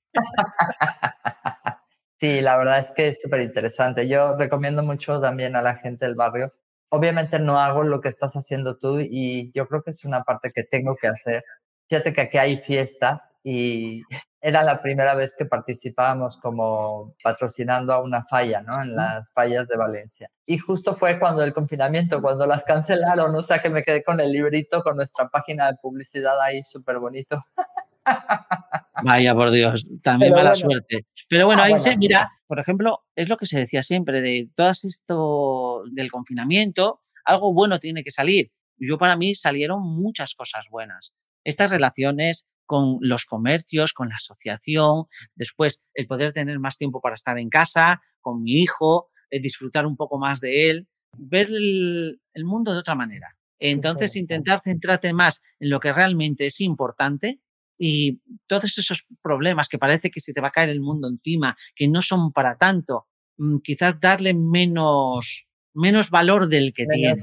Sí, 2.18 2.40
la 2.40 2.56
verdad 2.58 2.80
es 2.80 2.94
que 2.94 3.10
es 3.10 3.22
súper 3.22 3.42
interesante. 3.42 4.08
Yo 4.08 4.38
recomiendo 4.38 4.82
mucho 4.82 5.20
también 5.20 5.56
a 5.56 5.62
la 5.62 5.76
gente 5.76 6.06
del 6.06 6.16
barrio. 6.16 6.54
Obviamente 6.90 7.40
no 7.40 7.60
hago 7.60 7.84
lo 7.84 8.00
que 8.00 8.08
estás 8.08 8.34
haciendo 8.36 8.78
tú 8.78 9.00
y 9.02 9.52
yo 9.54 9.68
creo 9.68 9.84
que 9.84 9.92
es 9.92 10.06
una 10.06 10.24
parte 10.24 10.52
que 10.54 10.64
tengo 10.64 10.96
que 10.96 11.08
hacer 11.08 11.44
Fíjate 11.88 12.14
que 12.14 12.22
aquí 12.22 12.38
hay 12.38 12.58
fiestas 12.58 13.36
y 13.44 14.02
era 14.42 14.64
la 14.64 14.82
primera 14.82 15.16
vez 15.16 15.36
que 15.38 15.46
participábamos 15.46 16.38
como 16.38 17.16
patrocinando 17.24 17.94
a 17.94 18.02
una 18.02 18.24
falla, 18.24 18.62
¿no? 18.62 18.82
En 18.82 18.96
las 18.96 19.32
fallas 19.32 19.68
de 19.68 19.78
Valencia. 19.78 20.30
Y 20.46 20.58
justo 20.58 20.94
fue 20.94 21.20
cuando 21.20 21.44
el 21.44 21.54
confinamiento, 21.54 22.22
cuando 22.22 22.46
las 22.46 22.64
cancelaron, 22.64 23.36
o 23.36 23.42
sea 23.42 23.62
que 23.62 23.70
me 23.70 23.84
quedé 23.84 24.04
con 24.04 24.20
el 24.20 24.32
librito, 24.32 24.82
con 24.82 24.98
nuestra 24.98 25.30
página 25.30 25.68
de 25.68 25.78
publicidad 25.82 26.40
ahí 26.42 26.64
súper 26.64 27.00
bonito. 27.00 27.44
Vaya, 29.04 29.34
por 29.34 29.52
Dios, 29.52 29.86
también 30.02 30.34
mala 30.34 30.56
suerte. 30.56 31.06
Pero 31.28 31.48
bueno, 31.48 31.64
ah, 31.64 31.66
ahí 31.66 31.78
se 31.80 31.98
mira, 31.98 32.32
por 32.48 32.60
ejemplo, 32.60 33.04
es 33.16 33.30
lo 33.30 33.38
que 33.38 33.46
se 33.46 33.60
decía 33.60 33.84
siempre 33.84 34.22
de 34.22 34.48
todo 34.56 34.70
esto 34.70 35.84
del 35.92 36.12
confinamiento, 36.12 37.02
algo 37.26 37.54
bueno 37.54 37.80
tiene 37.80 38.04
que 38.04 38.12
salir. 38.12 38.52
Yo 38.78 38.98
para 38.98 39.16
mí 39.16 39.36
salieron 39.36 39.82
muchas 39.82 40.36
cosas 40.36 40.68
buenas 40.70 41.16
estas 41.46 41.72
relaciones 41.72 42.48
con 42.66 42.98
los 43.00 43.26
comercios, 43.26 43.94
con 43.94 44.10
la 44.10 44.16
asociación, 44.16 45.06
después 45.36 45.84
el 45.94 46.08
poder 46.08 46.34
tener 46.34 46.60
más 46.60 46.78
tiempo 46.78 47.00
para 47.00 47.16
estar 47.16 47.38
en 47.40 47.50
casa, 47.50 48.02
con 48.22 48.42
mi 48.44 48.54
hijo, 48.54 49.10
el 49.30 49.42
disfrutar 49.42 49.86
un 49.86 49.96
poco 49.96 50.18
más 50.18 50.42
de 50.42 50.70
él, 50.70 50.88
ver 51.18 51.48
el, 51.50 52.20
mundo 52.44 52.74
de 52.74 52.80
otra 52.80 52.96
manera. 52.96 53.28
Entonces, 53.60 54.16
intentar 54.16 54.60
centrarte 54.60 55.14
más 55.14 55.42
en 55.60 55.70
lo 55.70 55.80
que 55.80 55.94
realmente 55.94 56.48
es 56.48 56.60
importante 56.60 57.40
y 57.78 58.22
todos 58.48 58.78
esos 58.78 59.06
problemas 59.22 59.70
que 59.70 59.78
parece 59.78 60.10
que 60.10 60.20
se 60.20 60.34
te 60.34 60.42
va 60.42 60.50
a 60.50 60.52
caer 60.52 60.70
el 60.70 60.82
mundo 60.82 61.08
encima, 61.08 61.56
que 61.76 61.88
no 61.88 62.02
son 62.02 62.32
para 62.32 62.58
tanto, 62.58 63.08
mm, 63.38 63.58
quizás 63.60 64.00
darle 64.00 64.34
menos, 64.34 65.48
menos 65.74 66.10
valor 66.10 66.48
del 66.48 66.74
que 66.74 66.86
tiene. 66.86 67.22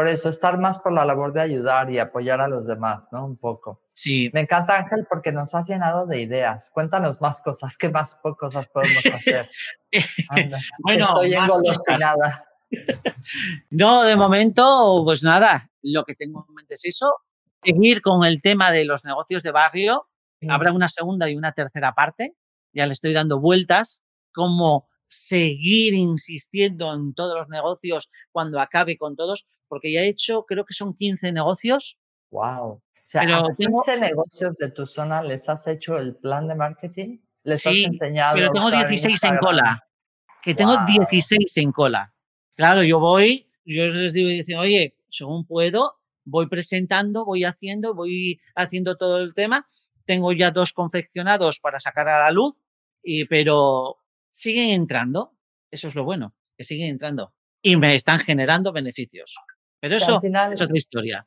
Por 0.00 0.08
eso, 0.08 0.30
estar 0.30 0.56
más 0.56 0.78
por 0.78 0.94
la 0.94 1.04
labor 1.04 1.34
de 1.34 1.42
ayudar 1.42 1.90
y 1.90 1.98
apoyar 1.98 2.40
a 2.40 2.48
los 2.48 2.66
demás, 2.66 3.08
¿no? 3.12 3.22
Un 3.26 3.36
poco. 3.36 3.82
Sí. 3.92 4.30
Me 4.32 4.40
encanta, 4.40 4.78
Ángel, 4.78 5.06
porque 5.06 5.30
nos 5.30 5.54
has 5.54 5.68
llenado 5.68 6.06
de 6.06 6.22
ideas. 6.22 6.70
Cuéntanos 6.72 7.20
más 7.20 7.42
cosas. 7.42 7.76
¿Qué 7.76 7.90
más 7.90 8.18
cosas 8.38 8.66
podemos 8.70 9.04
hacer? 9.04 9.50
bueno, 10.78 11.04
estoy 11.04 11.34
engolosinada. 11.34 12.46
no, 13.70 14.04
de 14.04 14.16
momento, 14.16 15.02
pues 15.04 15.22
nada. 15.22 15.70
Lo 15.82 16.04
que 16.04 16.14
tengo 16.14 16.46
en 16.48 16.54
mente 16.54 16.76
es 16.76 16.84
eso. 16.86 17.16
Seguir 17.62 18.00
con 18.00 18.24
el 18.24 18.40
tema 18.40 18.70
de 18.70 18.86
los 18.86 19.04
negocios 19.04 19.42
de 19.42 19.50
barrio. 19.50 20.08
Habrá 20.48 20.72
una 20.72 20.88
segunda 20.88 21.28
y 21.28 21.36
una 21.36 21.52
tercera 21.52 21.92
parte. 21.92 22.34
Ya 22.72 22.86
le 22.86 22.94
estoy 22.94 23.12
dando 23.12 23.38
vueltas. 23.38 24.02
Como 24.32 24.88
seguir 25.10 25.92
insistiendo 25.92 26.94
en 26.94 27.12
todos 27.12 27.36
los 27.36 27.48
negocios 27.48 28.10
cuando 28.30 28.60
acabe 28.60 28.96
con 28.96 29.16
todos, 29.16 29.48
porque 29.70 29.92
ya 29.92 30.00
he 30.00 30.08
hecho, 30.08 30.44
creo 30.46 30.64
que 30.64 30.74
son 30.74 30.94
15 30.94 31.30
negocios. 31.32 31.96
¡Wow! 32.32 32.72
O 32.72 32.82
sea, 33.04 33.22
pero 33.22 33.36
a 33.36 33.54
15 33.54 34.00
negocios 34.00 34.56
de 34.58 34.70
tu 34.72 34.84
zona 34.84 35.22
les 35.22 35.48
has 35.48 35.66
hecho 35.68 35.96
el 35.96 36.16
plan 36.16 36.48
de 36.48 36.56
marketing? 36.56 37.18
¿Les 37.44 37.64
has 37.64 37.74
enseñado? 37.74 38.34
Pero 38.34 38.50
tengo 38.50 38.70
16 38.70 39.24
en 39.24 39.36
cola. 39.38 39.84
Que 40.42 40.54
tengo 40.54 40.76
16 40.84 41.56
en 41.56 41.72
cola. 41.72 42.12
Claro, 42.54 42.82
yo 42.82 42.98
voy, 42.98 43.48
yo 43.64 43.86
les 43.86 44.12
digo, 44.12 44.28
diciendo, 44.28 44.62
oye, 44.62 44.96
según 45.08 45.46
puedo, 45.46 46.00
voy 46.24 46.48
presentando, 46.48 47.24
voy 47.24 47.44
haciendo, 47.44 47.94
voy 47.94 48.40
haciendo 48.56 48.96
todo 48.96 49.18
el 49.18 49.34
tema. 49.34 49.68
Tengo 50.04 50.32
ya 50.32 50.50
dos 50.50 50.72
confeccionados 50.72 51.60
para 51.60 51.78
sacar 51.78 52.08
a 52.08 52.18
la 52.18 52.32
luz, 52.32 52.62
y, 53.02 53.24
pero 53.26 53.98
siguen 54.30 54.70
entrando. 54.70 55.36
Eso 55.70 55.88
es 55.88 55.94
lo 55.94 56.04
bueno, 56.04 56.34
que 56.56 56.64
siguen 56.64 56.90
entrando. 56.90 57.32
Y 57.62 57.76
me 57.76 57.94
están 57.94 58.18
generando 58.18 58.72
beneficios. 58.72 59.36
Pero 59.80 59.96
eso 59.96 60.20
es 60.22 60.60
otra 60.60 60.76
historia. 60.76 61.26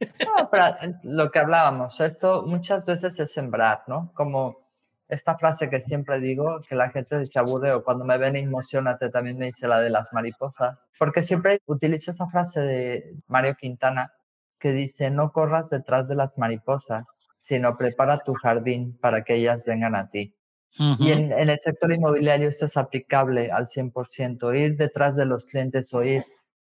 No, 0.00 0.50
eh, 0.52 0.94
lo 1.04 1.30
que 1.30 1.38
hablábamos, 1.38 2.00
esto 2.00 2.42
muchas 2.46 2.84
veces 2.84 3.18
es 3.20 3.32
sembrar, 3.32 3.82
¿no? 3.86 4.12
Como 4.14 4.68
esta 5.08 5.36
frase 5.36 5.70
que 5.70 5.80
siempre 5.80 6.20
digo, 6.20 6.60
que 6.68 6.74
la 6.74 6.90
gente 6.90 7.24
se 7.26 7.38
aburre 7.38 7.72
o 7.72 7.82
cuando 7.82 8.04
me 8.04 8.18
ven 8.18 8.36
emocionate, 8.36 9.10
también 9.10 9.38
me 9.38 9.46
dice 9.46 9.66
la 9.66 9.80
de 9.80 9.90
las 9.90 10.12
mariposas, 10.12 10.90
porque 10.98 11.22
siempre 11.22 11.60
utilizo 11.66 12.10
esa 12.10 12.26
frase 12.26 12.60
de 12.60 13.16
Mario 13.26 13.56
Quintana 13.56 14.12
que 14.58 14.72
dice, 14.72 15.10
no 15.10 15.32
corras 15.32 15.70
detrás 15.70 16.08
de 16.08 16.14
las 16.14 16.36
mariposas, 16.36 17.22
sino 17.38 17.76
prepara 17.76 18.18
tu 18.18 18.34
jardín 18.34 18.98
para 18.98 19.22
que 19.22 19.36
ellas 19.36 19.64
vengan 19.64 19.94
a 19.94 20.10
ti. 20.10 20.34
Y 20.98 21.10
en, 21.10 21.32
el 21.32 21.58
sector 21.58 21.92
inmobiliario 21.92 22.48
esto 22.48 22.66
es 22.66 22.76
aplicable 22.76 23.50
al 23.50 23.66
100%, 23.66 24.56
ir 24.56 24.76
detrás 24.76 25.16
de 25.16 25.24
los 25.24 25.46
clientes 25.46 25.92
o 25.92 26.04
ir 26.04 26.24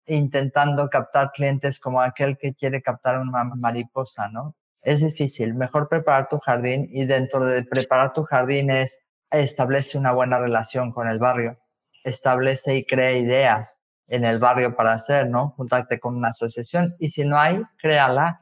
intentando 0.06 0.90
captar 0.90 1.32
clientes 1.32 1.80
como 1.80 2.02
aquel 2.02 2.38
que 2.38 2.54
quiere 2.54 2.82
captar 2.82 3.20
una 3.20 3.44
mariposa, 3.44 4.30
¿no? 4.30 4.56
Es 4.82 5.02
difícil, 5.02 5.54
mejor 5.54 5.88
preparar 5.88 6.28
tu 6.28 6.38
jardín 6.38 6.88
y 6.90 7.06
dentro 7.06 7.46
de 7.46 7.64
preparar 7.64 8.14
tu 8.14 8.24
jardín 8.24 8.70
es 8.70 9.04
establece 9.32 9.98
una 9.98 10.12
buena 10.12 10.40
relación 10.40 10.92
con 10.92 11.08
el 11.08 11.20
barrio, 11.20 11.58
establece 12.04 12.76
y 12.76 12.86
crea 12.86 13.14
ideas 13.14 13.82
en 14.08 14.26
el 14.26 14.40
barrio 14.40 14.76
para 14.76 14.94
hacer, 14.94 15.30
¿no? 15.30 15.52
Juntarte 15.52 16.00
con 16.00 16.16
una 16.16 16.30
asociación 16.30 16.96
y 17.00 17.10
si 17.10 17.26
no 17.26 17.40
hay, 17.40 17.62
créala 17.78 18.42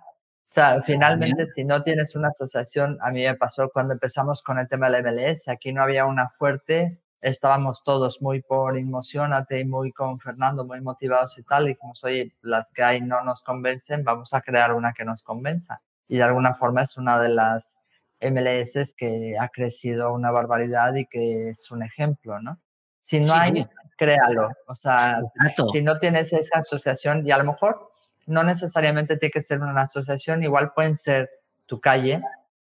o 0.52 0.54
sea, 0.54 0.82
finalmente, 0.82 1.46
si 1.46 1.64
no 1.64 1.82
tienes 1.82 2.14
una 2.14 2.28
asociación, 2.28 2.98
a 3.00 3.10
mí 3.12 3.24
me 3.24 3.36
pasó 3.36 3.70
cuando 3.70 3.94
empezamos 3.94 4.44
con 4.44 4.60
el 4.60 4.68
tema 4.68 4.90
del 4.90 5.02
MLS, 5.02 5.48
aquí 5.48 5.72
no 5.72 5.82
había 5.82 6.06
una 6.06 6.28
fuerte, 6.28 6.90
estábamos 7.22 7.84
todos 7.84 8.22
muy 8.22 8.42
por 8.42 8.78
emocionate 8.78 9.60
y 9.60 9.66
muy 9.66 9.92
con 9.92 10.20
Fernando, 10.20 10.66
muy 10.66 10.82
motivados 10.82 11.38
y 11.38 11.44
tal, 11.44 11.66
y 11.66 11.68
dijimos, 11.70 12.04
oye, 12.04 12.36
las 12.42 12.72
que 12.72 12.84
hay 12.84 13.02
no 13.02 13.24
nos 13.24 13.44
convencen, 13.44 14.04
vamos 14.04 14.34
a 14.34 14.42
crear 14.42 14.74
una 14.74 14.94
que 14.94 15.06
nos 15.06 15.24
convenza. 15.24 15.82
Y 16.08 16.18
de 16.18 16.24
alguna 16.24 16.56
forma 16.56 16.82
es 16.82 16.98
una 16.98 17.20
de 17.20 17.30
las 17.30 17.78
MLS 18.22 18.94
que 18.96 19.38
ha 19.40 19.50
crecido 19.50 20.14
una 20.14 20.32
barbaridad 20.32 20.94
y 20.96 21.06
que 21.06 21.50
es 21.50 21.72
un 21.72 21.84
ejemplo, 21.84 22.40
¿no? 22.40 22.60
Si 23.04 23.20
no 23.20 23.34
hay, 23.34 23.68
créalo. 23.98 24.50
O 24.68 24.76
sea, 24.76 25.22
si 25.72 25.82
no 25.82 25.96
tienes 25.98 26.34
esa 26.34 26.60
asociación, 26.60 27.26
y 27.26 27.32
a 27.32 27.38
lo 27.38 27.46
mejor 27.46 27.92
no 28.26 28.44
necesariamente 28.44 29.18
tiene 29.18 29.32
que 29.32 29.42
ser 29.42 29.60
una 29.60 29.82
asociación, 29.82 30.44
igual 30.44 30.72
pueden 30.74 30.96
ser 30.96 31.30
tu 31.66 31.80
calle, 31.80 32.22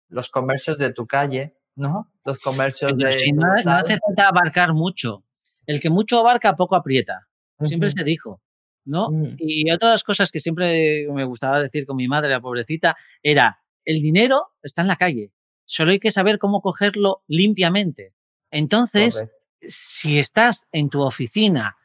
los 0.09 0.29
comercios 0.29 0.77
de 0.77 0.93
tu 0.93 1.05
calle, 1.05 1.55
¿no? 1.79 2.11
Los 2.25 2.39
comercios 2.39 2.95
de... 2.97 3.31
no, 3.33 3.71
hace 3.71 3.97
falta 4.05 4.27
abarcar 4.27 4.73
mucho. 4.73 5.23
El 5.65 5.79
que 5.79 5.89
mucho 5.89 6.19
abarca, 6.19 6.55
poco 6.55 6.75
aprieta. 6.75 7.27
Siempre 7.65 7.91
se 7.91 8.03
dijo, 8.03 8.41
¿no? 8.85 9.09
Mm. 9.09 9.35
Y 9.37 9.71
otras 9.71 10.03
cosas 10.03 10.31
que 10.31 10.39
siempre 10.39 11.07
me 11.11 11.25
gustaba 11.25 11.61
decir 11.61 11.85
con 11.85 11.97
mi 11.97 12.07
madre, 12.07 12.29
la 12.31 12.41
pobrecita, 12.41 12.95
era, 13.21 13.61
el 13.85 14.01
dinero 14.01 14.47
está 14.61 14.81
en 14.81 14.87
la 14.87 14.95
calle, 14.95 15.31
solo 15.65 15.91
hay 15.91 15.99
que 15.99 16.11
saber 16.11 16.37
cómo 16.39 16.61
cogerlo 16.61 17.23
limpiamente. 17.27 18.13
Entonces, 18.51 19.27
si 19.61 20.19
estás 20.19 20.67
en 20.71 20.89
tu 20.89 21.01
oficina 21.01 21.77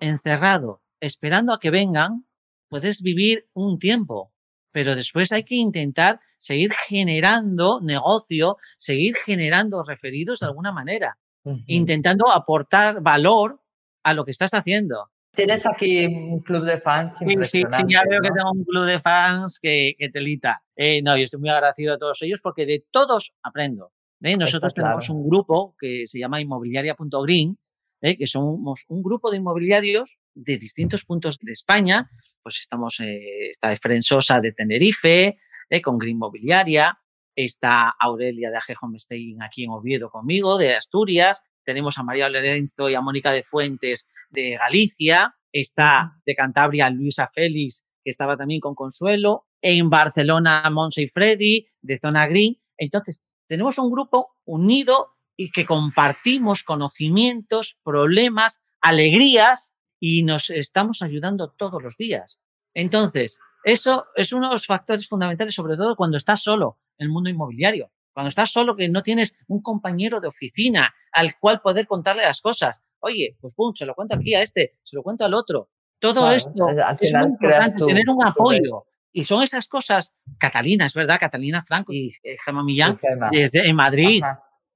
encerrado, 0.00 0.82
esperando 1.00 1.52
a 1.52 1.60
que 1.60 1.70
vengan, 1.70 2.26
puedes 2.68 3.02
vivir 3.02 3.48
un 3.52 3.78
tiempo, 3.78 4.32
pero 4.72 4.94
después 4.94 5.32
hay 5.32 5.44
que 5.44 5.56
intentar 5.56 6.20
seguir 6.38 6.72
generando 6.72 7.80
negocio, 7.80 8.58
seguir 8.76 9.16
generando 9.16 9.82
referidos 9.82 10.40
de 10.40 10.46
alguna 10.46 10.72
manera, 10.72 11.18
intentando 11.66 12.30
aportar 12.30 13.00
valor 13.00 13.60
a 14.02 14.14
lo 14.14 14.24
que 14.24 14.30
estás 14.30 14.52
haciendo. 14.54 15.10
Tienes 15.34 15.66
aquí 15.66 16.04
un 16.06 16.40
club 16.40 16.64
de 16.64 16.80
fans. 16.80 17.18
Sí, 17.18 17.26
sí, 17.42 17.62
sí, 17.70 17.82
ya 17.88 18.02
veo 18.08 18.20
que 18.20 18.30
tengo 18.30 18.50
un 18.50 18.64
club 18.64 18.84
de 18.84 18.98
fans 18.98 19.60
que, 19.60 19.94
que 19.96 20.08
telita. 20.08 20.62
Eh, 20.74 21.00
no, 21.00 21.16
yo 21.16 21.24
estoy 21.24 21.38
muy 21.38 21.50
agradecido 21.50 21.94
a 21.94 21.98
todos 21.98 22.20
ellos 22.22 22.40
porque 22.42 22.66
de 22.66 22.82
todos 22.90 23.34
aprendo. 23.42 23.92
¿eh? 24.22 24.36
Nosotros 24.36 24.74
tenemos 24.74 25.08
un 25.10 25.28
grupo 25.28 25.76
que 25.78 26.06
se 26.06 26.18
llama 26.18 26.40
inmobiliaria.green, 26.40 27.56
¿eh? 28.00 28.16
que 28.16 28.26
somos 28.26 28.84
un 28.88 29.02
grupo 29.02 29.30
de 29.30 29.38
inmobiliarios 29.38 30.18
de 30.34 30.58
distintos 30.58 31.04
puntos 31.04 31.38
de 31.40 31.52
España. 31.52 32.10
Pues 32.42 32.60
estamos, 32.60 33.00
eh, 33.00 33.50
está 33.50 33.72
Efren 33.72 34.02
Sosa 34.02 34.40
de 34.40 34.52
Tenerife, 34.52 35.38
¿eh? 35.70 35.82
con 35.82 35.98
Green 35.98 36.18
Mobiliaria, 36.18 36.98
está 37.34 37.88
Aurelia 37.90 38.50
de 38.50 38.56
AG 38.56 38.76
Homestein 38.80 39.42
aquí 39.42 39.64
en 39.64 39.70
Oviedo 39.70 40.10
conmigo, 40.10 40.58
de 40.58 40.74
Asturias, 40.74 41.44
tenemos 41.68 41.98
a 41.98 42.02
María 42.02 42.30
Lorenzo 42.30 42.88
y 42.88 42.94
a 42.94 43.02
Mónica 43.02 43.30
de 43.30 43.42
Fuentes 43.42 44.08
de 44.30 44.56
Galicia, 44.56 45.36
está 45.52 46.12
de 46.24 46.34
Cantabria 46.34 46.88
Luisa 46.88 47.30
Félix, 47.32 47.86
que 48.02 48.10
estaba 48.10 48.38
también 48.38 48.60
con 48.60 48.74
Consuelo, 48.74 49.46
en 49.60 49.90
Barcelona 49.90 50.62
Monse 50.72 51.02
y 51.02 51.08
Freddy, 51.08 51.66
de 51.82 51.98
Zona 51.98 52.26
Green. 52.26 52.58
Entonces, 52.78 53.22
tenemos 53.46 53.78
un 53.78 53.90
grupo 53.90 54.36
unido 54.46 55.17
y 55.40 55.52
que 55.52 55.64
compartimos 55.64 56.64
conocimientos, 56.64 57.78
problemas, 57.84 58.60
alegrías 58.80 59.76
y 60.00 60.24
nos 60.24 60.50
estamos 60.50 61.00
ayudando 61.00 61.54
todos 61.56 61.80
los 61.80 61.96
días. 61.96 62.40
Entonces, 62.74 63.38
eso 63.62 64.06
es 64.16 64.32
uno 64.32 64.48
de 64.48 64.54
los 64.54 64.66
factores 64.66 65.08
fundamentales, 65.08 65.54
sobre 65.54 65.76
todo 65.76 65.94
cuando 65.94 66.16
estás 66.16 66.42
solo 66.42 66.80
en 66.98 67.06
el 67.06 67.12
mundo 67.12 67.30
inmobiliario. 67.30 67.92
Cuando 68.12 68.30
estás 68.30 68.50
solo, 68.50 68.74
que 68.74 68.88
no 68.88 69.04
tienes 69.04 69.36
un 69.46 69.62
compañero 69.62 70.20
de 70.20 70.26
oficina 70.26 70.92
al 71.12 71.38
cual 71.38 71.60
poder 71.60 71.86
contarle 71.86 72.22
las 72.22 72.40
cosas. 72.40 72.80
Oye, 72.98 73.36
pues 73.40 73.54
pum, 73.54 73.72
se 73.76 73.86
lo 73.86 73.94
cuento 73.94 74.16
aquí 74.16 74.34
a 74.34 74.42
este, 74.42 74.76
se 74.82 74.96
lo 74.96 75.04
cuento 75.04 75.24
al 75.24 75.34
otro. 75.34 75.70
Todo 76.00 76.32
esto 76.32 76.68
es 77.00 77.14
muy 77.14 77.26
importante, 77.26 77.86
tener 77.86 78.08
un 78.08 78.26
apoyo. 78.26 78.86
Y 79.12 79.22
son 79.22 79.44
esas 79.44 79.68
cosas, 79.68 80.14
Catalina, 80.38 80.86
es 80.86 80.94
verdad, 80.94 81.18
Catalina 81.20 81.62
Franco 81.62 81.92
y 81.92 82.12
eh, 82.24 82.36
Gemma 82.44 82.64
Millán, 82.64 82.98
desde 83.30 83.68
en 83.68 83.76
Madrid, 83.76 84.22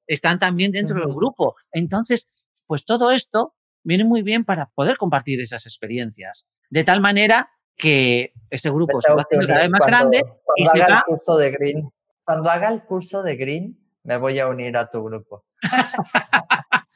están 0.07 0.39
también 0.39 0.73
dentro 0.73 0.99
del 1.01 1.15
grupo. 1.15 1.57
Entonces, 1.73 2.29
pues 2.67 2.85
todo 2.85 3.11
esto 3.11 3.55
viene 3.83 4.05
muy 4.05 4.23
bien 4.23 4.45
para 4.45 4.67
poder 4.67 4.97
compartir 4.97 5.41
esas 5.41 5.67
experiencias. 5.67 6.47
De 6.71 6.85
tal 6.85 7.01
manera 7.01 7.51
que 7.77 8.33
este 8.51 8.71
grupo 8.71 9.01
se 9.01 9.13
va 9.13 9.23
haciendo 9.23 9.47
cada 9.47 9.61
vez 9.61 9.71
más 9.71 9.87
grande 9.87 10.25
y 10.57 10.67
se 10.67 10.79
va... 10.79 10.99
El 10.99 11.03
curso 11.07 11.37
de 11.37 11.51
Green, 11.51 11.91
cuando 12.25 12.51
haga 12.51 12.69
el 12.71 12.83
curso 12.85 13.23
de 13.23 13.37
Green, 13.37 13.79
me 14.05 14.17
voy 14.17 14.39
a 14.39 14.49
unir 14.49 14.77
a 14.77 14.89
tu 14.89 15.03
grupo. 15.03 15.45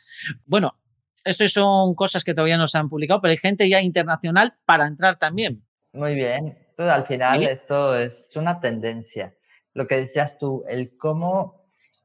bueno, 0.47 0.79
estas 1.25 1.53
son 1.53 1.95
cosas 1.95 2.25
que 2.25 2.35
todavía 2.35 2.57
no 2.57 2.67
se 2.67 2.79
han 2.79 2.89
publicado, 2.89 3.21
pero 3.21 3.33
hay 3.33 3.39
gente 3.39 3.69
ya 3.69 3.81
internacional 3.81 4.57
para 4.65 4.87
entrar 4.87 5.19
también. 5.19 5.67
Muy 5.93 6.15
bien. 6.15 6.59
al 6.79 7.07
final 7.07 7.43
esto 7.43 7.97
es 7.97 8.33
una 8.37 8.61
tendencia. 8.61 9.35
lo 9.73 9.87
que 9.87 9.97
decías 9.97 10.39
tú, 10.39 10.65
el 10.69 10.97
cómo 10.97 11.56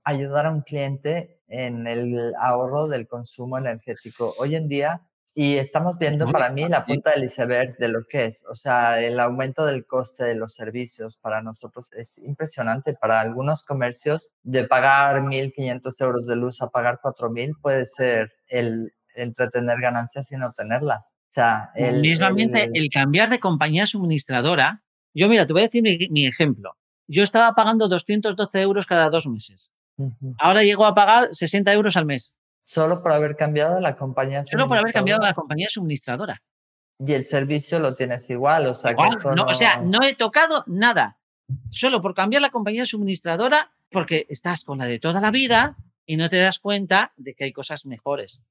ayudar 0.04 0.46
a 0.46 0.52
un 0.52 0.62
cliente 0.62 1.42
en 1.48 1.88
el 1.88 2.34
ahorro 2.40 2.88
del 2.88 3.08
consumo 3.08 3.58
energético. 3.58 4.34
Hoy 4.38 4.56
en 4.56 4.68
día, 4.68 5.02
y 5.34 5.56
estamos 5.56 5.98
viendo 5.98 6.30
para 6.30 6.50
mí 6.50 6.68
la 6.68 6.86
punta 6.86 7.12
del 7.12 7.26
iceberg 7.26 7.78
de 7.78 7.88
lo 7.88 8.06
que 8.06 8.26
es, 8.26 8.44
o 8.50 8.56
sea, 8.56 9.00
el 9.02 9.20
aumento 9.20 9.66
del 9.66 9.86
coste 9.86 10.26
de 10.26 10.36
los 10.36 10.54
servicios 10.54 11.18
para 11.18 11.42
nosotros 11.42 11.90
es 11.94 12.18
impresionante. 12.18 12.94
Para 12.94 13.22
algunos 13.22 13.64
comercios, 13.64 14.30
de 14.44 14.66
pagar 14.66 15.22
1.500 15.22 16.02
euros 16.02 16.26
de 16.26 16.36
luz 16.36 16.62
a 16.62 16.70
pagar 16.70 17.00
4.000 17.02 17.54
puede 17.62 17.86
ser 17.86 18.34
el 18.48 18.94
entretener 19.16 19.80
ganancias 19.80 20.32
y 20.32 20.36
no 20.36 20.54
tenerlas. 20.54 21.18
O 21.30 21.34
sea, 21.34 21.72
el, 21.76 22.02
Mismamente, 22.02 22.70
el, 22.74 22.90
cambiar 22.90 23.30
de 23.30 23.40
compañía 23.40 23.86
suministradora, 23.86 24.84
yo 25.14 25.30
mira, 25.30 25.46
te 25.46 25.54
voy 25.54 25.62
a 25.62 25.66
decir 25.66 25.84
mi, 25.84 26.26
ejemplo. 26.26 26.78
Yo 27.08 27.24
estaba 27.24 27.54
pagando 27.54 27.88
212 27.88 28.62
euros 28.62 28.86
cada 28.86 29.10
dos 29.10 29.28
meses. 29.28 29.72
Ahora 30.40 30.64
llego 30.64 30.86
a 30.86 30.96
pagar 30.96 31.30
60 31.32 31.72
euros 31.74 31.96
al 31.98 32.06
mes. 32.06 32.34
Solo 32.66 33.02
por 33.02 33.12
haber 33.12 33.36
cambiado 33.36 33.80
la 33.80 33.96
compañía 33.96 34.46
Solo 34.46 34.68
por 34.68 34.78
haber 34.78 34.94
cambiado 34.94 35.22
la 35.22 35.34
compañía 35.34 35.68
suministradora. 35.70 36.42
Y 37.00 37.14
el 37.14 37.26
servicio 37.26 37.80
lo 37.80 37.96
tienes 37.96 38.30
igual, 38.30 38.68
o 38.68 38.76
sea, 38.76 38.94
no, 38.94 39.44
o 39.46 39.54
sea, 39.54 39.78
no 39.78 40.04
he 40.04 40.14
tocado 40.14 40.64
nada. 40.68 41.18
Solo 41.70 42.02
por 42.02 42.14
cambiar 42.14 42.42
la 42.42 42.50
compañía 42.50 42.86
suministradora, 42.86 43.74
porque 43.90 44.26
estás 44.30 44.64
con 44.64 44.78
la 44.78 44.86
de 44.86 45.00
toda 45.00 45.20
la 45.20 45.32
vida 45.32 45.78
y 46.06 46.16
no 46.18 46.30
te 46.30 46.38
das 46.38 46.60
cuenta 46.60 47.14
de 47.18 47.34
que 47.34 47.46
hay 47.46 47.52
cosas 47.52 47.86
mejores. 47.86 48.42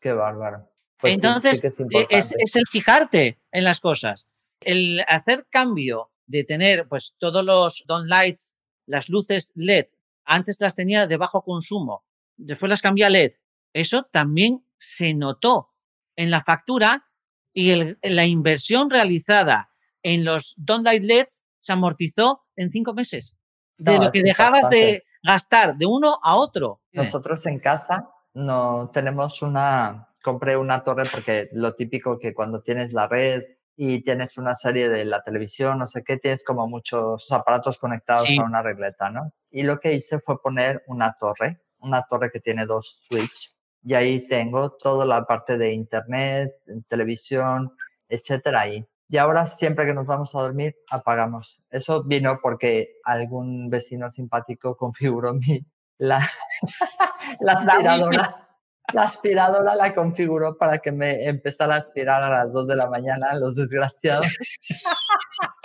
Qué 0.00 0.12
bárbaro. 0.12 0.70
Pues 0.98 1.14
Entonces, 1.14 1.62
e, 1.64 2.06
es, 2.10 2.34
el 2.56 2.66
fijarte 2.70 3.38
en 3.52 3.64
las 3.64 3.80
cosas. 3.80 4.28
El 4.60 5.04
hacer 5.06 5.46
cambio 5.50 6.10
de 6.26 6.44
tener 6.44 6.88
pues 6.88 7.14
todos 7.18 7.44
los 7.44 7.84
lights, 8.06 8.56
las 8.86 9.08
luces 9.08 9.52
LED, 9.54 9.86
antes 10.28 10.60
las 10.60 10.74
tenía 10.74 11.06
de 11.06 11.16
bajo 11.16 11.42
consumo, 11.42 12.04
después 12.36 12.68
las 12.68 12.82
cambié 12.82 13.06
a 13.06 13.10
LED. 13.10 13.32
Eso 13.72 14.04
también 14.12 14.64
se 14.76 15.14
notó 15.14 15.70
en 16.16 16.30
la 16.30 16.42
factura 16.42 17.06
y 17.52 17.96
la 18.02 18.26
inversión 18.26 18.90
realizada 18.90 19.70
en 20.02 20.24
los 20.24 20.54
light 20.58 21.02
LEDs 21.02 21.46
se 21.58 21.72
amortizó 21.72 22.44
en 22.56 22.70
cinco 22.70 22.94
meses. 22.94 23.36
De 23.78 23.98
lo 23.98 24.10
que 24.10 24.22
dejabas 24.22 24.68
de 24.70 25.04
gastar 25.22 25.76
de 25.76 25.86
uno 25.86 26.18
a 26.22 26.36
otro. 26.36 26.82
Nosotros 26.92 27.46
en 27.46 27.58
casa 27.58 28.10
no 28.34 28.90
tenemos 28.92 29.40
una, 29.42 30.08
compré 30.22 30.56
una 30.56 30.84
torre 30.84 31.04
porque 31.10 31.48
lo 31.52 31.74
típico 31.74 32.18
que 32.18 32.34
cuando 32.34 32.60
tienes 32.60 32.92
la 32.92 33.06
red 33.06 33.42
y 33.76 34.02
tienes 34.02 34.36
una 34.36 34.54
serie 34.54 34.88
de 34.88 35.04
la 35.04 35.22
televisión, 35.22 35.78
no 35.78 35.86
sé 35.86 36.02
qué, 36.04 36.18
tienes 36.18 36.44
como 36.44 36.66
muchos 36.66 37.30
aparatos 37.30 37.78
conectados 37.78 38.28
a 38.38 38.44
una 38.44 38.62
regleta, 38.62 39.10
¿no? 39.10 39.32
Y 39.50 39.62
lo 39.62 39.78
que 39.80 39.94
hice 39.94 40.18
fue 40.18 40.40
poner 40.40 40.82
una 40.86 41.14
torre, 41.18 41.60
una 41.80 42.02
torre 42.02 42.30
que 42.30 42.40
tiene 42.40 42.66
dos 42.66 43.06
switches 43.08 43.58
y 43.82 43.94
ahí 43.94 44.26
tengo 44.28 44.72
toda 44.72 45.04
la 45.06 45.24
parte 45.24 45.56
de 45.56 45.72
internet, 45.72 46.52
televisión, 46.88 47.74
etcétera 48.08 48.60
ahí. 48.60 48.86
Y 49.08 49.16
ahora 49.16 49.46
siempre 49.46 49.86
que 49.86 49.94
nos 49.94 50.06
vamos 50.06 50.34
a 50.34 50.40
dormir 50.40 50.76
apagamos. 50.90 51.62
Eso 51.70 52.04
vino 52.04 52.38
porque 52.42 52.96
algún 53.04 53.70
vecino 53.70 54.10
simpático 54.10 54.76
configuró 54.76 55.34
mi 55.34 55.64
la, 55.98 56.20
la 57.40 57.52
aspiradora. 57.52 58.44
La 58.94 59.02
aspiradora 59.02 59.74
la 59.74 59.94
configuró 59.94 60.56
para 60.56 60.78
que 60.78 60.92
me 60.92 61.26
empezara 61.26 61.74
a 61.74 61.78
aspirar 61.78 62.22
a 62.22 62.30
las 62.30 62.52
2 62.54 62.68
de 62.68 62.76
la 62.76 62.88
mañana, 62.88 63.34
los 63.34 63.54
desgraciados. 63.56 64.26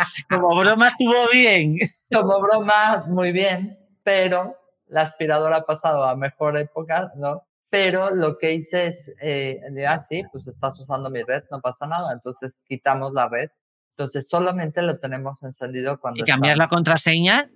Como 0.28 0.56
broma 0.56 0.88
estuvo 0.88 1.28
bien. 1.32 1.76
Como 2.12 2.40
broma, 2.40 3.04
muy 3.06 3.32
bien, 3.32 3.78
pero 4.02 4.56
la 4.86 5.02
aspiradora 5.02 5.58
ha 5.58 5.64
pasado 5.64 6.04
a 6.04 6.16
mejor 6.16 6.58
época, 6.58 7.12
¿no? 7.16 7.46
Pero 7.70 8.10
lo 8.10 8.36
que 8.36 8.54
hice 8.54 8.88
es, 8.88 9.12
eh, 9.22 9.60
ah, 9.86 10.00
sí, 10.00 10.24
pues 10.32 10.48
estás 10.48 10.78
usando 10.80 11.08
mi 11.08 11.22
red, 11.22 11.44
no 11.50 11.60
pasa 11.60 11.86
nada. 11.86 12.12
Entonces 12.12 12.60
quitamos 12.66 13.12
la 13.12 13.28
red. 13.28 13.50
Entonces 13.96 14.28
solamente 14.28 14.82
lo 14.82 14.98
tenemos 14.98 15.42
encendido 15.44 16.00
cuando... 16.00 16.22
¿Y 16.22 16.26
cambiar 16.26 16.56
la 16.56 16.66
contraseña? 16.66 17.48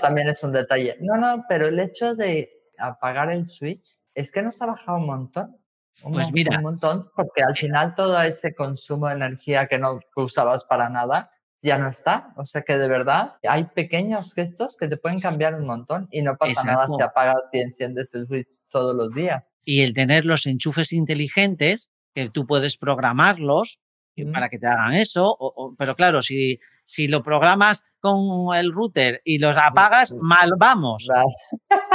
también 0.00 0.28
es 0.28 0.42
un 0.42 0.52
detalle. 0.52 0.96
No, 1.00 1.16
no, 1.16 1.44
pero 1.48 1.68
el 1.68 1.78
hecho 1.78 2.14
de 2.14 2.50
apagar 2.78 3.30
el 3.30 3.46
switch 3.46 3.98
es 4.14 4.32
que 4.32 4.42
nos 4.42 4.60
ha 4.60 4.66
bajado 4.66 4.98
un 4.98 5.06
montón. 5.06 5.56
Un, 6.04 6.12
pues 6.12 6.32
mira. 6.32 6.56
Un 6.58 6.64
montón, 6.64 7.10
porque 7.14 7.42
al 7.42 7.56
final 7.56 7.94
todo 7.94 8.20
ese 8.22 8.54
consumo 8.54 9.08
de 9.08 9.14
energía 9.14 9.66
que 9.66 9.78
no 9.78 10.00
usabas 10.16 10.64
para 10.64 10.88
nada 10.88 11.30
ya 11.62 11.78
no 11.78 11.88
está. 11.88 12.32
O 12.36 12.44
sea 12.44 12.62
que 12.62 12.76
de 12.76 12.88
verdad 12.88 13.36
hay 13.48 13.64
pequeños 13.64 14.34
gestos 14.34 14.76
que 14.76 14.88
te 14.88 14.96
pueden 14.96 15.20
cambiar 15.20 15.54
un 15.54 15.66
montón 15.66 16.08
y 16.10 16.22
no 16.22 16.36
pasa 16.36 16.64
nada 16.64 16.88
si 16.94 17.02
apagas 17.02 17.48
y 17.52 17.60
enciendes 17.60 18.12
el 18.14 18.26
switch 18.26 18.48
todos 18.68 18.94
los 18.94 19.14
días. 19.14 19.54
Y 19.64 19.82
el 19.82 19.94
tener 19.94 20.26
los 20.26 20.46
enchufes 20.46 20.92
inteligentes, 20.92 21.90
que 22.14 22.28
tú 22.28 22.46
puedes 22.46 22.76
programarlos 22.76 23.80
para 24.32 24.48
que 24.48 24.58
te 24.58 24.66
hagan 24.66 24.94
eso. 24.94 25.36
pero 25.78 25.96
claro, 25.96 26.22
si, 26.22 26.58
si 26.84 27.08
lo 27.08 27.22
programas 27.22 27.84
con 28.00 28.54
el 28.54 28.72
router 28.72 29.20
y 29.24 29.38
los 29.38 29.56
apagas, 29.56 30.14
mal 30.20 30.52
vamos. 30.58 31.08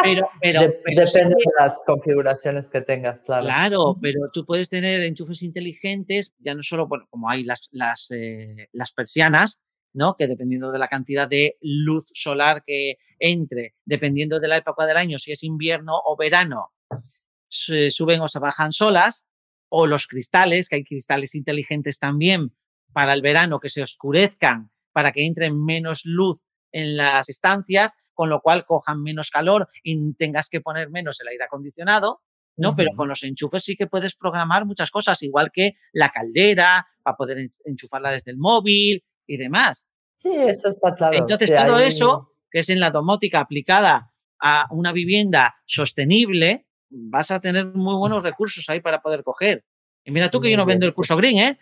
Pero, 0.01 0.27
pero, 0.41 0.61
Depende 0.61 1.05
de 1.05 1.35
las 1.59 1.81
configuraciones 1.85 2.69
que 2.69 2.81
tengas, 2.81 3.23
claro. 3.23 3.45
Claro, 3.45 3.97
pero 4.01 4.29
tú 4.33 4.45
puedes 4.45 4.69
tener 4.69 5.03
enchufes 5.03 5.43
inteligentes, 5.43 6.33
ya 6.39 6.55
no 6.55 6.63
solo 6.63 6.87
bueno, 6.87 7.05
como 7.09 7.29
hay 7.29 7.43
las, 7.43 7.69
las, 7.71 8.09
eh, 8.11 8.69
las 8.71 8.91
persianas, 8.91 9.61
¿no? 9.93 10.15
Que 10.15 10.27
dependiendo 10.27 10.71
de 10.71 10.79
la 10.79 10.87
cantidad 10.87 11.27
de 11.27 11.57
luz 11.61 12.09
solar 12.13 12.63
que 12.65 12.97
entre, 13.19 13.75
dependiendo 13.85 14.39
de 14.39 14.47
la 14.47 14.57
época 14.57 14.85
del 14.85 14.97
año, 14.97 15.17
si 15.17 15.31
es 15.31 15.43
invierno 15.43 15.93
o 16.05 16.15
verano, 16.15 16.71
se 17.49 17.91
suben 17.91 18.21
o 18.21 18.27
se 18.27 18.39
bajan 18.39 18.71
solas, 18.71 19.25
o 19.69 19.87
los 19.87 20.07
cristales, 20.07 20.69
que 20.69 20.77
hay 20.77 20.83
cristales 20.83 21.35
inteligentes 21.35 21.99
también 21.99 22.53
para 22.93 23.13
el 23.13 23.21
verano 23.21 23.59
que 23.59 23.69
se 23.69 23.81
oscurezcan 23.81 24.71
para 24.91 25.11
que 25.11 25.25
entre 25.25 25.51
menos 25.51 26.05
luz 26.05 26.41
en 26.71 26.97
las 26.97 27.29
estancias, 27.29 27.95
con 28.13 28.29
lo 28.29 28.41
cual 28.41 28.65
cojan 28.65 29.03
menos 29.03 29.29
calor 29.29 29.69
y 29.83 30.13
tengas 30.15 30.49
que 30.49 30.59
poner 30.59 30.89
menos 30.89 31.21
el 31.21 31.27
aire 31.27 31.43
acondicionado, 31.43 32.23
¿no? 32.55 32.75
Pero 32.75 32.89
con 32.95 33.07
los 33.07 33.23
enchufes 33.23 33.63
sí 33.63 33.75
que 33.75 33.85
puedes 33.85 34.15
programar 34.15 34.65
muchas 34.65 34.89
cosas, 34.89 35.21
igual 35.21 35.51
que 35.51 35.75
la 35.93 36.09
caldera, 36.09 36.87
para 37.03 37.15
poder 37.15 37.51
enchufarla 37.65 38.09
desde 38.09 38.31
el 38.31 38.37
móvil 38.37 39.05
y 39.27 39.37
demás. 39.37 39.87
Sí, 40.15 40.31
eso 40.33 40.69
está 40.69 40.95
claro. 40.95 41.15
Entonces, 41.15 41.53
todo 41.55 41.77
eso, 41.79 42.33
que 42.49 42.59
es 42.59 42.69
en 42.69 42.79
la 42.79 42.89
domótica 42.89 43.39
aplicada 43.39 44.13
a 44.39 44.67
una 44.71 44.91
vivienda 44.91 45.57
sostenible, 45.65 46.66
vas 46.89 47.31
a 47.31 47.39
tener 47.39 47.65
muy 47.65 47.95
buenos 47.95 48.23
recursos 48.23 48.67
ahí 48.69 48.79
para 48.79 49.01
poder 49.01 49.23
coger. 49.23 49.63
Y 50.03 50.11
mira 50.11 50.29
tú 50.29 50.39
que 50.39 50.49
yo 50.49 50.57
no 50.57 50.65
vendo 50.65 50.85
el 50.85 50.93
curso 50.93 51.17
Green, 51.17 51.37
¿eh? 51.37 51.57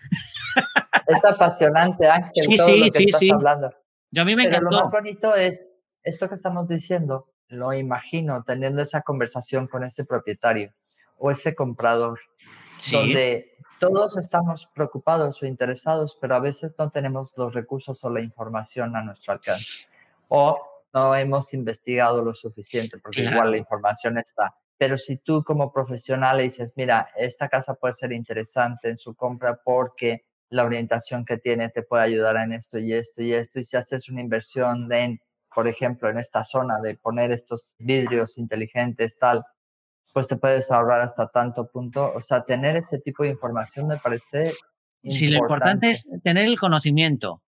Es 1.07 1.23
apasionante, 1.25 2.07
Ángel, 2.07 2.31
sí, 2.49 2.57
todo 2.57 2.67
sí, 2.67 2.77
lo 2.79 2.85
que 2.85 2.91
sí, 2.93 3.05
estás 3.05 3.19
sí. 3.19 3.31
hablando. 3.31 3.73
Yo 4.11 4.21
a 4.21 4.25
mí 4.25 4.35
me 4.35 4.43
Pero 4.43 4.57
encantó. 4.57 4.77
lo 4.77 4.83
más 4.83 4.91
bonito 4.91 5.35
es 5.35 5.77
esto 6.03 6.29
que 6.29 6.35
estamos 6.35 6.67
diciendo, 6.69 7.27
lo 7.47 7.73
imagino 7.73 8.43
teniendo 8.43 8.81
esa 8.81 9.01
conversación 9.01 9.67
con 9.67 9.83
este 9.83 10.05
propietario 10.05 10.73
o 11.17 11.31
ese 11.31 11.55
comprador, 11.55 12.19
Sí. 12.77 12.95
donde 12.95 13.55
todos 13.79 14.17
estamos 14.17 14.67
preocupados 14.73 15.41
o 15.41 15.45
interesados, 15.45 16.17
pero 16.19 16.35
a 16.35 16.39
veces 16.39 16.75
no 16.77 16.89
tenemos 16.89 17.33
los 17.37 17.53
recursos 17.53 18.03
o 18.03 18.09
la 18.09 18.21
información 18.21 18.95
a 18.95 19.01
nuestro 19.03 19.33
alcance. 19.33 19.85
O 20.27 20.59
no 20.93 21.15
hemos 21.15 21.53
investigado 21.53 22.23
lo 22.23 22.33
suficiente, 22.33 22.97
porque 22.99 23.21
igual 23.21 23.33
Claro. 23.35 23.49
la 23.51 23.57
información 23.57 24.17
está. 24.17 24.55
Pero 24.77 24.97
si 24.97 25.17
tú 25.17 25.43
como 25.43 25.71
profesional 25.71 26.39
dices, 26.39 26.73
mira, 26.75 27.07
esta 27.17 27.47
casa 27.49 27.75
puede 27.75 27.93
ser 27.93 28.11
interesante 28.11 28.89
en 28.89 28.97
su 28.97 29.15
compra 29.15 29.59
porque 29.63 30.25
la 30.49 30.65
orientación 30.65 31.25
que 31.25 31.37
tiene 31.37 31.69
te 31.69 31.81
puede 31.81 32.03
ayudar 32.03 32.37
en 32.37 32.53
esto 32.53 32.77
y 32.77 32.93
esto 32.93 33.21
y 33.21 33.33
esto, 33.33 33.59
y 33.59 33.63
si 33.63 33.77
haces 33.77 34.09
una 34.09 34.21
inversión 34.21 34.91
en, 34.91 35.19
por 35.53 35.67
ejemplo, 35.67 36.09
en 36.09 36.17
esta 36.17 36.43
zona 36.43 36.79
de 36.81 36.95
poner 36.97 37.31
estos 37.31 37.75
vidrios 37.79 38.37
inteligentes, 38.37 39.17
tal, 39.17 39.43
pues 40.13 40.27
te 40.27 40.35
puedes 40.35 40.71
ahorrar 40.71 41.01
hasta 41.01 41.27
tanto 41.29 41.67
punto. 41.67 42.13
O 42.13 42.21
sea, 42.21 42.43
tener 42.43 42.75
ese 42.75 42.99
tipo 42.99 43.23
de 43.23 43.29
información 43.29 43.87
me 43.87 43.97
parece 43.97 44.53
Sí, 45.11 45.27
lo 45.27 45.37
importante 45.37 45.91
es 45.91 46.09
tener 46.23 46.47
el 46.47 46.59
conocimiento. 46.59 47.43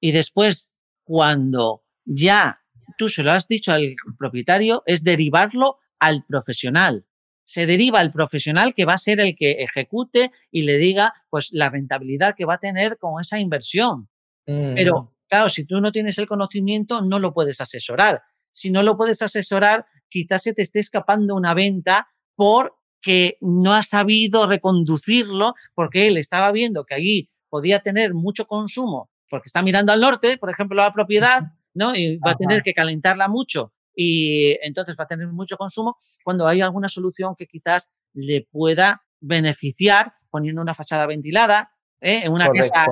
Y 0.00 0.12
después, 0.12 0.70
cuando 1.02 1.84
ya 2.04 2.60
tú 2.98 3.08
se 3.08 3.22
lo 3.22 3.32
has 3.32 3.46
dicho 3.46 3.72
al 3.72 3.94
propietario, 4.18 4.82
es 4.86 5.04
derivarlo 5.04 5.78
al 5.98 6.24
profesional. 6.24 7.06
Se 7.44 7.66
deriva 7.66 8.00
al 8.00 8.12
profesional 8.12 8.74
que 8.74 8.84
va 8.84 8.94
a 8.94 8.98
ser 8.98 9.20
el 9.20 9.34
que 9.36 9.52
ejecute 9.52 10.32
y 10.50 10.62
le 10.62 10.78
diga 10.78 11.12
pues 11.28 11.50
la 11.52 11.68
rentabilidad 11.68 12.34
que 12.34 12.46
va 12.46 12.54
a 12.54 12.58
tener 12.58 12.96
con 12.98 13.20
esa 13.20 13.38
inversión. 13.38 14.08
Mm, 14.46 14.74
Pero 14.74 15.14
claro, 15.28 15.48
si 15.48 15.64
tú 15.64 15.80
no 15.80 15.92
tienes 15.92 16.18
el 16.18 16.26
conocimiento, 16.26 17.02
no 17.02 17.18
lo 17.18 17.34
puedes 17.34 17.60
asesorar. 17.60 18.22
Si 18.50 18.70
no 18.70 18.82
lo 18.82 18.96
puedes 18.96 19.20
asesorar, 19.20 19.84
quizás 20.08 20.42
se 20.42 20.54
te 20.54 20.62
esté 20.62 20.78
escapando 20.78 21.34
una 21.34 21.54
venta 21.54 22.08
porque 22.34 23.36
no 23.40 23.74
has 23.74 23.88
sabido 23.88 24.46
reconducirlo, 24.46 25.54
porque 25.74 26.08
él 26.08 26.16
estaba 26.16 26.50
viendo 26.52 26.84
que 26.84 26.94
allí 26.94 27.30
podía 27.50 27.80
tener 27.80 28.14
mucho 28.14 28.46
consumo, 28.46 29.10
porque 29.28 29.48
está 29.48 29.62
mirando 29.62 29.92
al 29.92 30.00
norte, 30.00 30.38
por 30.38 30.50
ejemplo, 30.50 30.76
la 30.76 30.92
propiedad, 30.92 31.42
¿no? 31.74 31.94
Y 31.94 32.16
va 32.18 32.32
a 32.32 32.36
tener 32.36 32.62
que 32.62 32.72
calentarla 32.72 33.28
mucho 33.28 33.73
y 33.94 34.58
entonces 34.62 34.96
va 34.98 35.04
a 35.04 35.06
tener 35.06 35.28
mucho 35.28 35.56
consumo 35.56 35.98
cuando 36.24 36.46
hay 36.46 36.60
alguna 36.60 36.88
solución 36.88 37.34
que 37.36 37.46
quizás 37.46 37.90
le 38.12 38.46
pueda 38.50 39.02
beneficiar 39.20 40.14
poniendo 40.30 40.60
una 40.60 40.74
fachada 40.74 41.06
ventilada. 41.06 41.72
¿eh? 42.00 42.22
En 42.24 42.32
una 42.32 42.48
casa 42.48 42.86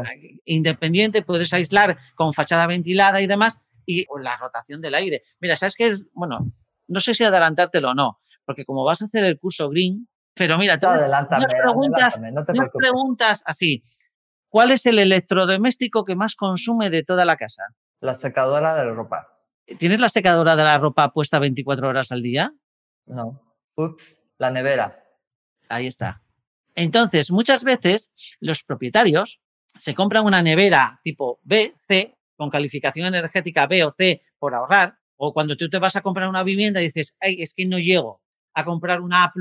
independiente 0.45 1.23
puedes 1.23 1.53
aislar 1.53 1.99
con 2.15 2.33
fachada 2.35 2.67
ventilada 2.67 3.21
y 3.21 3.27
demás 3.27 3.59
y 3.85 4.07
la 4.21 4.37
rotación 4.37 4.81
del 4.81 4.95
aire. 4.95 5.23
Mira, 5.41 5.57
¿sabes 5.57 5.75
qué 5.77 5.89
es? 5.89 6.05
Bueno, 6.13 6.53
no 6.87 7.01
sé 7.01 7.15
si 7.15 7.25
adelantártelo 7.25 7.91
o 7.91 7.95
no, 7.95 8.21
porque 8.45 8.65
como 8.65 8.85
vas 8.85 9.03
a 9.03 9.07
hacer 9.07 9.25
el 9.25 9.39
curso 9.39 9.69
Green, 9.69 10.09
pero 10.35 10.57
mira, 10.57 10.79
tú 10.79 10.87
preguntas, 11.63 12.21
preguntas 12.75 13.43
así, 13.45 13.85
¿cuál 14.49 14.71
es 14.71 14.87
el 14.87 14.99
electrodoméstico 14.99 16.05
que 16.05 16.15
más 16.15 16.37
consume 16.37 16.89
de 16.89 17.03
toda 17.03 17.25
la 17.25 17.37
casa? 17.37 17.65
La 18.01 18.15
secadora 18.15 18.75
de 18.75 18.87
la 18.87 18.93
ropa. 18.93 19.29
¿Tienes 19.79 20.01
la 20.01 20.09
secadora 20.09 20.57
de 20.57 20.65
la 20.65 20.79
ropa 20.79 21.13
puesta 21.13 21.39
24 21.39 21.89
horas 21.89 22.13
al 22.13 22.23
día? 22.23 22.55
No. 23.07 23.41
Ups, 23.77 24.21
la 24.39 24.51
nevera. 24.51 25.05
Ahí 25.69 25.87
está. 25.87 26.23
Entonces, 26.75 27.31
muchas 27.31 27.65
veces 27.65 28.13
los 28.41 28.65
propietarios 28.65 29.41
se 29.79 29.95
compran 29.95 30.25
una 30.25 30.43
nevera 30.43 31.01
tipo 31.03 31.41
B, 31.43 31.75
C, 31.87 32.17
con 32.37 32.51
calificación 32.51 33.07
energética 33.15 33.67
B 33.67 33.85
o 33.85 33.93
C 33.93 34.23
por 34.39 34.55
ahorrar, 34.55 34.99
o 35.17 35.33
cuando 35.33 35.57
tú 35.57 35.69
te 35.69 35.79
vas 35.79 35.97
a 35.97 36.01
comprar 36.01 36.29
una 36.29 36.43
vivienda 36.43 36.81
y 36.81 36.87
dices, 36.87 37.17
ay, 37.21 37.41
es 37.41 37.55
que 37.55 37.67
no 37.67 37.79
llego 37.79 38.23
a 38.55 38.65
comprar 38.65 39.01
una 39.01 39.25
A, 39.25 39.33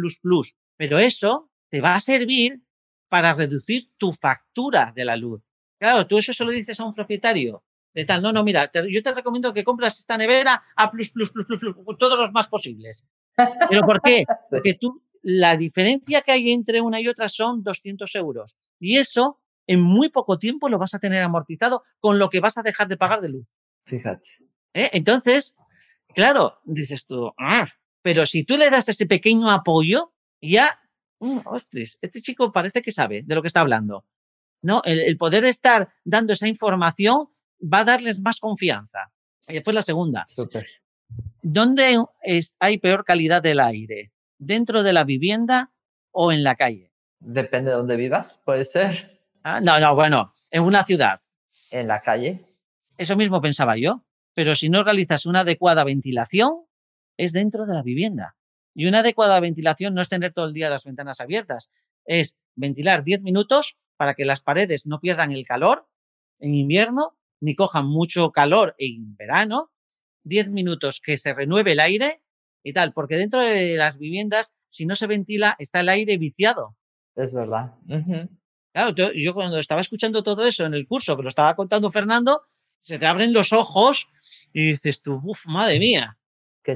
pero 0.77 0.99
eso 0.99 1.49
te 1.69 1.81
va 1.81 1.95
a 1.95 1.99
servir 1.99 2.61
para 3.09 3.33
reducir 3.33 3.91
tu 3.97 4.13
factura 4.13 4.93
de 4.95 5.05
la 5.05 5.15
luz. 5.15 5.51
Claro, 5.79 6.05
tú 6.05 6.17
eso 6.17 6.33
se 6.33 6.45
lo 6.45 6.51
dices 6.51 6.79
a 6.79 6.85
un 6.85 6.93
propietario 6.93 7.63
de 7.93 8.05
tal. 8.05 8.21
No, 8.21 8.31
no, 8.31 8.43
mira, 8.43 8.69
yo 8.89 9.03
te 9.03 9.13
recomiendo 9.13 9.53
que 9.53 9.63
compras 9.63 9.99
esta 9.99 10.17
nevera 10.17 10.63
a 10.75 10.91
plus, 10.91 11.11
plus, 11.11 11.31
plus, 11.31 11.45
plus, 11.45 11.59
plus, 11.59 11.97
todos 11.97 12.17
los 12.17 12.31
más 12.31 12.47
posibles. 12.47 13.05
¿Pero 13.35 13.81
por 13.81 14.01
qué? 14.01 14.23
Porque 14.49 14.73
tú, 14.75 15.01
la 15.21 15.57
diferencia 15.57 16.21
que 16.21 16.31
hay 16.31 16.51
entre 16.51 16.81
una 16.81 16.99
y 16.99 17.07
otra 17.07 17.29
son 17.29 17.63
200 17.63 18.13
euros. 18.15 18.57
Y 18.79 18.97
eso, 18.97 19.39
en 19.67 19.81
muy 19.81 20.09
poco 20.09 20.39
tiempo, 20.39 20.69
lo 20.69 20.79
vas 20.79 20.93
a 20.93 20.99
tener 20.99 21.23
amortizado 21.23 21.83
con 21.99 22.19
lo 22.19 22.29
que 22.29 22.39
vas 22.39 22.57
a 22.57 22.63
dejar 22.63 22.87
de 22.87 22.97
pagar 22.97 23.21
de 23.21 23.29
luz. 23.29 23.47
Fíjate. 23.85 24.29
¿Eh? 24.73 24.89
Entonces, 24.93 25.55
claro, 26.15 26.59
dices 26.63 27.05
tú, 27.05 27.31
ah", 27.37 27.67
pero 28.01 28.25
si 28.25 28.43
tú 28.43 28.57
le 28.57 28.69
das 28.69 28.89
ese 28.89 29.05
pequeño 29.05 29.51
apoyo, 29.51 30.13
ya, 30.41 30.79
mm, 31.19 31.39
ostras, 31.45 31.99
este 32.01 32.21
chico 32.21 32.51
parece 32.51 32.81
que 32.81 32.91
sabe 32.91 33.21
de 33.23 33.35
lo 33.35 33.41
que 33.41 33.47
está 33.47 33.61
hablando. 33.61 34.05
¿No? 34.63 34.81
El, 34.85 34.99
el 34.99 35.17
poder 35.17 35.43
estar 35.45 35.91
dando 36.03 36.33
esa 36.33 36.47
información 36.47 37.29
va 37.61 37.79
a 37.79 37.85
darles 37.85 38.19
más 38.19 38.39
confianza. 38.39 39.11
Y 39.47 39.53
después 39.53 39.75
la 39.75 39.81
segunda. 39.81 40.27
¿Dónde 41.41 42.03
hay 42.59 42.77
peor 42.77 43.03
calidad 43.03 43.41
del 43.41 43.59
aire? 43.59 44.11
¿Dentro 44.37 44.83
de 44.83 44.93
la 44.93 45.03
vivienda 45.03 45.71
o 46.11 46.31
en 46.31 46.43
la 46.43 46.55
calle? 46.55 46.91
Depende 47.19 47.71
de 47.71 47.77
dónde 47.77 47.95
vivas, 47.95 48.41
puede 48.43 48.65
ser. 48.65 49.21
Ah, 49.43 49.59
no, 49.61 49.79
no, 49.79 49.95
bueno, 49.95 50.33
en 50.49 50.63
una 50.63 50.83
ciudad. 50.83 51.19
En 51.69 51.87
la 51.87 52.01
calle. 52.01 52.45
Eso 52.97 53.15
mismo 53.15 53.41
pensaba 53.41 53.77
yo. 53.77 54.03
Pero 54.33 54.55
si 54.55 54.69
no 54.69 54.83
realizas 54.83 55.25
una 55.25 55.41
adecuada 55.41 55.83
ventilación, 55.83 56.65
es 57.17 57.33
dentro 57.33 57.65
de 57.65 57.73
la 57.73 57.83
vivienda. 57.83 58.37
Y 58.73 58.87
una 58.87 58.99
adecuada 58.99 59.39
ventilación 59.39 59.93
no 59.93 60.01
es 60.01 60.09
tener 60.09 60.31
todo 60.31 60.45
el 60.45 60.53
día 60.53 60.69
las 60.69 60.85
ventanas 60.85 61.19
abiertas, 61.19 61.71
es 62.05 62.37
ventilar 62.55 63.03
10 63.03 63.21
minutos 63.21 63.77
para 63.97 64.13
que 64.13 64.25
las 64.25 64.41
paredes 64.41 64.85
no 64.85 64.99
pierdan 64.99 65.31
el 65.31 65.45
calor 65.45 65.87
en 66.39 66.55
invierno 66.55 67.17
ni 67.41 67.55
cojan 67.55 67.87
mucho 67.87 68.31
calor 68.31 68.75
en 68.77 69.15
verano, 69.17 69.71
10 70.23 70.49
minutos 70.49 71.01
que 71.01 71.17
se 71.17 71.33
renueve 71.33 71.73
el 71.73 71.79
aire 71.79 72.21
y 72.63 72.73
tal, 72.73 72.93
porque 72.93 73.17
dentro 73.17 73.41
de 73.41 73.75
las 73.75 73.97
viviendas, 73.97 74.53
si 74.67 74.85
no 74.85 74.95
se 74.95 75.07
ventila, 75.07 75.55
está 75.59 75.81
el 75.81 75.89
aire 75.89 76.17
viciado. 76.17 76.77
Es 77.15 77.33
verdad. 77.33 77.73
Claro, 78.71 78.95
yo, 78.95 79.33
cuando 79.33 79.57
estaba 79.57 79.81
escuchando 79.81 80.23
todo 80.23 80.45
eso 80.45 80.65
en 80.65 80.73
el 80.73 80.87
curso, 80.87 81.17
que 81.17 81.23
lo 81.23 81.29
estaba 81.29 81.55
contando 81.55 81.91
Fernando, 81.91 82.43
se 82.81 82.99
te 82.99 83.05
abren 83.05 83.33
los 83.33 83.51
ojos 83.51 84.07
y 84.53 84.67
dices 84.67 85.01
tú, 85.01 85.19
uff, 85.23 85.45
madre 85.45 85.79
mía. 85.79 86.17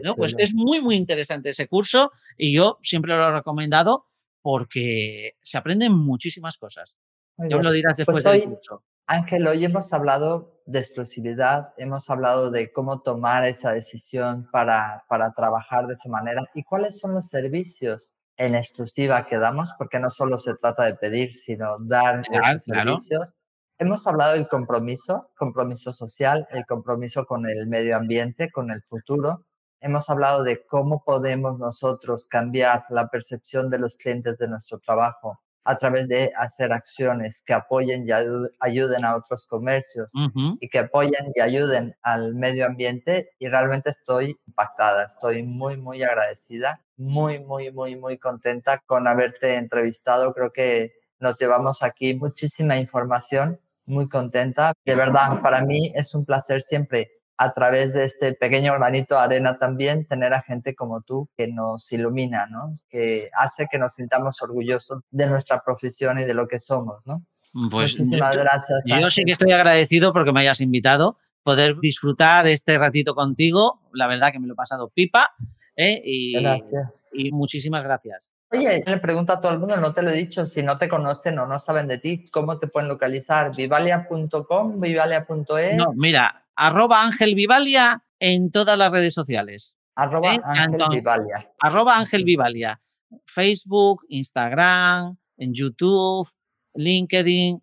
¿No? 0.03 0.15
Pues 0.15 0.33
es 0.39 0.55
muy, 0.55 0.81
muy 0.81 0.95
interesante 0.95 1.49
ese 1.49 1.67
curso 1.67 2.11
y 2.37 2.51
yo 2.51 2.79
siempre 2.81 3.15
lo 3.15 3.27
he 3.27 3.31
recomendado 3.31 4.07
porque 4.41 5.37
se 5.41 5.57
aprenden 5.59 5.93
muchísimas 5.93 6.57
cosas. 6.57 6.97
Ya 7.37 7.57
lo 7.57 7.71
dirás 7.71 7.97
después 7.97 8.23
pues 8.23 8.41
del 8.41 8.43
curso. 8.49 8.83
Ángel, 9.07 9.47
hoy 9.47 9.63
hemos 9.63 9.93
hablado 9.93 10.61
de 10.65 10.79
exclusividad, 10.79 11.73
hemos 11.77 12.09
hablado 12.09 12.49
de 12.49 12.71
cómo 12.71 13.01
tomar 13.01 13.45
esa 13.45 13.71
decisión 13.71 14.49
para, 14.51 15.03
para 15.07 15.31
trabajar 15.33 15.85
de 15.85 15.93
esa 15.93 16.09
manera 16.09 16.43
y 16.55 16.63
cuáles 16.63 16.99
son 16.99 17.13
los 17.13 17.27
servicios 17.27 18.13
en 18.35 18.55
exclusiva 18.55 19.27
que 19.27 19.37
damos, 19.37 19.73
porque 19.77 19.99
no 19.99 20.09
solo 20.09 20.39
se 20.39 20.55
trata 20.55 20.85
de 20.85 20.95
pedir, 20.95 21.35
sino 21.35 21.77
dar 21.79 22.23
esos 22.31 22.63
servicios. 22.63 23.35
Hemos 23.77 24.07
hablado 24.07 24.33
del 24.33 24.47
compromiso, 24.47 25.29
compromiso 25.37 25.93
social, 25.93 26.47
el 26.49 26.65
compromiso 26.65 27.25
con 27.25 27.45
el 27.47 27.67
medio 27.67 27.97
ambiente, 27.97 28.49
con 28.51 28.71
el 28.71 28.81
futuro. 28.81 29.45
Hemos 29.81 30.09
hablado 30.09 30.43
de 30.43 30.65
cómo 30.65 31.03
podemos 31.03 31.59
nosotros 31.59 32.27
cambiar 32.27 32.83
la 32.89 33.07
percepción 33.09 33.69
de 33.69 33.77
los 33.77 33.97
clientes 33.97 34.39
de 34.39 34.47
nuestro 34.47 34.79
trabajo 34.79 35.41
a 35.65 35.77
través 35.77 36.07
de 36.07 36.31
hacer 36.37 36.71
acciones 36.71 37.41
que 37.43 37.53
apoyen 37.53 38.07
y 38.07 38.11
ayuden 38.59 39.03
a 39.03 39.15
otros 39.15 39.47
comercios 39.47 40.11
y 40.59 40.69
que 40.69 40.79
apoyen 40.79 41.31
y 41.33 41.41
ayuden 41.41 41.95
al 42.03 42.35
medio 42.35 42.67
ambiente 42.67 43.31
y 43.39 43.47
realmente 43.47 43.89
estoy 43.89 44.37
impactada, 44.47 45.05
estoy 45.05 45.41
muy, 45.41 45.75
muy 45.75 46.03
agradecida, 46.03 46.81
muy, 46.97 47.39
muy, 47.39 47.71
muy, 47.71 47.95
muy 47.95 48.19
contenta 48.19 48.79
con 48.85 49.07
haberte 49.07 49.55
entrevistado. 49.55 50.33
Creo 50.33 50.51
que 50.53 50.93
nos 51.19 51.39
llevamos 51.39 51.81
aquí 51.81 52.13
muchísima 52.13 52.77
información, 52.77 53.59
muy 53.85 54.07
contenta. 54.07 54.73
De 54.85 54.95
verdad, 54.95 55.41
para 55.41 55.61
mí 55.61 55.91
es 55.95 56.13
un 56.13 56.25
placer 56.25 56.61
siempre 56.61 57.11
a 57.37 57.53
través 57.53 57.93
de 57.93 58.05
este 58.05 58.33
pequeño 58.33 58.73
granito 58.73 59.15
de 59.15 59.21
arena 59.21 59.57
también 59.57 60.05
tener 60.05 60.33
a 60.33 60.41
gente 60.41 60.75
como 60.75 61.01
tú 61.01 61.29
que 61.35 61.47
nos 61.47 61.91
ilumina, 61.91 62.47
¿no? 62.47 62.73
Que 62.89 63.29
hace 63.37 63.67
que 63.69 63.77
nos 63.77 63.93
sintamos 63.93 64.41
orgullosos 64.41 65.01
de 65.11 65.27
nuestra 65.27 65.61
profesión 65.63 66.19
y 66.19 66.25
de 66.25 66.33
lo 66.33 66.47
que 66.47 66.59
somos, 66.59 67.05
¿no? 67.05 67.23
Pues 67.71 67.91
Muchísimas 67.91 68.35
gracias. 68.35 68.83
Yo 68.85 69.09
sí 69.09 69.23
que 69.23 69.31
estoy 69.31 69.51
agradecido 69.51 70.11
porque 70.11 70.33
me 70.33 70.41
hayas 70.41 70.59
invitado, 70.59 71.17
poder 71.41 71.77
disfrutar 71.79 72.47
este 72.47 72.77
ratito 72.77 73.15
contigo. 73.15 73.81
La 73.93 74.07
verdad 74.07 74.31
que 74.31 74.39
me 74.39 74.47
lo 74.47 74.53
he 74.53 74.57
pasado 74.57 74.89
pipa. 74.89 75.31
¿eh? 75.75 76.01
Y, 76.03 76.33
gracias. 76.33 77.11
Y 77.13 77.31
muchísimas 77.31 77.83
gracias. 77.83 78.33
Oye, 78.51 78.83
le 78.85 78.97
pregunto 78.97 79.33
a 79.33 79.41
todo 79.41 79.51
el 79.51 79.59
mundo, 79.59 79.77
no 79.77 79.93
te 79.93 80.01
lo 80.01 80.11
he 80.11 80.15
dicho, 80.15 80.45
si 80.45 80.63
no 80.63 80.77
te 80.77 80.87
conocen 80.87 81.39
o 81.39 81.47
no 81.47 81.59
saben 81.59 81.87
de 81.87 81.97
ti, 81.97 82.25
¿cómo 82.31 82.57
te 82.59 82.67
pueden 82.67 82.89
localizar? 82.89 83.55
¿Vivalia.com? 83.55 84.79
¿Vivalia.es? 84.79 85.77
No, 85.77 85.85
mira, 85.97 86.44
arroba 86.55 87.03
Ángel 87.03 87.35
Vivalia 87.35 88.03
en 88.19 88.51
todas 88.51 88.77
las 88.77 88.91
redes 88.91 89.13
sociales. 89.13 89.75
Arroba 89.95 90.33
¿Eh? 90.33 90.39
Ángel 90.43 90.81
Vivalia. 90.89 91.51
Arroba 91.59 91.97
Ángel 91.97 92.23
Vivalia. 92.23 92.79
Facebook, 93.25 94.05
Instagram, 94.09 95.17
en 95.37 95.53
YouTube, 95.53 96.27
LinkedIn, 96.73 97.61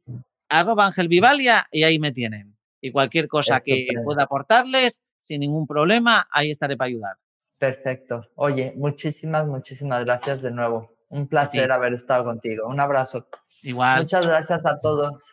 arroba 0.49 0.87
Ángel 0.87 1.09
Vivalia 1.09 1.67
y 1.71 1.83
ahí 1.83 1.99
me 1.99 2.13
tienen. 2.13 2.57
Y 2.81 2.91
cualquier 2.91 3.29
cosa 3.29 3.61
que 3.61 3.87
pueda 4.05 4.25
aportarles, 4.25 5.03
sin 5.19 5.41
ningún 5.41 5.67
problema, 5.67 6.27
ahí 6.33 6.51
estaré 6.51 6.77
para 6.77 6.89
ayudar. 6.89 7.17
Perfecto. 7.59 8.27
Oye, 8.35 8.73
muchísimas, 8.77 9.47
muchísimas 9.47 10.05
gracias 10.05 10.43
de 10.43 10.51
nuevo. 10.51 10.91
Un 11.11 11.29
placer 11.29 11.71
haber 11.71 11.93
estado 11.93 12.25
contigo. 12.25 12.67
Un 12.67 12.81
abrazo. 12.81 13.29
Igual. 13.63 14.01
Muchas 14.01 14.27
gracias 14.27 14.67
a 14.67 14.81
todos. 14.81 15.33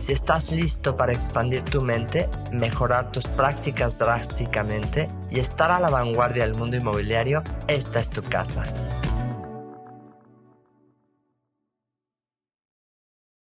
si 0.00 0.12
estás 0.12 0.50
listo 0.52 0.96
para 0.96 1.12
expandir 1.12 1.64
tu 1.64 1.82
mente, 1.82 2.28
mejorar 2.52 3.10
tus 3.12 3.26
prácticas 3.28 3.98
drásticamente 3.98 5.08
y 5.30 5.40
estar 5.40 5.70
a 5.70 5.80
la 5.80 5.88
vanguardia 5.88 6.44
del 6.44 6.54
mundo 6.54 6.76
inmobiliario, 6.76 7.42
esta 7.66 8.00
es 8.00 8.10
tu 8.10 8.22
casa. 8.22 8.64